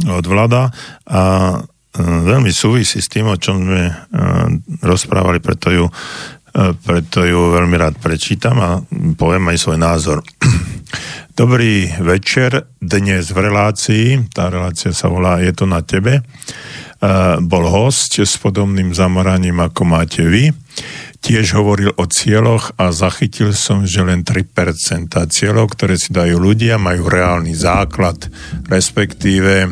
od 0.08 0.26
Vlada 0.30 0.72
a 1.10 1.22
e, 1.52 1.58
veľmi 2.02 2.54
súvisí 2.54 3.04
s 3.04 3.12
tým, 3.12 3.28
o 3.28 3.36
čom 3.36 3.66
sme 3.66 3.84
e, 3.90 3.94
rozprávali, 4.86 5.44
preto 5.44 5.74
ju, 5.74 5.86
preto 6.58 7.22
ju 7.22 7.54
veľmi 7.54 7.78
rád 7.78 8.02
prečítam 8.02 8.58
a 8.58 8.82
poviem 9.14 9.54
aj 9.54 9.58
svoj 9.62 9.78
názor. 9.78 10.18
Dobrý 11.38 11.86
večer, 12.02 12.66
dnes 12.82 13.30
v 13.30 13.46
relácii, 13.46 14.34
tá 14.34 14.50
relácia 14.50 14.90
sa 14.90 15.06
volá 15.06 15.38
Je 15.38 15.54
to 15.54 15.70
na 15.70 15.86
tebe, 15.86 16.26
bol 17.46 17.66
host 17.70 18.18
s 18.18 18.42
podobným 18.42 18.90
zamoraním, 18.98 19.62
ako 19.62 19.86
máte 19.86 20.26
vy. 20.26 20.50
Tiež 21.22 21.54
hovoril 21.54 21.94
o 21.94 22.10
cieľoch 22.10 22.74
a 22.82 22.90
zachytil 22.90 23.54
som, 23.54 23.86
že 23.86 24.02
len 24.02 24.26
3% 24.26 25.14
cieľov, 25.14 25.78
ktoré 25.78 25.94
si 25.94 26.10
dajú 26.10 26.42
ľudia, 26.42 26.82
majú 26.82 27.06
reálny 27.06 27.54
základ, 27.54 28.18
respektíve 28.66 29.70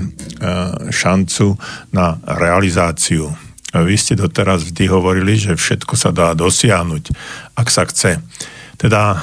šancu 0.93 1.57
na 1.97 2.21
realizáciu. 2.29 3.44
Vy 3.83 3.95
ste 3.99 4.15
doteraz 4.15 4.63
vždy 4.63 4.87
hovorili, 4.87 5.35
že 5.35 5.59
všetko 5.59 5.99
sa 5.99 6.15
dá 6.15 6.31
dosiahnuť, 6.31 7.03
ak 7.59 7.67
sa 7.67 7.83
chce. 7.83 8.23
Teda 8.79 9.19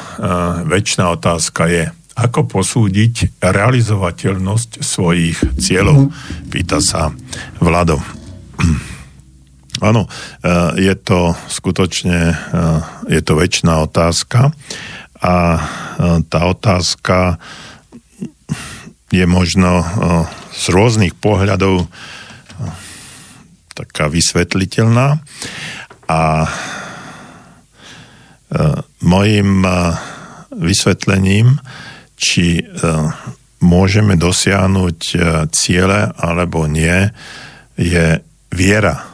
väčšina 0.69 1.13
otázka 1.13 1.69
je, 1.69 1.85
ako 2.13 2.45
posúdiť 2.45 3.41
realizovateľnosť 3.41 4.85
svojich 4.85 5.39
cieľov? 5.57 6.13
Pýta 6.53 6.85
sa 6.85 7.09
Vlado. 7.57 7.97
Áno, 9.83 10.07
e, 10.07 10.09
je 10.79 10.95
to 10.95 11.35
skutočne, 11.51 12.19
e, 12.31 12.35
je 13.11 13.21
to 13.25 13.35
väčšiná 13.35 13.83
otázka 13.83 14.55
a 15.19 15.35
e, 15.57 15.61
tá 16.29 16.41
otázka 16.47 17.41
je 19.13 19.29
možno 19.29 19.85
z 20.57 20.65
rôznych 20.73 21.13
pohľadov 21.13 21.85
taká 23.73 24.09
vysvetliteľná 24.13 25.21
a 26.13 26.21
mojim 29.01 29.65
vysvetlením 30.53 31.57
či 32.23 32.61
e, 32.61 32.65
môžeme 33.65 34.15
dosiahnuť 34.15 34.99
e, 35.11 35.17
ciele 35.51 36.15
alebo 36.15 36.71
nie, 36.71 37.11
je 37.75 38.23
viera 38.55 39.11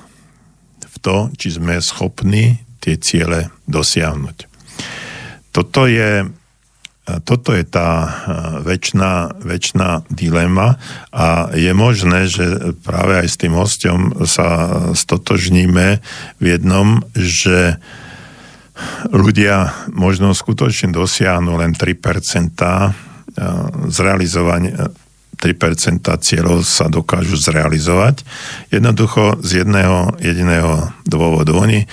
v 0.83 0.97
to, 1.01 1.33
či 1.39 1.57
sme 1.57 1.81
schopní 1.81 2.61
tie 2.83 3.01
ciele 3.01 3.49
dosiahnuť. 3.65 4.37
Toto 5.55 5.89
je, 5.89 6.27
e, 6.27 6.27
toto 7.25 7.57
je 7.57 7.65
tá 7.65 7.91
väčšiná, 8.61 9.41
väčšiná 9.41 10.09
dilema 10.13 10.77
a 11.09 11.49
je 11.57 11.73
možné, 11.73 12.29
že 12.29 12.75
práve 12.85 13.25
aj 13.25 13.29
s 13.29 13.37
tým 13.41 13.55
hostom 13.57 14.27
sa 14.29 14.69
stotožníme 14.93 16.05
v 16.39 16.45
jednom, 16.45 17.01
že 17.17 17.81
ľudia 19.11 19.89
možno 19.91 20.37
skutočne 20.37 20.93
dosiahnu 20.95 21.57
len 21.59 21.75
3% 21.75 22.55
zrealizovania 23.89 24.93
3% 25.39 26.03
cieľov 26.19 26.67
sa 26.67 26.91
dokážu 26.91 27.39
zrealizovať. 27.39 28.27
Jednoducho 28.75 29.39
z 29.39 29.63
jedného 29.63 30.19
jediného 30.19 30.91
dôvodu. 31.07 31.55
Oni, 31.55 31.87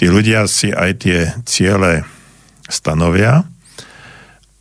tí 0.00 0.08
ľudia 0.08 0.48
si 0.48 0.72
aj 0.72 1.04
tie 1.04 1.28
ciele 1.44 2.08
stanovia, 2.72 3.44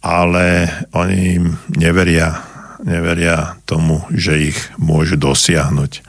ale 0.05 0.69
oni 0.93 1.41
im 1.41 1.57
neveria, 1.73 2.45
neveria 2.85 3.57
tomu, 3.65 4.05
že 4.13 4.53
ich 4.53 4.59
môžu 4.77 5.17
dosiahnuť. 5.17 6.05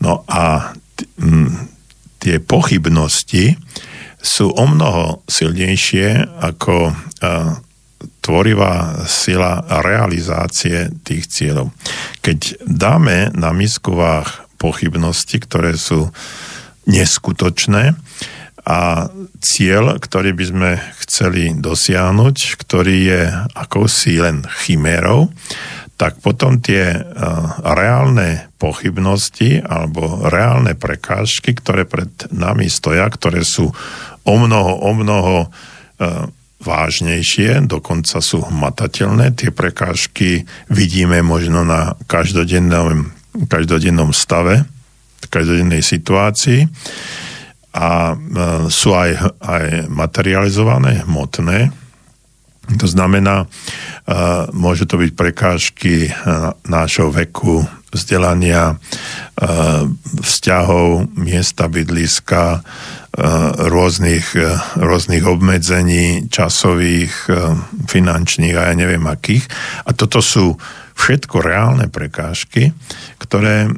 No 0.00 0.24
a 0.24 0.72
t- 0.96 1.04
m, 1.20 1.68
tie 2.16 2.40
pochybnosti, 2.40 3.60
sú 4.18 4.50
o 4.50 4.64
mnoho 4.66 5.22
silnejšie 5.30 6.26
ako 6.42 6.90
tvorivá 8.22 9.06
sila 9.06 9.64
realizácie 9.80 10.92
tých 11.06 11.30
cieľov. 11.30 11.72
Keď 12.20 12.66
dáme 12.66 13.32
na 13.32 13.54
misku 13.54 13.94
váh 13.94 14.26
pochybnosti, 14.58 15.38
ktoré 15.38 15.78
sú 15.78 16.10
neskutočné 16.84 17.94
a 18.68 19.08
cieľ, 19.40 19.96
ktorý 19.96 20.36
by 20.36 20.44
sme 20.44 20.70
chceli 21.00 21.56
dosiahnuť, 21.56 22.36
ktorý 22.60 22.96
je 23.08 23.22
akousi 23.56 24.20
len 24.20 24.44
chimérou, 24.44 25.32
tak 25.96 26.20
potom 26.20 26.60
tie 26.60 26.94
uh, 26.94 27.02
reálne 27.64 28.52
pochybnosti 28.60 29.64
alebo 29.64 30.28
reálne 30.28 30.76
prekážky, 30.76 31.56
ktoré 31.56 31.88
pred 31.88 32.12
nami 32.28 32.68
stoja, 32.68 33.08
ktoré 33.08 33.40
sú 33.40 33.72
o 34.28 34.34
mnoho, 34.36 34.84
o 34.84 34.90
mnoho 34.92 35.36
e, 35.46 35.48
vážnejšie, 36.58 37.64
dokonca 37.64 38.18
sú 38.18 38.44
hmatateľné. 38.44 39.32
Tie 39.38 39.54
prekážky 39.54 40.44
vidíme 40.68 41.22
možno 41.22 41.62
na 41.62 41.94
každodennom, 42.10 43.14
každodennom 43.46 44.10
stave, 44.10 44.66
v 45.22 45.26
každodennej 45.30 45.80
situácii 45.86 46.66
a 47.74 48.12
e, 48.12 48.16
sú 48.72 48.96
aj, 48.96 49.40
aj 49.40 49.64
materializované, 49.92 51.04
hmotné. 51.04 51.72
To 52.68 52.86
znamená, 52.88 53.44
e, 53.44 53.46
môžu 54.52 54.84
to 54.84 55.00
byť 55.00 55.12
prekážky 55.16 56.12
nášho 56.68 57.12
veku, 57.12 57.64
vzdelania, 57.88 58.76
vzťahov, 60.20 61.08
miesta 61.16 61.72
bydliska, 61.72 62.60
rôznych, 63.64 64.36
rôznych 64.76 65.24
obmedzení 65.24 66.28
časových, 66.28 67.32
finančných 67.88 68.54
a 68.60 68.68
ja 68.68 68.74
neviem 68.76 69.00
akých. 69.08 69.48
A 69.88 69.96
toto 69.96 70.20
sú 70.20 70.60
všetko 71.00 71.40
reálne 71.40 71.88
prekážky, 71.88 72.76
ktoré, 73.16 73.72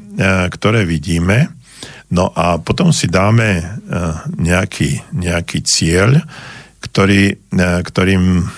ktoré 0.51 0.83
vidíme. 0.83 1.60
No 2.11 2.35
a 2.35 2.59
potom 2.59 2.91
si 2.91 3.07
dáme 3.07 3.81
nejaký, 4.35 5.15
nejaký 5.15 5.63
cieľ, 5.63 6.19
ktorý, 6.83 7.39
ktorým 7.87 8.51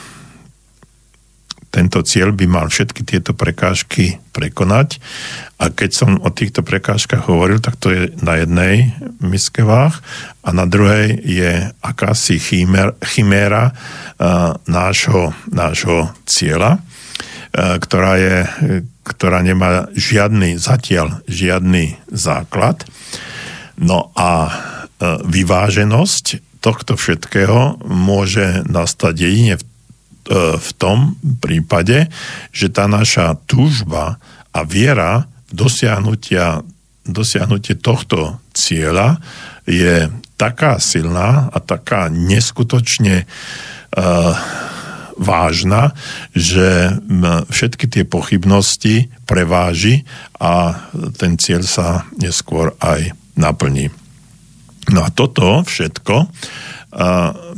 tento 1.72 2.04
cieľ 2.04 2.36
by 2.36 2.44
mal 2.44 2.68
všetky 2.68 3.00
tieto 3.00 3.32
prekážky 3.32 4.20
prekonať. 4.36 5.00
A 5.56 5.72
keď 5.72 5.90
som 5.96 6.20
o 6.20 6.28
týchto 6.28 6.60
prekážkach 6.60 7.24
hovoril, 7.24 7.64
tak 7.64 7.80
to 7.80 7.88
je 7.88 8.12
na 8.20 8.44
jednej 8.44 8.92
miske 9.24 9.64
váh 9.64 9.96
a 10.44 10.52
na 10.52 10.68
druhej 10.68 11.16
je 11.24 11.72
akási 11.80 12.36
chiméra, 12.36 12.92
chiméra 13.00 13.72
uh, 13.72 14.52
nášho, 14.68 15.32
nášho 15.48 16.12
cieľa, 16.28 16.84
ktorá, 17.52 18.16
je, 18.16 18.36
ktorá 19.02 19.42
nemá 19.42 19.90
žiadny, 19.94 20.58
zatiaľ 20.58 21.26
žiadny 21.26 21.98
základ. 22.10 22.86
No 23.78 24.14
a 24.14 24.30
uh, 24.46 24.52
vyváženosť 25.26 26.58
tohto 26.62 26.94
všetkého 26.94 27.82
môže 27.82 28.62
nastať 28.70 29.14
jedine 29.18 29.54
E, 30.22 30.54
v 30.54 30.70
tom 30.78 31.18
prípade, 31.42 32.06
že 32.54 32.70
tá 32.70 32.86
naša 32.86 33.34
túžba 33.50 34.22
a 34.54 34.62
viera 34.62 35.26
v 35.50 35.66
dosiahnutia, 35.66 36.62
dosiahnutie 37.02 37.74
tohto 37.74 38.38
cieľa 38.54 39.18
je 39.66 40.06
taká 40.38 40.78
silná 40.78 41.50
a 41.50 41.58
taká 41.58 42.10
neskutočne 42.10 43.26
uh, 43.26 44.34
vážna, 45.22 45.94
že 46.34 46.98
všetky 47.48 47.86
tie 47.86 48.02
pochybnosti 48.02 49.08
preváži 49.24 50.02
a 50.42 50.84
ten 51.16 51.38
cieľ 51.38 51.62
sa 51.62 52.04
neskôr 52.18 52.74
aj 52.82 53.14
naplní. 53.38 53.88
No 54.90 55.06
a 55.06 55.14
toto 55.14 55.62
všetko 55.62 56.16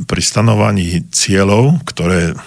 pri 0.05 0.21
stanovaní 0.21 1.03
cieľov, 1.09 1.83
ktoré 1.83 2.37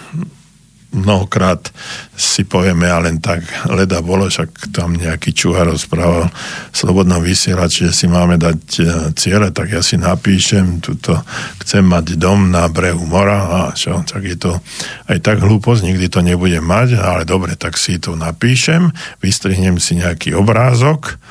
mnohokrát 0.89 1.69
si 2.17 2.41
povieme, 2.43 2.89
a 2.89 2.97
len 2.97 3.21
tak 3.21 3.45
leda 3.69 4.01
bolo, 4.01 4.25
však 4.25 4.73
tam 4.73 4.97
nejaký 4.97 5.37
čuha 5.37 5.61
rozprával 5.61 6.29
v 6.73 6.75
slobodnom 6.75 7.21
vysielači, 7.21 7.89
že 7.89 7.93
si 7.93 8.05
máme 8.09 8.41
dať 8.41 8.61
e, 8.77 8.83
ciele, 9.13 9.53
tak 9.53 9.69
ja 9.69 9.85
si 9.85 10.01
napíšem, 10.01 10.81
tuto 10.81 11.21
chcem 11.61 11.85
mať 11.85 12.17
dom 12.17 12.49
na 12.49 12.65
brehu 12.65 13.05
mora 13.05 13.39
a 13.45 13.59
čo, 13.77 14.01
tak 14.01 14.25
je 14.25 14.37
to 14.37 14.57
aj 15.05 15.21
tak 15.21 15.45
hlúposť, 15.45 15.85
nikdy 15.85 16.09
to 16.09 16.25
nebudem 16.25 16.65
mať, 16.65 16.97
ale 16.97 17.21
dobre, 17.21 17.53
tak 17.53 17.77
si 17.77 18.01
to 18.01 18.17
napíšem, 18.17 18.89
vystrihnem 19.21 19.77
si 19.77 20.01
nejaký 20.01 20.33
obrázok 20.33 21.21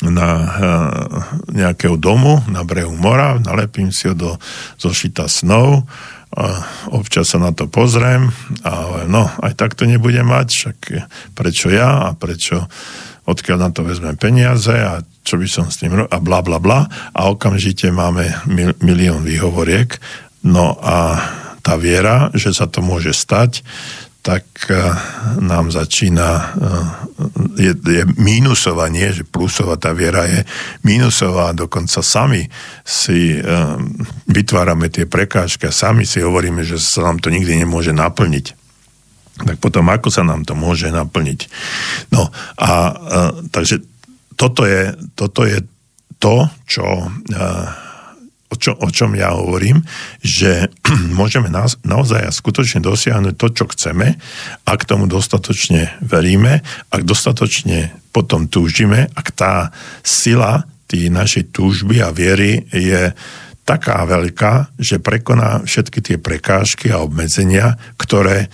na 0.00 0.28
uh, 0.32 1.20
nejakého 1.52 2.00
domu 2.00 2.40
na 2.48 2.64
brehu 2.64 2.96
mora, 2.96 3.36
nalepím 3.36 3.92
si 3.92 4.08
ho 4.08 4.16
do 4.16 4.30
zošita 4.80 5.28
snov, 5.28 5.84
a 6.30 6.62
občas 6.94 7.34
sa 7.34 7.42
na 7.42 7.50
to 7.50 7.66
pozriem 7.66 8.30
a 8.62 9.04
no, 9.10 9.26
aj 9.42 9.58
tak 9.58 9.74
to 9.74 9.82
nebudem 9.82 10.30
mať, 10.30 10.48
však 10.50 10.78
prečo 11.34 11.74
ja 11.74 12.06
a 12.06 12.14
prečo 12.14 12.70
odkiaľ 13.26 13.58
na 13.58 13.70
to 13.74 13.82
vezmem 13.82 14.14
peniaze 14.14 14.70
a 14.70 15.02
čo 15.26 15.38
by 15.38 15.46
som 15.50 15.66
s 15.70 15.82
tým 15.82 16.06
a 16.06 16.18
bla 16.22 16.40
bla 16.42 16.58
bla. 16.62 16.86
A 17.14 17.30
okamžite 17.30 17.90
máme 17.90 18.30
mil, 18.46 18.74
milión 18.82 19.22
výhovoriek. 19.22 19.98
No 20.46 20.78
a 20.80 21.20
tá 21.60 21.76
viera, 21.76 22.32
že 22.32 22.56
sa 22.56 22.64
to 22.66 22.80
môže 22.80 23.12
stať, 23.12 23.60
tak 24.20 24.44
eh, 24.68 24.76
nám 25.40 25.72
začína, 25.72 26.28
eh, 26.36 27.70
je, 27.70 27.72
je 27.72 28.04
mínusová, 28.20 28.92
nie, 28.92 29.08
že 29.12 29.24
plusová 29.24 29.80
tá 29.80 29.96
viera 29.96 30.28
je 30.28 30.44
mínusová, 30.84 31.56
dokonca 31.56 32.04
sami 32.04 32.44
si 32.84 33.40
eh, 33.40 33.44
vytvárame 34.28 34.92
tie 34.92 35.08
prekážky 35.08 35.68
a 35.68 35.74
sami 35.74 36.04
si 36.04 36.20
hovoríme, 36.20 36.60
že 36.60 36.76
sa 36.76 37.08
nám 37.08 37.24
to 37.24 37.32
nikdy 37.32 37.56
nemôže 37.56 37.96
naplniť. 37.96 38.46
Tak 39.40 39.56
potom 39.56 39.88
ako 39.88 40.12
sa 40.12 40.20
nám 40.20 40.44
to 40.44 40.52
môže 40.52 40.92
naplniť? 40.92 41.40
No 42.12 42.28
a 42.60 42.92
takže 43.48 43.80
toto 44.36 44.68
je, 44.68 44.92
toto 45.16 45.48
je 45.48 45.64
to, 46.20 46.44
čo 46.68 47.08
o, 48.50 48.54
čo, 48.58 48.74
o 48.74 48.88
čom 48.90 49.14
ja 49.14 49.32
hovorím, 49.32 49.80
že 50.20 50.68
môžeme 51.18 51.48
na, 51.48 51.64
naozaj 51.86 52.26
a 52.26 52.34
skutočne 52.34 52.82
dosiahnuť 52.82 53.34
to, 53.38 53.46
čo 53.54 53.64
chceme, 53.70 54.18
ak 54.66 54.80
tomu 54.84 55.06
dostatočne 55.06 56.02
veríme, 56.02 56.60
ak 56.90 57.02
dostatočne 57.06 57.94
potom 58.10 58.50
túžime, 58.50 59.06
ak 59.14 59.30
tá 59.32 59.70
sila 60.02 60.66
tý 60.90 61.06
našej 61.06 61.54
túžby 61.54 62.02
a 62.02 62.10
viery 62.10 62.66
je 62.74 63.14
taká 63.62 64.02
veľká, 64.02 64.74
že 64.82 64.98
prekoná 64.98 65.62
všetky 65.62 66.02
tie 66.02 66.16
prekážky 66.18 66.90
a 66.90 66.98
obmedzenia, 67.06 67.78
ktoré 67.94 68.50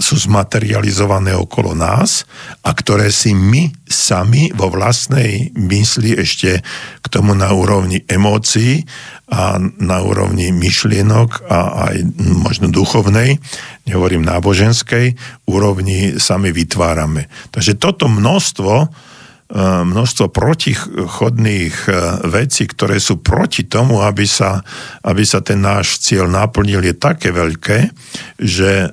sú 0.00 0.16
zmaterializované 0.16 1.36
okolo 1.36 1.76
nás 1.76 2.24
a 2.64 2.72
ktoré 2.72 3.12
si 3.12 3.36
my 3.36 3.68
sami 3.84 4.48
vo 4.56 4.72
vlastnej 4.72 5.52
mysli 5.52 6.16
ešte 6.16 6.64
k 7.04 7.06
tomu 7.12 7.36
na 7.36 7.52
úrovni 7.52 8.00
emócií 8.08 8.88
a 9.28 9.60
na 9.60 10.00
úrovni 10.00 10.48
myšlienok 10.56 11.44
a 11.44 11.92
aj 11.92 11.96
možno 12.40 12.72
duchovnej, 12.72 13.36
nehovorím 13.84 14.24
náboženskej, 14.24 15.12
úrovni 15.44 16.16
sami 16.16 16.56
vytvárame. 16.56 17.28
Takže 17.52 17.76
toto 17.76 18.08
množstvo 18.08 18.72
E, 18.80 19.09
množstvo 19.58 20.30
protichodných 20.30 21.76
e, 21.86 21.92
vecí, 22.30 22.70
ktoré 22.70 23.02
sú 23.02 23.18
proti 23.18 23.66
tomu, 23.66 23.98
aby 23.98 24.22
sa, 24.22 24.62
aby 25.02 25.26
sa 25.26 25.42
ten 25.42 25.58
náš 25.58 25.98
cieľ 25.98 26.30
naplnil, 26.30 26.86
je 26.86 26.94
také 26.94 27.34
veľké, 27.34 27.90
že 28.38 28.86
e, 28.86 28.88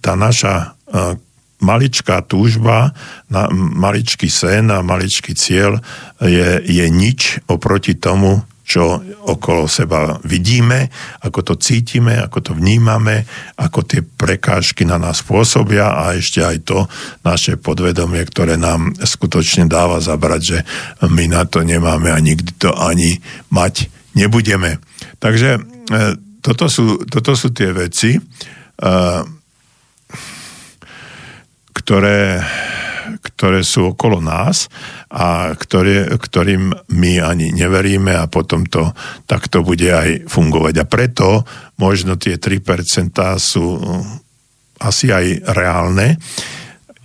tá 0.00 0.12
naša 0.16 0.74
maličká 1.60 2.24
túžba, 2.24 2.96
maličký 3.52 4.32
sen 4.32 4.72
a 4.72 4.80
maličký 4.80 5.36
cieľ 5.36 5.76
je, 6.24 6.64
je 6.64 6.86
nič 6.88 7.44
oproti 7.44 7.92
tomu, 7.92 8.40
čo 8.68 9.00
okolo 9.24 9.64
seba 9.64 10.20
vidíme, 10.28 10.92
ako 11.24 11.40
to 11.40 11.54
cítime, 11.56 12.20
ako 12.20 12.38
to 12.44 12.52
vnímame, 12.52 13.24
ako 13.56 13.80
tie 13.88 14.04
prekážky 14.04 14.84
na 14.84 15.00
nás 15.00 15.24
pôsobia 15.24 15.96
a 15.96 16.12
ešte 16.12 16.44
aj 16.44 16.56
to 16.68 16.84
naše 17.24 17.56
podvedomie, 17.56 18.20
ktoré 18.28 18.60
nám 18.60 18.92
skutočne 19.00 19.64
dáva 19.72 20.04
zabrať, 20.04 20.42
že 20.44 20.58
my 21.08 21.32
na 21.32 21.48
to 21.48 21.64
nemáme 21.64 22.12
a 22.12 22.20
nikdy 22.20 22.60
to 22.60 22.76
ani 22.76 23.16
mať 23.48 23.88
nebudeme. 24.12 24.76
Takže 25.16 25.56
e, 25.56 25.60
toto 26.44 26.68
sú, 26.68 27.08
toto 27.08 27.32
sú 27.32 27.48
tie 27.56 27.72
veci, 27.72 28.20
e, 28.20 28.20
ktoré 31.72 32.44
ktoré 33.38 33.62
sú 33.62 33.94
okolo 33.94 34.18
nás 34.18 34.66
a 35.14 35.54
ktoré, 35.54 36.10
ktorým 36.10 36.74
my 36.90 37.12
ani 37.22 37.54
neveríme 37.54 38.10
a 38.18 38.26
potom 38.26 38.66
to 38.66 38.90
takto 39.30 39.62
bude 39.62 39.86
aj 39.86 40.26
fungovať. 40.26 40.74
A 40.82 40.90
preto 40.90 41.46
možno 41.78 42.18
tie 42.18 42.34
3% 42.34 43.14
sú 43.38 43.78
asi 44.82 45.14
aj 45.14 45.54
reálne, 45.54 46.18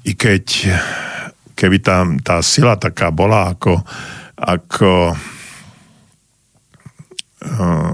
i 0.03 0.17
keď 0.17 0.45
keby 1.53 1.77
tam 1.85 2.17
tá 2.17 2.41
sila 2.41 2.81
taká 2.81 3.13
bola, 3.13 3.53
ako, 3.53 3.85
ako 4.35 5.13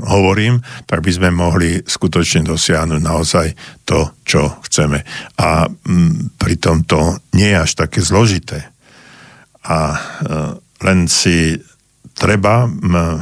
hovorím, 0.06 0.62
tak 0.86 1.02
by 1.02 1.12
sme 1.12 1.30
mohli 1.34 1.82
skutočne 1.82 2.46
dosiahnuť 2.46 3.02
naozaj 3.02 3.48
to, 3.84 4.14
čo 4.24 4.62
chceme. 4.66 5.02
A 5.42 5.66
mm, 5.68 6.38
pritom 6.38 6.86
to 6.86 7.18
nie 7.36 7.52
je 7.52 7.58
až 7.58 7.72
také 7.76 8.00
zložité. 8.06 8.70
A 9.66 9.78
e, 9.94 9.98
len 10.86 11.10
si 11.12 11.60
treba 12.16 12.70
m, 12.70 13.20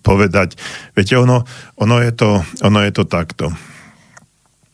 povedať, 0.00 0.56
viete, 0.96 1.14
ono, 1.14 1.44
ono, 1.78 1.96
je 2.00 2.12
to, 2.16 2.40
ono 2.64 2.80
je 2.82 2.92
to 2.92 3.04
takto. 3.06 3.52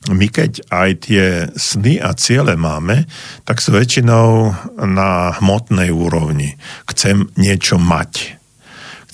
My 0.07 0.31
keď 0.31 0.71
aj 0.71 0.91
tie 1.11 1.51
sny 1.59 1.99
a 1.99 2.15
ciele 2.15 2.55
máme, 2.55 3.11
tak 3.43 3.59
sú 3.59 3.75
väčšinou 3.75 4.55
na 4.87 5.35
hmotnej 5.43 5.91
úrovni. 5.91 6.55
Chcem 6.87 7.27
niečo 7.35 7.75
mať 7.83 8.39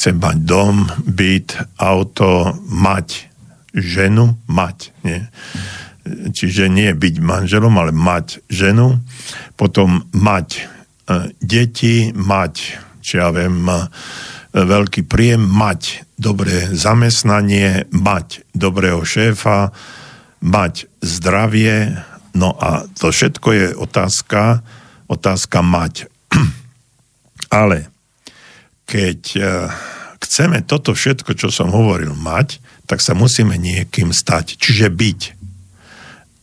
chcem 0.03 0.19
mať 0.19 0.39
dom, 0.43 0.91
byt, 1.07 1.55
auto, 1.79 2.59
mať 2.67 3.31
ženu, 3.71 4.35
mať. 4.51 4.91
Nie? 5.07 5.31
Čiže 6.35 6.67
nie 6.67 6.91
byť 6.91 7.23
manželom, 7.23 7.71
ale 7.79 7.95
mať 7.95 8.43
ženu, 8.51 8.99
potom 9.55 10.03
mať 10.11 10.59
e, 10.59 10.63
deti, 11.39 12.11
mať, 12.19 12.83
či 12.99 13.23
ja 13.23 13.31
viem, 13.31 13.63
e, 13.63 13.79
veľký 14.59 15.07
príjem, 15.07 15.47
mať 15.47 16.03
dobré 16.19 16.67
zamestnanie, 16.75 17.87
mať 17.95 18.43
dobrého 18.59 19.07
šéfa, 19.07 19.71
mať 20.43 20.91
zdravie, 20.99 21.95
no 22.35 22.59
a 22.59 22.91
to 22.99 23.15
všetko 23.15 23.49
je 23.55 23.67
otázka, 23.79 24.67
otázka 25.07 25.63
mať. 25.63 26.11
Ale 27.63 27.92
keď 28.93 29.21
e, 29.33 29.41
chceme 30.21 30.61
toto 30.69 30.93
všetko, 30.93 31.33
čo 31.33 31.49
som 31.49 31.73
hovoril, 31.73 32.13
mať, 32.13 32.61
tak 32.85 33.01
sa 33.01 33.17
musíme 33.17 33.57
niekým 33.57 34.13
stať. 34.13 34.61
Čiže 34.61 34.93
byť. 34.93 35.21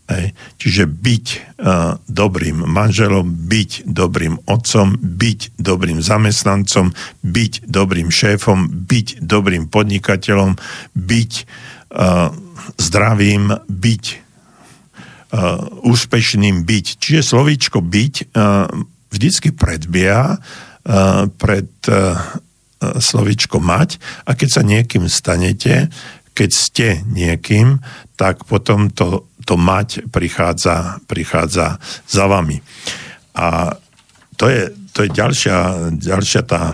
Hej. 0.10 0.34
Čiže 0.58 0.84
byť 0.90 1.26
uh, 1.62 2.02
dobrým 2.10 2.66
manželom, 2.66 3.30
byť 3.30 3.86
dobrým 3.86 4.42
otcom, 4.50 4.98
byť 4.98 5.62
dobrým 5.62 6.02
zamestnancom, 6.02 6.98
byť 7.22 7.70
dobrým 7.70 8.10
šéfom, 8.10 8.90
byť 8.90 9.22
dobrým 9.22 9.70
podnikateľom, 9.70 10.58
byť 10.98 11.32
uh, 11.94 12.34
zdravým, 12.82 13.54
byť 13.70 14.04
uh, 14.10 15.70
úspešným, 15.86 16.66
byť. 16.66 16.86
Čiže 16.98 17.22
slovíčko 17.30 17.78
byť 17.86 18.34
uh, 18.34 18.66
vždycky 19.14 19.54
predbieha 19.54 20.42
uh, 20.42 20.69
pred 21.38 21.70
uh, 21.92 22.16
slovičko 22.80 23.60
mať 23.60 24.00
a 24.24 24.34
keď 24.34 24.50
sa 24.50 24.64
niekým 24.64 25.06
stanete, 25.12 25.92
keď 26.32 26.50
ste 26.56 26.88
niekým, 27.12 27.84
tak 28.16 28.48
potom 28.48 28.88
to, 28.88 29.28
to 29.44 29.60
mať 29.60 30.08
prichádza, 30.08 31.04
prichádza 31.04 31.76
za 32.08 32.26
vami. 32.32 32.64
A 33.36 33.76
to 34.40 34.48
je, 34.48 34.72
to 34.96 35.04
je 35.04 35.10
ďalšia, 35.12 35.58
ďalšia 36.00 36.42
tá 36.48 36.72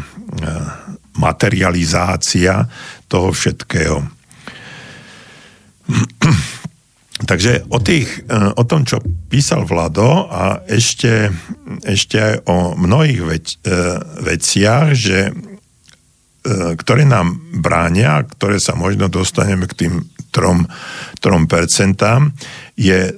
materializácia 1.18 2.70
toho 3.10 3.34
všetkého. 3.34 4.06
Takže 7.26 7.66
o, 7.74 7.82
tých, 7.82 8.26
e, 8.30 8.54
o 8.54 8.64
tom, 8.70 8.86
čo 8.86 9.02
písal 9.30 9.66
Vlado 9.66 10.30
a 10.30 10.62
ešte, 10.70 11.34
ešte 11.82 12.18
aj 12.22 12.36
o 12.46 12.78
mnohých 12.78 13.22
vec, 13.26 13.46
e, 13.66 13.78
veciach, 14.22 14.94
že 14.94 15.34
ktoré 16.78 17.10
nám 17.10 17.42
bránia, 17.58 18.22
ktoré 18.22 18.62
sa 18.62 18.78
možno 18.78 19.10
dostaneme 19.10 19.66
k 19.66 19.74
tým 19.74 19.94
trom, 20.30 20.70
trom 21.18 21.50
percentám, 21.50 22.38
je 22.78 23.18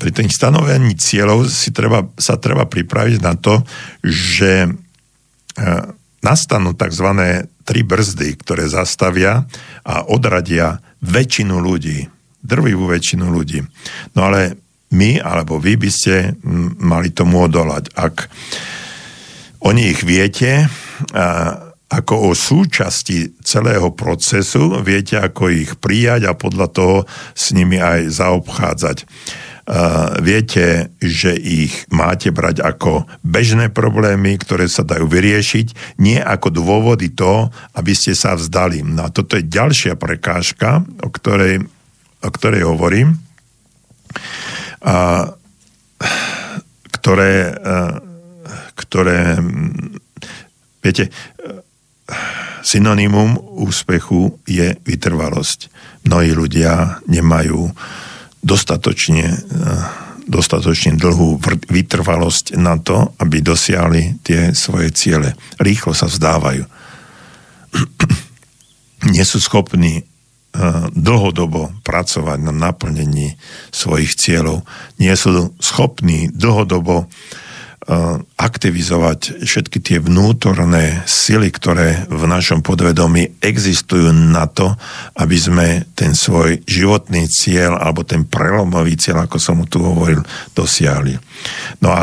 pri 0.00 0.10
tým 0.16 0.32
stanovení 0.32 0.96
cieľov 0.96 1.44
si 1.52 1.76
treba, 1.76 2.08
sa 2.16 2.40
treba 2.40 2.64
pripraviť 2.64 3.20
na 3.20 3.36
to, 3.36 3.60
že 4.00 4.72
nastanú 6.24 6.72
tzv. 6.72 7.08
tri 7.62 7.80
brzdy, 7.84 8.28
ktoré 8.40 8.64
zastavia 8.66 9.44
a 9.84 10.08
odradia 10.08 10.80
väčšinu 11.04 11.60
ľudí, 11.60 12.15
drvivú 12.46 12.86
väčšinu 12.86 13.26
ľudí. 13.26 13.60
No 14.14 14.30
ale 14.30 14.56
my, 14.94 15.18
alebo 15.18 15.58
vy 15.58 15.74
by 15.76 15.90
ste 15.90 16.38
mali 16.78 17.10
tomu 17.10 17.44
odolať. 17.50 17.90
Ak 17.98 18.30
o 19.60 19.74
nich 19.74 20.00
viete, 20.06 20.70
ako 21.90 22.14
o 22.30 22.38
súčasti 22.38 23.42
celého 23.42 23.90
procesu, 23.92 24.78
viete, 24.86 25.18
ako 25.18 25.50
ich 25.50 25.74
prijať 25.76 26.30
a 26.30 26.38
podľa 26.38 26.66
toho 26.70 26.96
s 27.34 27.50
nimi 27.50 27.82
aj 27.82 28.14
zaobchádzať 28.14 28.96
viete, 30.22 30.94
že 31.02 31.34
ich 31.34 31.90
máte 31.90 32.30
brať 32.30 32.62
ako 32.62 33.10
bežné 33.26 33.74
problémy, 33.74 34.38
ktoré 34.38 34.70
sa 34.70 34.86
dajú 34.86 35.10
vyriešiť, 35.10 35.98
nie 35.98 36.22
ako 36.22 36.54
dôvody 36.54 37.10
to, 37.10 37.50
aby 37.74 37.90
ste 37.90 38.14
sa 38.14 38.38
vzdali. 38.38 38.86
No 38.86 39.10
a 39.10 39.12
toto 39.12 39.34
je 39.34 39.42
ďalšia 39.42 39.98
prekážka, 39.98 40.86
o 41.02 41.10
ktorej, 41.10 41.66
o 42.26 42.30
ktorej 42.34 42.66
hovorím, 42.66 43.14
a, 44.82 45.30
ktoré, 46.90 47.54
a, 47.54 48.02
ktoré 48.74 49.38
viete, 50.82 51.14
synonymum 52.66 53.38
úspechu 53.62 54.42
je 54.42 54.74
vytrvalosť. 54.82 55.70
Mnohí 56.06 56.34
ľudia 56.34 56.98
nemajú 57.06 57.70
dostatočne, 58.42 59.26
eh, 59.26 59.84
dostatočne 60.26 60.98
dlhú 60.98 61.38
vytrvalosť 61.70 62.58
na 62.58 62.78
to, 62.78 63.14
aby 63.22 63.42
dosiahli 63.42 64.22
tie 64.26 64.50
svoje 64.54 64.90
ciele. 64.94 65.34
Rýchlo 65.62 65.94
sa 65.94 66.10
vzdávajú. 66.10 66.66
Nie 69.14 69.22
sú 69.22 69.38
schopní 69.38 70.05
dlhodobo 70.92 71.72
pracovať 71.84 72.38
na 72.40 72.52
naplnení 72.52 73.36
svojich 73.70 74.16
cieľov. 74.16 74.64
Nie 74.96 75.12
sú 75.14 75.52
schopní 75.60 76.32
dlhodobo 76.32 77.08
Eh, 77.86 78.18
aktivizovať 78.42 79.46
všetky 79.46 79.78
tie 79.78 80.02
vnútorné 80.02 81.06
sily, 81.06 81.54
ktoré 81.54 82.02
v 82.10 82.26
našom 82.26 82.58
podvedomí 82.58 83.38
existujú 83.38 84.10
na 84.10 84.50
to, 84.50 84.74
aby 85.14 85.38
sme 85.38 85.86
ten 85.94 86.10
svoj 86.10 86.66
životný 86.66 87.30
cieľ 87.30 87.78
alebo 87.78 88.02
ten 88.02 88.26
prelomový 88.26 88.98
cieľ, 88.98 89.30
ako 89.30 89.38
som 89.38 89.62
mu 89.62 89.70
tu 89.70 89.78
hovoril, 89.86 90.18
dosiahli. 90.58 91.14
No 91.78 91.94
a 91.94 92.02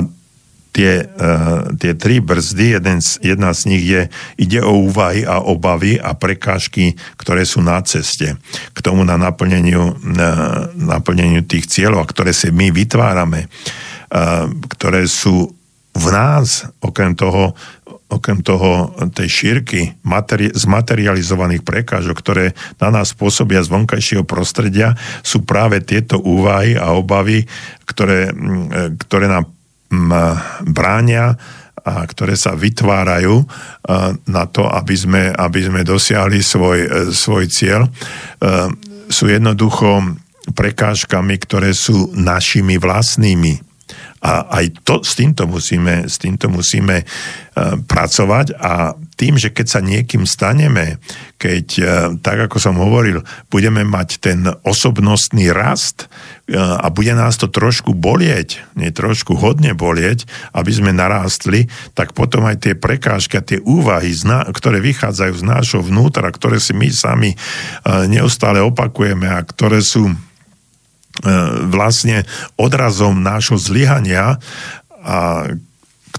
tie, 0.74 1.06
uh, 1.06 1.70
tie 1.78 1.94
tri 1.94 2.18
brzdy, 2.18 2.82
jeden 2.82 2.98
jedna 3.22 3.54
z 3.54 3.62
nich 3.70 3.84
je, 3.86 4.10
ide 4.41 4.60
o 4.66 4.90
úvahy 4.90 5.22
a 5.24 5.40
obavy 5.40 6.02
a 6.02 6.18
prekážky, 6.18 6.98
ktoré 7.16 7.45
sú 7.45 7.62
na 7.62 7.80
ceste 7.86 8.36
k 8.74 8.80
tomu 8.82 9.06
na 9.06 9.16
naplneniu, 9.16 9.94
na 10.02 10.66
naplneniu 10.74 11.45
tých 11.45 11.70
cieľov, 11.70 12.10
ktoré 12.10 12.34
si 12.34 12.50
my 12.50 12.74
vytvárame, 12.74 13.45
uh, 13.45 14.50
ktoré 14.74 15.06
sú 15.06 15.54
v 15.94 16.06
nás, 16.10 16.66
okrem 16.82 17.14
toho, 17.14 17.54
okrem 18.10 18.41
toho 18.41 18.98
tej 19.14 19.30
šírky 19.30 19.94
materi- 20.02 20.50
zmaterializovaných 20.50 21.62
prekážok, 21.62 22.18
ktoré 22.18 22.45
na 22.82 22.90
nás 22.90 23.14
pôsobia 23.14 23.62
z 23.62 23.70
vonkajšieho 23.70 24.26
prostredia, 24.26 24.98
sú 25.22 25.45
práve 25.45 25.86
tieto 25.86 26.18
úvahy 26.18 26.74
a 26.74 26.98
obavy, 26.98 27.45
ktoré, 27.86 28.34
ktoré 29.06 29.30
nám 29.30 29.52
bránia 30.65 31.38
a 31.84 31.94
ktoré 32.07 32.40
sa 32.40 32.56
vytvárajú 32.56 33.44
na 34.32 34.44
to, 34.48 34.64
aby 34.72 34.95
sme, 34.95 35.24
aby 35.36 35.60
sme 35.68 35.82
dosiahli 35.84 36.40
svoj, 36.40 37.11
svoj 37.11 37.45
cieľ, 37.52 37.91
sú 39.11 39.26
jednoducho 39.28 40.15
prekážkami, 40.56 41.36
ktoré 41.44 41.76
sú 41.76 42.11
našimi 42.15 42.80
vlastnými. 42.80 43.60
A 44.24 44.48
aj 44.64 44.80
to, 44.88 45.03
s, 45.03 45.20
týmto 45.20 45.44
musíme, 45.44 46.07
s 46.07 46.15
týmto 46.15 46.48
musíme 46.48 47.03
pracovať 47.84 48.56
a 48.56 48.95
tým, 49.24 49.40
že 49.40 49.56
keď 49.56 49.68
sa 49.72 49.80
niekým 49.80 50.28
staneme, 50.28 51.00
keď, 51.40 51.68
uh, 51.80 51.88
tak 52.20 52.52
ako 52.52 52.60
som 52.60 52.76
hovoril, 52.76 53.24
budeme 53.48 53.88
mať 53.88 54.10
ten 54.20 54.44
osobnostný 54.68 55.56
rast 55.56 56.12
uh, 56.52 56.84
a 56.84 56.91
bude 56.91 57.16
nás 57.16 57.40
to 57.40 57.48
trošku 57.48 57.95
bolieť, 57.95 58.60
nie 58.76 58.91
trošku 58.91 59.40
hodne 59.40 59.72
bolieť, 59.72 60.28
aby 60.52 60.72
sme 60.76 60.91
narástli, 60.91 61.72
tak 61.95 62.12
potom 62.12 62.44
aj 62.44 62.68
tie 62.68 62.74
prekážky 62.76 63.40
a 63.40 63.48
tie 63.48 63.64
úvahy, 63.64 64.12
ktoré 64.52 64.84
vychádzajú 64.84 65.34
z 65.40 65.44
nášho 65.48 65.80
vnútra, 65.80 66.28
ktoré 66.28 66.60
si 66.60 66.76
my 66.76 66.91
sami 66.91 67.32
neustále 68.12 68.60
opakujeme 68.60 69.32
a 69.32 69.40
ktoré 69.41 69.80
sú 69.80 70.12
E, 71.14 71.30
vlastne 71.70 72.26
odrazom 72.58 73.22
nášho 73.22 73.54
zlyhania 73.54 74.41
a 75.06 75.45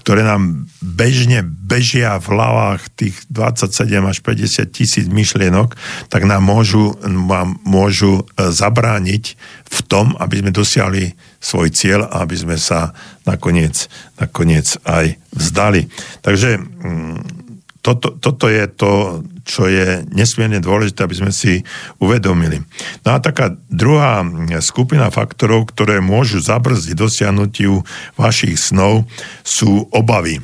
ktoré 0.05 0.21
nám 0.21 0.69
bežne 0.85 1.41
bežia 1.41 2.21
v 2.21 2.37
hlavách 2.37 2.93
tých 2.93 3.25
27 3.33 3.89
až 4.05 4.21
50 4.21 4.69
tisíc 4.69 5.09
myšlienok, 5.09 5.73
tak 6.13 6.29
nám 6.29 6.45
môžu, 6.45 6.93
nám 7.09 7.57
môžu 7.65 8.21
e, 8.21 8.53
zabrániť 8.53 9.33
v 9.65 9.79
tom, 9.89 10.13
aby 10.21 10.45
sme 10.45 10.53
dosiahli 10.53 11.17
svoj 11.41 11.73
cieľ 11.73 12.05
a 12.05 12.21
aby 12.21 12.37
sme 12.37 12.61
sa 12.61 12.93
nakoniec, 13.25 13.89
nakoniec 14.21 14.77
aj 14.85 15.17
vzdali. 15.33 15.89
Takže 16.21 16.61
mm, 16.61 17.44
toto, 17.85 18.17
toto 18.17 18.49
je 18.49 18.65
to, 18.65 19.21
čo 19.45 19.69
je 19.69 20.01
nesmierne 20.09 20.57
dôležité, 20.57 21.05
aby 21.05 21.21
sme 21.21 21.29
si 21.29 21.61
uvedomili. 22.01 22.65
No 23.05 23.13
a 23.13 23.21
taká 23.21 23.53
druhá 23.69 24.25
skupina 24.65 25.13
faktorov, 25.13 25.69
ktoré 25.69 26.01
môžu 26.01 26.41
zabrzdiť 26.41 26.97
dosiahnutiu 26.97 27.85
vašich 28.17 28.57
snov, 28.57 29.05
sú 29.45 29.85
obavy. 29.93 30.41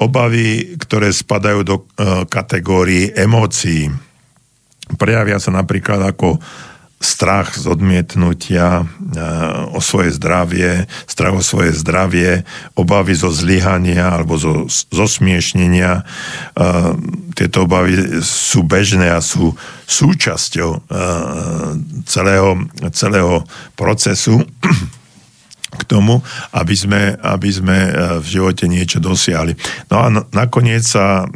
Obavy, 0.00 0.80
ktoré 0.80 1.12
spadajú 1.12 1.60
do 1.60 1.76
e, 1.76 2.24
kategórií 2.24 3.12
emócií. 3.12 3.92
Prejavia 4.96 5.36
sa 5.36 5.52
napríklad 5.52 6.00
ako 6.08 6.40
strach 6.96 7.52
z 7.60 7.68
odmietnutia, 7.68 8.82
e, 8.82 8.84
o 9.76 9.80
svoje 9.84 10.16
zdravie, 10.16 10.88
strach 11.04 11.36
o 11.36 11.44
svoje 11.44 11.76
zdravie, 11.76 12.48
obavy 12.72 13.12
zo 13.12 13.28
zlyhania 13.28 14.16
alebo 14.16 14.40
zo, 14.40 14.64
zo 14.68 15.06
smiešnenia. 15.06 16.00
E, 16.00 16.02
tieto 17.36 17.68
obavy 17.68 18.24
sú 18.24 18.64
bežné 18.64 19.12
a 19.12 19.20
sú 19.20 19.52
súčasťou 19.84 20.70
e, 20.72 20.78
celého, 22.08 22.64
celého 22.96 23.44
procesu 23.76 24.40
k 25.76 25.82
tomu, 25.84 26.24
aby 26.56 26.72
sme, 26.72 27.02
aby 27.20 27.50
sme 27.52 27.78
v 28.24 28.26
živote 28.26 28.64
niečo 28.64 28.96
dosiahli. 28.96 29.52
No 29.92 29.96
a 30.00 30.06
nakoniec 30.32 30.88
sa 30.88 31.28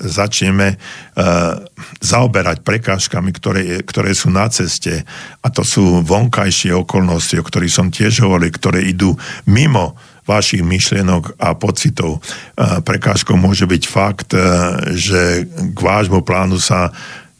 začneme 0.00 0.76
uh, 0.76 1.56
zaoberať 2.02 2.60
prekážkami, 2.66 3.30
ktoré, 3.32 3.62
ktoré 3.82 4.12
sú 4.12 4.28
na 4.28 4.50
ceste. 4.52 5.04
A 5.40 5.48
to 5.48 5.64
sú 5.64 6.04
vonkajšie 6.04 6.74
okolnosti, 6.76 7.36
o 7.40 7.46
ktorých 7.46 7.72
som 7.72 7.88
tiež 7.88 8.24
hovoril, 8.24 8.52
ktoré 8.52 8.84
idú 8.84 9.16
mimo 9.48 9.96
vašich 10.26 10.60
myšlienok 10.60 11.38
a 11.38 11.54
pocitov. 11.54 12.20
Uh, 12.58 12.82
prekážkou 12.82 13.38
môže 13.38 13.64
byť 13.64 13.82
fakt, 13.86 14.34
uh, 14.34 14.76
že 14.92 15.46
k 15.48 15.78
vášmu 15.78 16.26
plánu 16.26 16.58
sa 16.58 16.90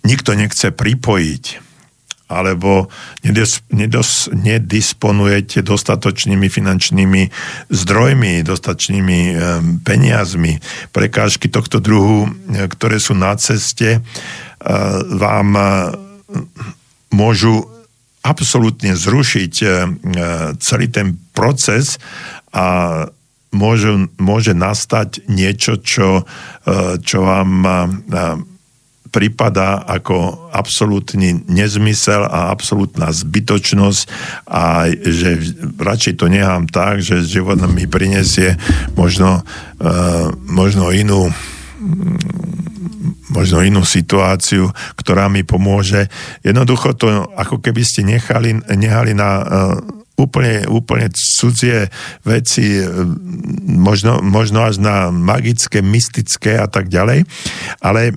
nikto 0.06 0.38
nechce 0.38 0.70
pripojiť 0.70 1.65
alebo 2.26 2.90
nedos, 3.22 3.62
nedos, 3.70 4.26
nedisponujete 4.34 5.62
dostatočnými 5.62 6.50
finančnými 6.50 7.22
zdrojmi, 7.70 8.42
dostatočnými 8.42 9.20
um, 9.30 9.36
peniazmi. 9.86 10.58
Prekážky 10.90 11.46
tohto 11.46 11.78
druhu, 11.78 12.26
e, 12.26 12.66
ktoré 12.66 12.98
sú 12.98 13.14
na 13.14 13.38
ceste, 13.38 14.02
uh, 14.02 14.02
vám 15.06 15.48
uh, 15.54 15.64
môžu 17.14 17.62
absolútne 18.26 18.98
zrušiť 18.98 19.54
uh, 19.62 19.70
celý 20.58 20.90
ten 20.90 21.14
proces 21.30 22.02
a 22.50 23.06
môže, 23.54 24.10
môže 24.18 24.50
nastať 24.50 25.22
niečo, 25.30 25.78
čo, 25.80 26.26
čo 27.00 27.18
vám 27.24 27.50
prípada 29.16 29.80
ako 29.80 30.52
absolútny 30.52 31.40
nezmysel 31.48 32.28
a 32.28 32.52
absolútna 32.52 33.08
zbytočnosť 33.08 34.02
a 34.44 34.92
že 34.92 35.56
radšej 35.80 36.20
to 36.20 36.28
nechám 36.28 36.68
tak, 36.68 37.00
že 37.00 37.24
život 37.24 37.56
mi 37.72 37.88
prinesie 37.88 38.60
možno, 38.92 39.40
uh, 39.80 40.28
možno 40.44 40.92
inú 40.92 41.32
možno 43.32 43.60
inú 43.60 43.84
situáciu, 43.84 44.72
ktorá 44.96 45.28
mi 45.28 45.44
pomôže. 45.44 46.08
Jednoducho 46.40 46.96
to, 46.96 47.28
ako 47.36 47.60
keby 47.60 47.84
ste 47.84 48.00
nechali, 48.00 48.56
nehali 48.72 49.12
na 49.12 49.30
uh, 49.40 49.46
úplne, 50.16 50.64
úplne 50.66 51.12
cudzie 51.12 51.92
veci, 52.24 52.80
možno, 53.68 54.24
možno 54.24 54.64
až 54.64 54.80
na 54.80 55.12
magické, 55.12 55.84
mystické 55.84 56.56
a 56.56 56.66
tak 56.66 56.88
ďalej. 56.88 57.28
Ale 57.84 58.16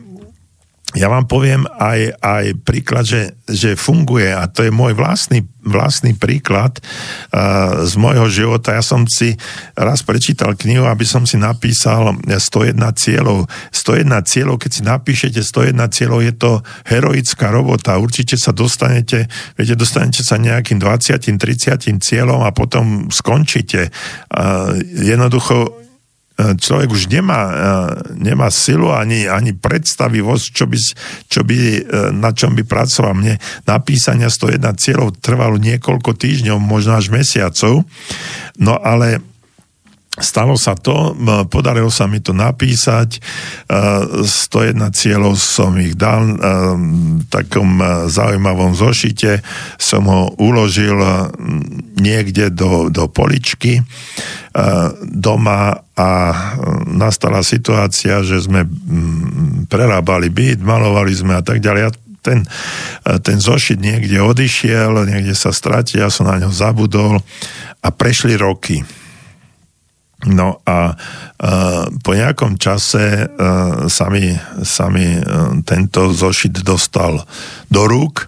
ja 0.97 1.05
vám 1.05 1.29
poviem 1.29 1.69
aj, 1.77 2.17
aj 2.17 2.45
príklad, 2.65 3.05
že, 3.05 3.37
že 3.45 3.77
funguje 3.77 4.33
a 4.33 4.49
to 4.49 4.65
je 4.65 4.73
môj 4.73 4.97
vlastný, 4.97 5.45
vlastný 5.61 6.17
príklad 6.17 6.81
uh, 6.81 7.85
z 7.85 7.93
môjho 7.93 8.25
života. 8.25 8.73
Ja 8.73 8.81
som 8.81 9.05
si 9.05 9.37
raz 9.77 10.01
prečítal 10.01 10.57
knihu, 10.57 10.89
aby 10.89 11.05
som 11.05 11.29
si 11.29 11.37
napísal 11.37 12.17
101 12.25 12.73
cieľov. 12.97 13.45
101 13.69 14.09
cieľov, 14.25 14.57
keď 14.57 14.71
si 14.73 14.81
napíšete 14.81 15.39
101 15.45 15.77
cieľov, 15.93 16.25
je 16.25 16.33
to 16.33 16.51
heroická 16.89 17.53
robota. 17.53 18.01
Určite 18.01 18.33
sa 18.41 18.49
dostanete, 18.49 19.29
viete, 19.61 19.77
dostanete 19.77 20.25
sa 20.25 20.41
nejakým 20.41 20.81
20, 20.81 21.21
30 21.21 22.01
cieľom 22.01 22.41
a 22.41 22.49
potom 22.49 23.13
skončíte. 23.13 23.93
Uh, 24.33 24.73
jednoducho 24.81 25.88
človek 26.39 26.89
už 26.89 27.11
nemá, 27.11 27.41
e, 27.43 27.53
nemá 28.15 28.47
silu 28.47 28.95
ani, 28.95 29.27
ani 29.27 29.51
predstavivosť, 29.51 30.45
čo 30.55 30.65
by, 30.65 30.77
čo 31.27 31.41
by, 31.43 31.57
e, 31.57 31.81
na 32.15 32.31
čom 32.31 32.55
by 32.55 32.63
pracoval. 32.63 33.13
Mne 33.17 33.35
napísania 33.67 34.31
101 34.31 34.79
cieľov 34.79 35.19
trvalo 35.19 35.59
niekoľko 35.59 36.15
týždňov, 36.15 36.57
možno 36.63 36.95
až 36.95 37.11
mesiacov, 37.11 37.83
no 38.55 38.73
ale 38.79 39.19
Stalo 40.19 40.59
sa 40.59 40.75
to, 40.75 41.15
podarilo 41.47 41.87
sa 41.87 42.03
mi 42.03 42.19
to 42.19 42.35
napísať, 42.35 43.23
101 43.71 44.75
cieľov 44.91 45.39
som 45.39 45.71
ich 45.79 45.95
dal 45.95 46.35
v 46.35 47.23
takom 47.31 47.79
zaujímavom 48.11 48.75
zošite, 48.75 49.39
som 49.79 50.03
ho 50.11 50.35
uložil 50.35 50.99
niekde 51.95 52.51
do, 52.51 52.91
do 52.91 53.07
poličky 53.07 53.79
doma 55.07 55.87
a 55.95 56.11
nastala 56.83 57.39
situácia, 57.39 58.19
že 58.19 58.43
sme 58.43 58.67
prerábali 59.71 60.27
byt, 60.27 60.59
malovali 60.59 61.15
sme 61.15 61.39
a 61.39 61.43
tak 61.43 61.63
ďalej. 61.63 61.95
ten, 62.19 62.43
ten 63.23 63.37
zošit 63.39 63.79
niekde 63.79 64.19
odišiel, 64.19 65.07
niekde 65.07 65.31
sa 65.31 65.55
stratil, 65.55 66.03
ja 66.03 66.11
som 66.11 66.27
na 66.27 66.35
ňo 66.35 66.51
zabudol 66.51 67.23
a 67.79 67.87
prešli 67.95 68.35
roky 68.35 68.83
No 70.27 70.59
a 70.67 70.91
uh, 70.91 71.87
po 72.03 72.11
nejakom 72.11 72.59
čase 72.59 73.23
uh, 73.23 73.87
sa 73.87 74.11
mi, 74.11 74.35
sa 74.67 74.91
mi 74.91 75.15
uh, 75.15 75.55
tento 75.63 76.11
zošit 76.11 76.59
dostal 76.59 77.23
do 77.71 77.87
rúk 77.87 78.27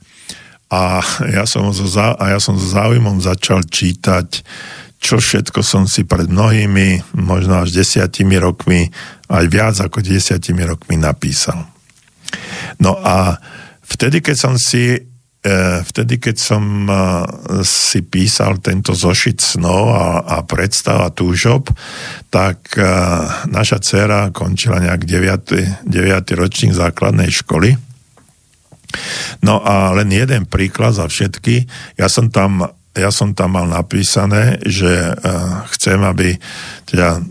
a 0.72 1.04
ja 1.28 1.44
som 1.44 1.68
so, 1.76 1.84
a 2.00 2.24
ja 2.32 2.40
som 2.40 2.56
so 2.56 2.64
záujmom 2.64 3.20
začal 3.20 3.68
čítať, 3.68 4.40
čo 5.04 5.20
všetko 5.20 5.60
som 5.60 5.84
si 5.84 6.08
pred 6.08 6.32
mnohými, 6.32 7.20
možno 7.20 7.60
až 7.60 7.76
desiatimi 7.76 8.40
rokmi, 8.40 8.88
aj 9.28 9.46
viac 9.52 9.76
ako 9.84 10.00
desiatimi 10.00 10.64
rokmi 10.64 10.96
napísal. 10.96 11.68
No 12.80 12.96
a 13.04 13.36
vtedy, 13.84 14.24
keď 14.24 14.36
som 14.40 14.56
si 14.56 14.96
E, 14.96 15.11
vtedy, 15.82 16.22
keď 16.22 16.38
som 16.38 16.86
e, 16.86 16.94
si 17.66 18.06
písal 18.06 18.62
tento 18.62 18.94
zošit 18.94 19.42
snov 19.42 19.90
a, 19.90 20.22
a 20.22 20.38
predstav 20.46 21.02
a 21.02 21.10
túžob, 21.10 21.74
tak 22.30 22.78
e, 22.78 22.86
naša 23.50 23.82
dcera 23.82 24.30
končila 24.30 24.78
nejak 24.78 25.02
9. 25.02 25.90
9. 25.90 26.38
ročník 26.38 26.78
základnej 26.78 27.34
školy. 27.34 27.74
No 29.42 29.66
a 29.66 29.98
len 29.98 30.14
jeden 30.14 30.46
príklad 30.46 30.94
za 30.94 31.10
všetky. 31.10 31.66
Ja 31.98 32.06
som 32.06 32.30
tam 32.30 32.70
ja 32.92 33.08
som 33.08 33.32
tam 33.32 33.56
mal 33.56 33.72
napísané, 33.72 34.60
že 34.68 35.16
chcem, 35.72 35.96
aby, 36.04 36.36
teda 36.84 37.24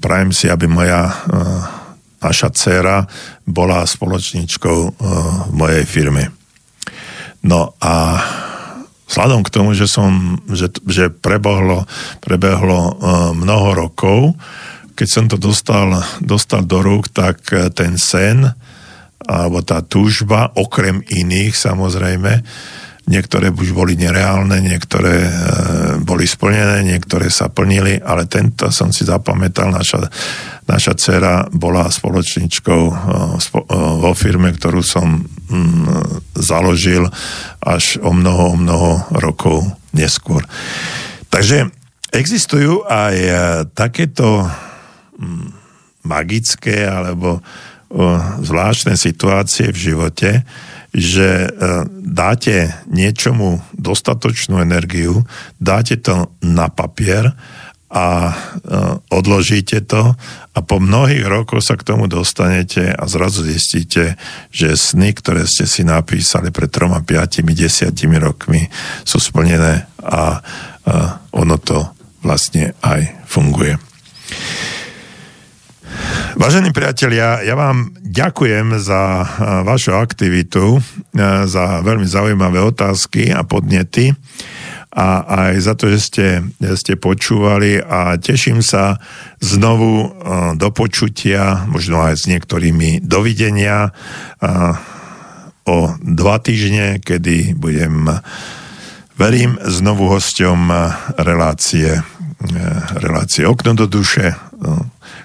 prajem 0.00 0.32
si, 0.32 0.48
aby 0.48 0.64
moja 0.64 1.12
naša 2.16 2.48
dcera 2.48 3.04
bola 3.44 3.84
spoločníčkou 3.84 5.04
mojej 5.52 5.84
firme. 5.84 6.41
No 7.42 7.74
a 7.82 8.22
vzhľadom 9.10 9.42
k 9.42 9.52
tomu, 9.52 9.74
že 9.74 9.90
som, 9.90 10.40
že, 10.48 10.70
že 10.86 11.10
prebohlo, 11.10 11.84
prebehlo 12.22 12.80
uh, 12.80 12.90
mnoho 13.34 13.86
rokov, 13.86 14.38
keď 14.94 15.08
som 15.08 15.24
to 15.26 15.36
dostal, 15.40 16.00
dostal 16.22 16.62
do 16.62 16.80
rúk, 16.80 17.10
tak 17.10 17.42
uh, 17.52 17.68
ten 17.68 17.98
sen, 17.98 18.46
alebo 19.26 19.62
tá 19.62 19.82
túžba, 19.82 20.50
okrem 20.54 21.02
iných 21.06 21.54
samozrejme, 21.54 22.42
niektoré 23.06 23.50
už 23.50 23.74
boli 23.74 23.98
nereálne, 23.98 24.62
niektoré 24.62 25.26
e, 25.26 25.32
boli 26.02 26.22
splnené, 26.26 26.86
niektoré 26.86 27.30
sa 27.34 27.50
plnili, 27.50 27.98
ale 27.98 28.30
tento 28.30 28.70
som 28.70 28.94
si 28.94 29.02
zapamätal, 29.02 29.74
naša, 29.74 30.06
naša 30.66 30.94
dcera 30.94 31.34
bola 31.50 31.90
spoločničkou 31.90 32.82
e, 32.86 32.94
spo, 33.42 33.66
e, 33.66 33.74
vo 33.98 34.12
firme, 34.14 34.54
ktorú 34.54 34.82
som 34.82 35.22
mm, 35.26 36.38
založil 36.38 37.10
až 37.58 37.98
o 38.02 38.14
mnoho, 38.14 38.54
o 38.54 38.56
mnoho 38.58 38.90
rokov 39.18 39.66
neskôr. 39.90 40.46
Takže 41.32 41.70
existujú 42.14 42.86
aj 42.86 43.16
e, 43.16 43.30
takéto 43.74 44.46
mm, 45.18 45.46
magické 46.06 46.86
alebo 46.86 47.42
zvláštne 48.40 48.96
situácie 48.96 49.68
v 49.68 49.76
živote, 49.92 50.48
že 50.96 51.52
dáte 52.00 52.72
niečomu 52.88 53.60
dostatočnú 53.76 54.64
energiu, 54.64 55.28
dáte 55.60 56.00
to 56.00 56.32
na 56.40 56.72
papier 56.72 57.36
a 57.92 58.06
e, 58.08 58.34
odložíte 59.12 59.84
to 59.84 60.16
a 60.56 60.58
po 60.64 60.80
mnohých 60.80 61.28
rokoch 61.28 61.60
sa 61.60 61.76
k 61.76 61.84
tomu 61.84 62.08
dostanete 62.08 62.88
a 62.88 63.04
zrazu 63.04 63.44
zistíte, 63.44 64.16
že 64.48 64.72
sny, 64.72 65.12
ktoré 65.12 65.44
ste 65.44 65.68
si 65.68 65.84
napísali 65.84 66.48
pred 66.48 66.72
troma, 66.72 67.04
piatimi, 67.04 67.52
desiatimi 67.52 68.16
rokmi 68.16 68.64
sú 69.04 69.20
splnené 69.20 69.84
a 70.00 70.22
e, 70.32 70.92
ono 71.36 71.56
to 71.60 71.84
vlastne 72.24 72.72
aj 72.80 73.28
funguje. 73.28 73.76
Vážení 76.32 76.72
priatelia, 76.72 77.44
ja 77.44 77.52
vám 77.52 77.92
ďakujem 78.00 78.80
za 78.80 79.20
eh, 79.20 79.26
vašu 79.68 79.92
aktivitu, 79.92 80.80
za 81.44 81.84
veľmi 81.84 82.08
zaujímavé 82.08 82.64
otázky 82.64 83.28
a 83.36 83.44
podnety 83.44 84.16
a 84.92 85.24
aj 85.48 85.54
za 85.64 85.74
to, 85.74 85.88
že 85.88 86.00
ste, 86.04 86.26
že 86.60 86.76
ste 86.76 86.94
počúvali 87.00 87.80
a 87.80 88.20
teším 88.20 88.60
sa 88.60 89.00
znovu 89.40 89.92
eh, 90.04 90.10
do 90.60 90.68
počutia, 90.68 91.64
možno 91.64 92.04
aj 92.04 92.20
s 92.20 92.24
niektorými 92.28 93.00
dovidenia 93.00 93.96
o 95.62 95.94
dva 96.02 96.36
týždne, 96.42 96.98
kedy 96.98 97.54
budem, 97.54 98.10
verím, 99.14 99.54
znovu 99.62 100.10
hosťom 100.10 100.58
relácie, 101.22 102.02
relácie 102.98 103.46
Okno 103.46 103.78
do 103.78 103.86
duše, 103.86 104.34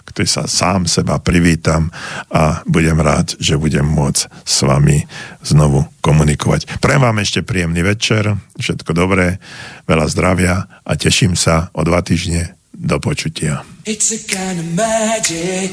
ktorý 0.05 0.27
sa 0.27 0.43
sám 0.49 0.89
seba 0.89 1.21
privítam 1.21 1.93
a 2.33 2.65
budem 2.65 2.97
rád, 2.97 3.37
že 3.37 3.59
budem 3.59 3.85
môcť 3.85 4.21
s 4.43 4.57
vami 4.65 5.05
znovu 5.45 5.85
komunikovať. 6.01 6.81
Prajem 6.81 7.03
vám 7.05 7.21
ešte 7.21 7.45
príjemný 7.45 7.85
večer, 7.85 8.33
všetko 8.57 8.91
dobré, 8.97 9.37
veľa 9.85 10.05
zdravia 10.09 10.67
a 10.81 10.91
teším 10.97 11.37
sa 11.37 11.69
o 11.77 11.85
dva 11.85 12.01
týždne 12.01 12.57
do 12.73 12.97
počutia. 12.97 13.65
It's 13.85 14.11
a 14.13 14.19
kind 14.25 14.59
of 14.59 14.67
magic. 14.75 15.71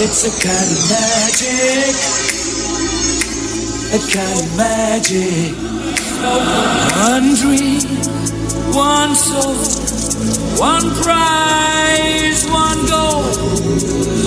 It's 0.00 0.24
a 0.24 0.32
kind 0.40 0.68
of 0.70 0.80
magic. 0.88 1.96
A 3.90 3.98
kind 4.08 4.38
of 4.38 4.48
magic. 4.56 5.52
One 6.96 7.34
dream, 7.34 7.84
one 8.74 9.14
soul. 9.14 9.54
One 10.58 10.90
prize, 11.02 12.44
one 12.50 12.86
goal, 12.86 13.22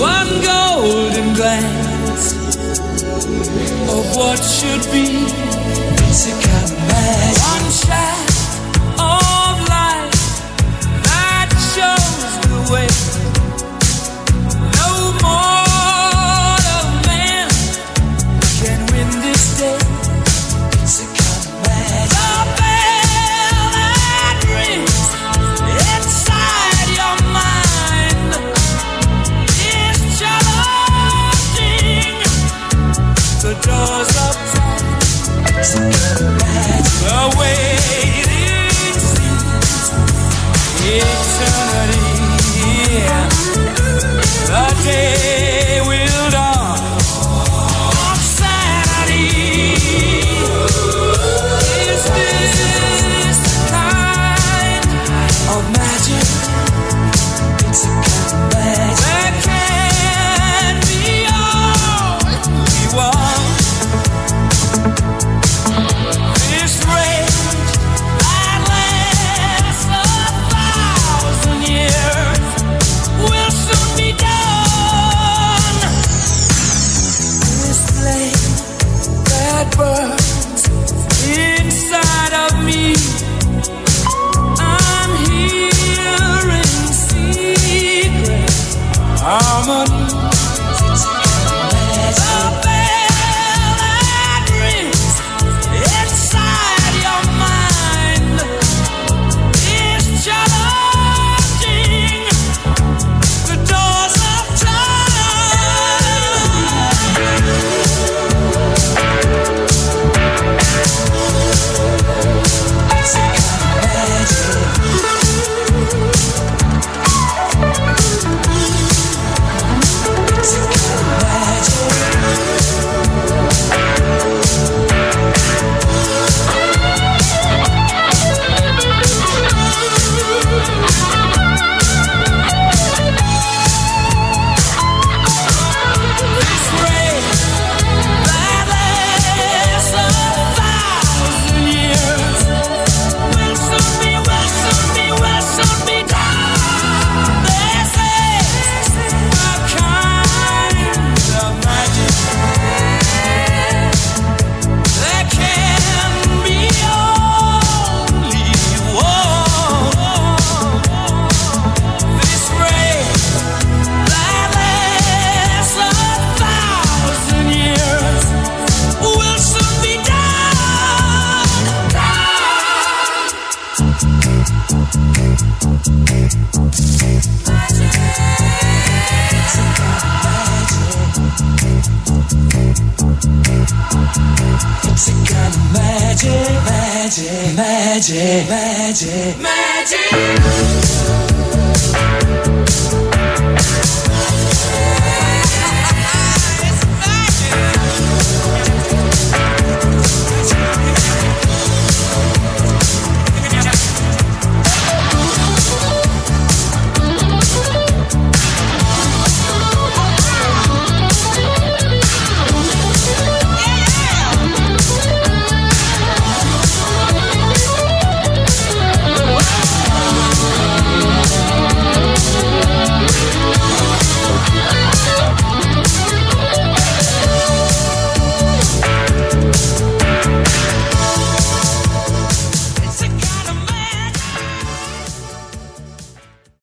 one 0.02 0.42
golden 0.42 1.36
glance 1.36 2.34
of 3.94 4.16
what 4.16 4.40
should 4.40 4.84
be. 4.92 5.28
It's 6.10 6.28
a 6.28 6.36
magic. 6.48 7.44
One 7.54 7.72
shot 7.72 8.33
eternity, 35.64 35.80
the 44.48 44.64
day. 44.84 45.43